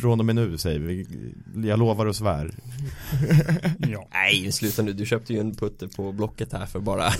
från 0.00 0.20
och 0.20 0.26
med 0.26 0.34
nu 0.34 0.58
säger 0.58 0.78
vi, 0.78 1.06
jag 1.64 1.78
lovar 1.78 2.06
och 2.06 2.16
svär. 2.16 2.50
ja. 3.78 4.08
Nej, 4.12 4.52
sluta 4.52 4.82
nu. 4.82 4.92
Du 4.92 5.06
köpte 5.06 5.32
ju 5.32 5.40
en 5.40 5.54
putter 5.54 5.86
på 5.86 6.12
Blocket 6.12 6.52
här 6.52 6.66
för 6.66 6.80
bara 6.80 7.04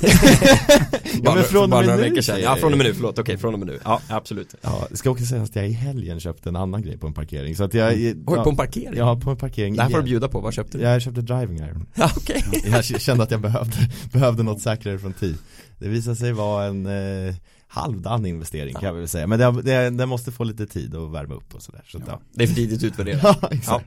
men 1.34 1.44
från 1.44 1.62
och 1.62 1.68
bara 1.68 1.86
några 1.86 1.96
veckor 1.96 2.20
sedan. 2.20 2.40
Ja, 2.42 2.56
från 2.56 2.72
och 2.72 2.78
med 2.78 2.86
nu. 2.86 2.94
Förlåt. 2.94 3.18
Okej, 3.18 3.38
från 3.38 3.54
och 3.54 3.58
med 3.60 3.68
nu. 3.68 3.78
Ja, 3.84 4.00
absolut. 4.08 4.54
Ja, 4.60 4.86
det 4.90 4.96
ska 4.96 5.10
också 5.10 5.24
sägas 5.24 5.50
att 5.50 5.56
jag 5.56 5.68
i 5.68 5.72
helgen 5.72 6.20
köpte 6.20 6.48
en 6.48 6.56
annan 6.56 6.82
grej 6.82 6.98
på 6.98 7.06
en 7.06 7.14
parkering. 7.14 7.56
Så 7.56 7.64
att 7.64 7.74
jag, 7.74 7.92
Oj, 7.92 8.16
ja, 8.26 8.44
på 8.44 8.50
en 8.50 8.56
parkering? 8.56 8.98
Ja, 8.98 9.20
på 9.20 9.30
en 9.30 9.36
parkering 9.36 9.76
Det 9.76 9.82
här 9.82 9.90
får 9.90 9.98
du 9.98 10.04
bjuda 10.04 10.28
på. 10.28 10.40
Vad 10.40 10.54
köpte 10.54 10.78
du? 10.78 10.84
Jag 10.84 11.02
köpte 11.02 11.20
driving 11.20 11.58
iron. 11.58 11.86
Ja, 11.94 12.10
okej. 12.16 12.44
Jag 12.64 12.84
kände 12.84 13.22
att 13.22 13.30
jag 13.30 13.40
behövde, 13.40 13.76
behövde 14.12 14.42
något 14.42 14.60
säkrare 14.60 14.98
från 14.98 15.12
TI. 15.12 15.34
Det 15.78 15.88
visade 15.88 16.16
sig 16.16 16.32
vara 16.32 16.64
en 16.64 16.86
eh, 16.86 17.34
halvdan 17.74 18.26
investering 18.26 18.74
kan 18.74 18.82
jag 18.84 18.94
väl 18.94 19.08
säga. 19.08 19.26
Men 19.26 19.38
det, 19.38 19.62
det, 19.62 19.90
det 19.90 20.06
måste 20.06 20.32
få 20.32 20.44
lite 20.44 20.66
tid 20.66 20.94
att 20.94 21.10
värma 21.12 21.34
upp 21.34 21.54
och 21.54 21.62
sådär. 21.62 21.82
Så 21.86 22.02
ja. 22.06 22.20
Det 22.32 22.42
är 22.42 22.46
för 22.46 22.54
tidigt 22.54 22.78
att 22.78 22.84
utvärdera. 22.84 23.18
Ja, 23.22 23.36
Ja. 23.42 23.48
exakt. 23.52 23.86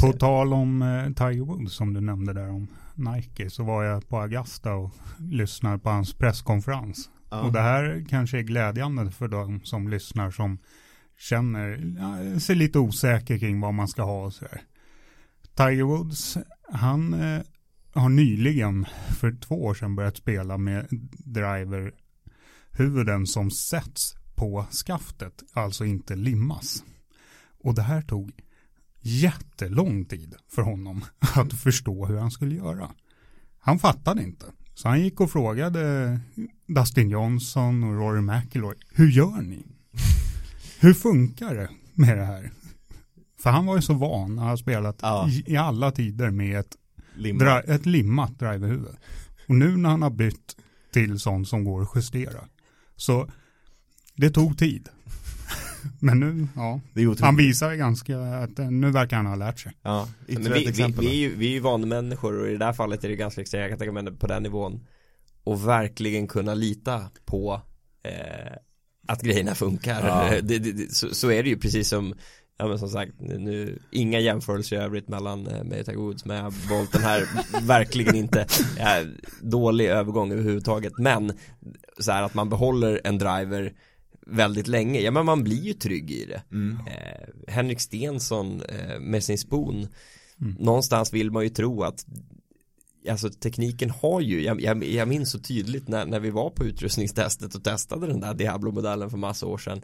Får 0.00 0.12
På 0.12 0.18
tal 0.18 0.52
om 0.52 0.82
eh, 0.82 1.04
Tiger 1.06 1.44
Woods 1.44 1.74
som 1.74 1.94
du 1.94 2.00
nämnde 2.00 2.32
där 2.32 2.48
om 2.50 2.66
Nike 2.94 3.50
så 3.50 3.64
var 3.64 3.84
jag 3.84 4.08
på 4.08 4.18
Augusta 4.20 4.74
och 4.74 4.90
lyssnade 5.18 5.78
på 5.78 5.90
hans 5.90 6.14
presskonferens. 6.14 7.10
Ja. 7.30 7.40
Och 7.40 7.52
det 7.52 7.60
här 7.60 8.04
kanske 8.08 8.38
är 8.38 8.42
glädjande 8.42 9.10
för 9.10 9.28
de 9.28 9.60
som 9.64 9.88
lyssnar 9.88 10.30
som 10.30 10.58
känner, 11.18 11.94
ja, 12.32 12.40
ser 12.40 12.54
lite 12.54 12.78
osäker 12.78 13.38
kring 13.38 13.60
vad 13.60 13.74
man 13.74 13.88
ska 13.88 14.02
ha 14.02 14.24
och 14.24 14.32
sådär. 14.32 14.60
Tiger 15.56 15.82
Woods, 15.82 16.38
han 16.72 17.14
eh, 17.14 17.42
har 17.94 18.08
nyligen 18.08 18.86
för 19.20 19.36
två 19.40 19.64
år 19.64 19.74
sedan 19.74 19.96
börjat 19.96 20.16
spela 20.16 20.58
med 20.58 20.86
driverhuvuden 22.76 23.26
som 23.26 23.50
sätts 23.50 24.14
på 24.34 24.66
skaftet, 24.86 25.42
alltså 25.52 25.84
inte 25.84 26.16
limmas. 26.16 26.84
Och 27.64 27.74
det 27.74 27.82
här 27.82 28.02
tog 28.02 28.32
jättelång 29.00 30.04
tid 30.04 30.34
för 30.48 30.62
honom 30.62 31.04
att 31.36 31.52
förstå 31.52 32.06
hur 32.06 32.18
han 32.18 32.30
skulle 32.30 32.54
göra. 32.54 32.90
Han 33.58 33.78
fattade 33.78 34.22
inte. 34.22 34.46
Så 34.74 34.88
han 34.88 35.00
gick 35.02 35.20
och 35.20 35.30
frågade 35.30 36.20
Dustin 36.66 37.10
Johnson 37.10 37.84
och 37.84 37.94
Rory 37.96 38.20
McIlroy, 38.20 38.74
hur 38.94 39.10
gör 39.10 39.42
ni? 39.42 39.66
Hur 40.80 40.94
funkar 40.94 41.54
det 41.54 41.68
med 41.94 42.18
det 42.18 42.24
här? 42.24 42.50
För 43.38 43.50
han 43.50 43.66
var 43.66 43.76
ju 43.76 43.82
så 43.82 43.94
van, 43.94 44.38
han 44.38 44.48
har 44.48 44.56
spelat 44.56 44.98
Ja. 45.02 45.28
i, 45.28 45.44
i 45.52 45.56
alla 45.56 45.90
tider 45.90 46.30
med 46.30 46.60
ett, 46.60 46.76
Limma. 47.16 47.44
dra, 47.44 47.60
ett 47.60 47.86
limmat 47.86 48.38
driverhuvud. 48.38 48.96
Och 49.48 49.54
nu 49.54 49.76
när 49.76 49.90
han 49.90 50.02
har 50.02 50.10
bytt 50.10 50.56
till 50.92 51.18
sånt 51.18 51.48
som 51.48 51.64
går 51.64 51.82
att 51.82 51.88
justera. 51.94 52.40
Så 53.02 53.30
det 54.16 54.30
tog 54.30 54.58
tid. 54.58 54.88
Men 56.00 56.20
nu, 56.20 56.48
ja. 56.56 56.80
Det 56.92 57.00
är 57.00 57.06
otroligt. 57.06 57.20
Han 57.20 57.36
visar 57.36 57.70
ju 57.70 57.76
ganska 57.76 58.18
att 58.18 58.58
eh, 58.58 58.70
nu 58.70 58.90
verkar 58.90 59.16
han 59.16 59.26
ha 59.26 59.34
lärt 59.34 59.60
sig. 59.60 59.72
Ja, 59.82 60.08
Men 60.26 60.52
vi, 60.52 60.70
vi, 60.70 60.94
vi, 60.98 61.06
är 61.06 61.14
ju, 61.14 61.36
vi 61.36 61.46
är 61.46 61.50
ju 61.50 61.60
vanemänniskor 61.60 62.40
och 62.40 62.48
i 62.48 62.56
det 62.56 62.64
här 62.64 62.72
fallet 62.72 63.04
är 63.04 63.08
det 63.08 63.16
ganska 63.16 63.40
extremt, 63.40 63.60
jag 63.60 63.70
kan 63.70 63.78
tänka 63.78 63.92
mig 63.92 64.16
på 64.16 64.26
den 64.26 64.42
nivån 64.42 64.86
och 65.44 65.68
verkligen 65.68 66.28
kunna 66.28 66.54
lita 66.54 67.10
på 67.24 67.62
eh, 68.04 68.56
att 69.08 69.22
grejerna 69.22 69.54
funkar. 69.54 70.06
Ja. 70.06 70.30
Det, 70.42 70.58
det, 70.58 70.72
det, 70.72 70.94
så, 70.94 71.14
så 71.14 71.30
är 71.30 71.42
det 71.42 71.48
ju 71.48 71.58
precis 71.58 71.88
som 71.88 72.14
Ja 72.62 72.68
men 72.68 72.78
som 72.78 72.88
sagt, 72.88 73.12
nu, 73.18 73.78
inga 73.90 74.20
jämförelser 74.20 74.76
i 74.76 74.78
övrigt 74.78 75.08
mellan 75.08 75.46
eh, 75.46 75.84
Tiger 75.84 75.96
Woods 75.96 76.24
med 76.24 76.52
Bolton 76.68 77.02
här, 77.02 77.28
verkligen 77.66 78.14
inte 78.14 78.46
ja, 78.78 79.04
dålig 79.40 79.86
övergång 79.86 80.32
överhuvudtaget, 80.32 80.98
men 80.98 81.32
så 81.98 82.12
här 82.12 82.22
att 82.22 82.34
man 82.34 82.48
behåller 82.48 83.00
en 83.04 83.18
driver 83.18 83.72
väldigt 84.26 84.66
länge, 84.66 85.00
ja 85.00 85.10
men 85.10 85.26
man 85.26 85.44
blir 85.44 85.62
ju 85.62 85.72
trygg 85.72 86.10
i 86.10 86.24
det. 86.24 86.42
Mm. 86.52 86.78
Eh, 86.86 87.52
Henrik 87.52 87.80
Stensson 87.80 88.62
eh, 88.62 89.00
med 89.00 89.24
sin 89.24 89.38
spon 89.38 89.86
Mm. 90.40 90.56
Någonstans 90.58 91.12
vill 91.12 91.30
man 91.30 91.42
ju 91.42 91.48
tro 91.48 91.82
att 91.82 92.06
Alltså 93.10 93.30
tekniken 93.30 93.90
har 93.90 94.20
ju, 94.20 94.42
jag, 94.42 94.60
jag, 94.60 94.84
jag 94.84 95.08
minns 95.08 95.30
så 95.30 95.38
tydligt 95.38 95.88
när, 95.88 96.06
när 96.06 96.20
vi 96.20 96.30
var 96.30 96.50
på 96.50 96.64
utrustningstestet 96.64 97.54
och 97.54 97.64
testade 97.64 98.06
den 98.06 98.20
där 98.20 98.34
Diablo-modellen 98.34 99.10
för 99.10 99.18
massa 99.18 99.46
år 99.46 99.58
sedan 99.58 99.82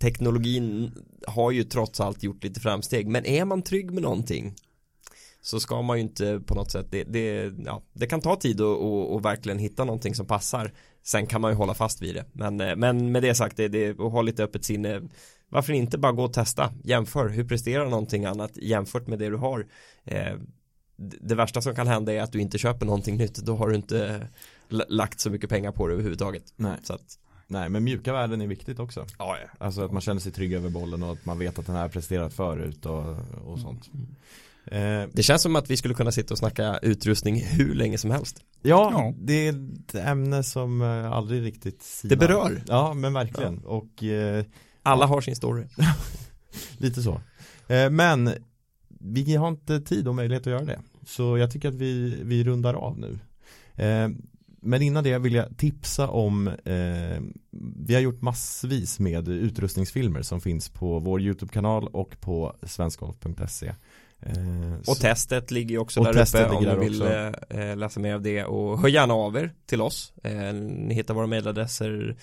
Teknologin 0.00 0.92
har 1.26 1.50
ju 1.50 1.64
trots 1.64 2.00
allt 2.00 2.22
gjort 2.22 2.44
lite 2.44 2.60
framsteg 2.60 3.08
men 3.08 3.26
är 3.26 3.44
man 3.44 3.62
trygg 3.62 3.90
med 3.90 4.02
någonting 4.02 4.54
så 5.42 5.60
ska 5.60 5.82
man 5.82 5.96
ju 5.96 6.02
inte 6.02 6.40
på 6.46 6.54
något 6.54 6.70
sätt 6.70 6.86
det, 6.90 7.04
det, 7.04 7.52
ja, 7.66 7.82
det 7.92 8.06
kan 8.06 8.20
ta 8.20 8.36
tid 8.36 8.60
att 8.60 9.22
verkligen 9.24 9.58
hitta 9.58 9.84
någonting 9.84 10.14
som 10.14 10.26
passar. 10.26 10.72
Sen 11.02 11.26
kan 11.26 11.40
man 11.40 11.50
ju 11.50 11.56
hålla 11.56 11.74
fast 11.74 12.02
vid 12.02 12.14
det. 12.14 12.24
Men, 12.32 12.60
eh, 12.60 12.76
men 12.76 13.12
med 13.12 13.22
det 13.22 13.34
sagt 13.34 13.56
det, 13.56 13.68
det, 13.68 13.98
och 13.98 14.10
ha 14.10 14.22
lite 14.22 14.44
öppet 14.44 14.64
sinne 14.64 15.02
varför 15.48 15.72
inte 15.72 15.98
bara 15.98 16.12
gå 16.12 16.24
och 16.24 16.32
testa? 16.32 16.72
Jämför. 16.84 17.28
Hur 17.28 17.44
presterar 17.44 17.84
någonting 17.90 18.24
annat 18.24 18.56
jämfört 18.56 19.06
med 19.06 19.18
det 19.18 19.28
du 19.28 19.36
har? 19.36 19.66
Eh, 20.04 20.34
det- 20.96 21.34
värsta 21.34 21.60
som 21.62 21.74
kan 21.74 21.86
hända 21.86 22.12
är 22.12 22.20
att 22.22 22.32
du 22.32 22.40
inte 22.40 22.58
köper 22.58 22.86
någonting 22.86 23.16
nytt. 23.16 23.34
Då 23.34 23.56
har 23.56 23.68
du 23.68 23.76
inte 23.76 24.28
l- 24.70 24.84
lagt 24.88 25.20
så 25.20 25.30
mycket 25.30 25.50
pengar 25.50 25.72
på 25.72 25.86
det 25.86 25.92
överhuvudtaget. 25.92 26.52
Nej. 26.56 26.76
så 26.82 26.92
att 26.94 27.18
Nej, 27.50 27.68
men 27.68 27.84
mjuka 27.84 28.12
värden 28.12 28.40
är 28.40 28.46
viktigt 28.46 28.78
också. 28.78 29.06
ja, 29.18 29.36
Alltså 29.58 29.84
att 29.84 29.92
man 29.92 30.00
känner 30.02 30.20
sig 30.20 30.32
trygg 30.32 30.52
över 30.52 30.68
bollen 30.70 31.02
och 31.02 31.12
att 31.12 31.24
man 31.26 31.38
vet 31.38 31.58
att 31.58 31.66
den 31.66 31.74
här 31.74 31.82
har 31.82 31.88
presterat 31.88 32.32
förut 32.34 32.86
och, 32.86 33.16
och 33.44 33.58
sånt. 33.58 33.90
Eh, 34.66 35.02
det 35.12 35.22
känns 35.22 35.42
som 35.42 35.56
att 35.56 35.70
vi 35.70 35.76
skulle 35.76 35.94
kunna 35.94 36.12
sitta 36.12 36.34
och 36.34 36.38
snacka 36.38 36.78
utrustning 36.82 37.40
hur 37.44 37.74
länge 37.74 37.98
som 37.98 38.10
helst 38.10 38.40
ja, 38.62 38.90
Ja. 38.92 39.14
det 39.18 39.48
är 39.48 39.54
ett 39.88 39.94
ämne 39.94 40.42
som 40.42 40.82
eh, 40.82 41.12
aldrig 41.12 41.42
riktigt 41.44 41.82
sinar. 41.82 42.10
det 42.10 42.16
berör 42.16 42.62
Ja, 42.66 42.94
men 42.94 43.12
verkligen. 43.12 43.58
Och 43.58 44.02
eh, 44.04 44.44
alla 44.82 45.06
har 45.06 45.20
sin 45.20 45.36
story 45.36 45.64
lite 46.78 47.02
så. 47.02 47.20
Eh, 47.68 47.90
men 47.90 48.30
vi 49.00 49.36
har 49.36 49.48
inte 49.48 49.80
tid 49.80 50.08
och 50.08 50.14
möjlighet 50.14 50.46
att 50.46 50.52
göra 50.52 50.64
det. 50.64 50.80
Så 51.06 51.38
jag 51.38 51.50
tycker 51.50 51.68
att 51.68 51.74
vi, 51.74 52.18
vi 52.22 52.44
rundar 52.44 52.74
av 52.74 52.98
nu. 52.98 53.18
Eh, 54.62 54.68
men 54.68 54.82
innan 54.82 55.04
det 55.04 55.18
vill 55.18 55.34
jag 55.34 55.56
tipsa 55.58 56.08
om 56.08 56.48
eh, 56.48 57.20
Vi 57.86 57.94
har 57.94 58.00
gjort 58.00 58.22
massvis 58.22 58.98
med 58.98 59.28
utrustningsfilmer 59.28 60.22
som 60.22 60.40
finns 60.40 60.68
på 60.68 60.98
vår 60.98 61.20
YouTube-kanal 61.20 61.86
och 61.86 62.20
på 62.20 62.56
svenskgolf.se 62.62 63.66
eh, 64.20 64.78
Och 64.78 64.84
så- 64.86 64.94
testet 65.02 65.50
ligger 65.50 65.70
ju 65.70 65.78
också 65.78 66.00
där 66.02 66.10
uppe 66.10 66.54
om 66.56 66.64
ni 66.64 66.68
där 66.70 66.76
vill 66.76 67.02
också. 67.02 67.56
eh, 67.56 67.76
läsa 67.76 68.00
mer 68.00 68.14
av 68.14 68.22
det 68.22 68.44
och 68.44 68.78
hör 68.80 68.88
gärna 68.88 69.14
av 69.14 69.36
er 69.36 69.52
till 69.66 69.80
oss. 69.80 70.12
Eh, 70.22 70.52
ni 70.54 70.94
hittar 70.94 71.14
våra 71.14 71.26
mejladresser 71.26 72.08
eh, 72.08 72.14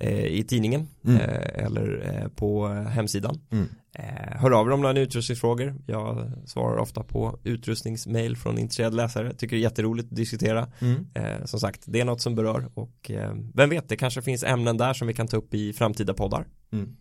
i 0.00 0.44
tidningen 0.48 0.88
Mm. 1.04 1.20
eh, 1.20 1.64
eller 1.64 2.20
eh, 2.22 2.28
på 2.28 2.66
hemsidan. 2.68 3.40
Mm. 3.50 3.68
Eh, 3.92 4.40
hör 4.40 4.50
av 4.50 4.66
er 4.66 4.72
om 4.72 4.80
några 4.80 5.00
utrustningsfrågor. 5.00 5.74
Jag 5.86 6.32
svarar 6.46 6.76
ofta 6.76 7.02
på 7.02 7.38
utrustningsmail 7.44 8.36
från 8.36 8.58
intresserade 8.58 8.96
läsare. 8.96 9.34
Tycker 9.34 9.56
det 9.56 9.60
är 9.60 9.62
jätteroligt 9.62 10.08
att 10.10 10.16
diskutera. 10.16 10.68
Mm. 10.78 11.06
Eh, 11.14 11.44
som 11.44 11.60
sagt, 11.60 11.82
det 11.84 12.00
är 12.00 12.04
något 12.04 12.20
som 12.20 12.34
berör 12.34 12.70
och 12.74 13.10
eh, 13.10 13.34
vem 13.54 13.70
vet, 13.70 13.88
det 13.88 13.96
kanske 13.96 14.22
finns 14.22 14.44
ämnen 14.44 14.76
där 14.76 14.92
som 14.92 15.08
vi 15.08 15.14
kan 15.14 15.28
ta 15.28 15.36
upp 15.36 15.54
i 15.54 15.72
framtida 15.72 16.14
poddar. 16.14 16.46
Mm. 16.72 16.96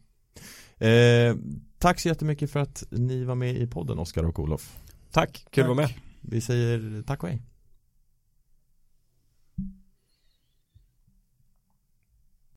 Eh, 0.78 1.36
tack 1.78 2.00
så 2.00 2.08
jättemycket 2.08 2.52
för 2.52 2.60
att 2.60 2.84
ni 2.90 3.24
var 3.24 3.36
med 3.36 3.56
i 3.58 3.68
podden 3.68 4.00
Oskar 4.00 4.24
och 4.24 4.40
Olof 4.40 4.80
Tack, 5.12 5.46
kul 5.50 5.64
att 5.64 5.68
vara 5.70 5.78
med. 5.78 5.94
Vi 6.22 6.42
säger 6.42 7.04
tack 7.08 7.24
och 7.24 7.30
hej 7.30 7.42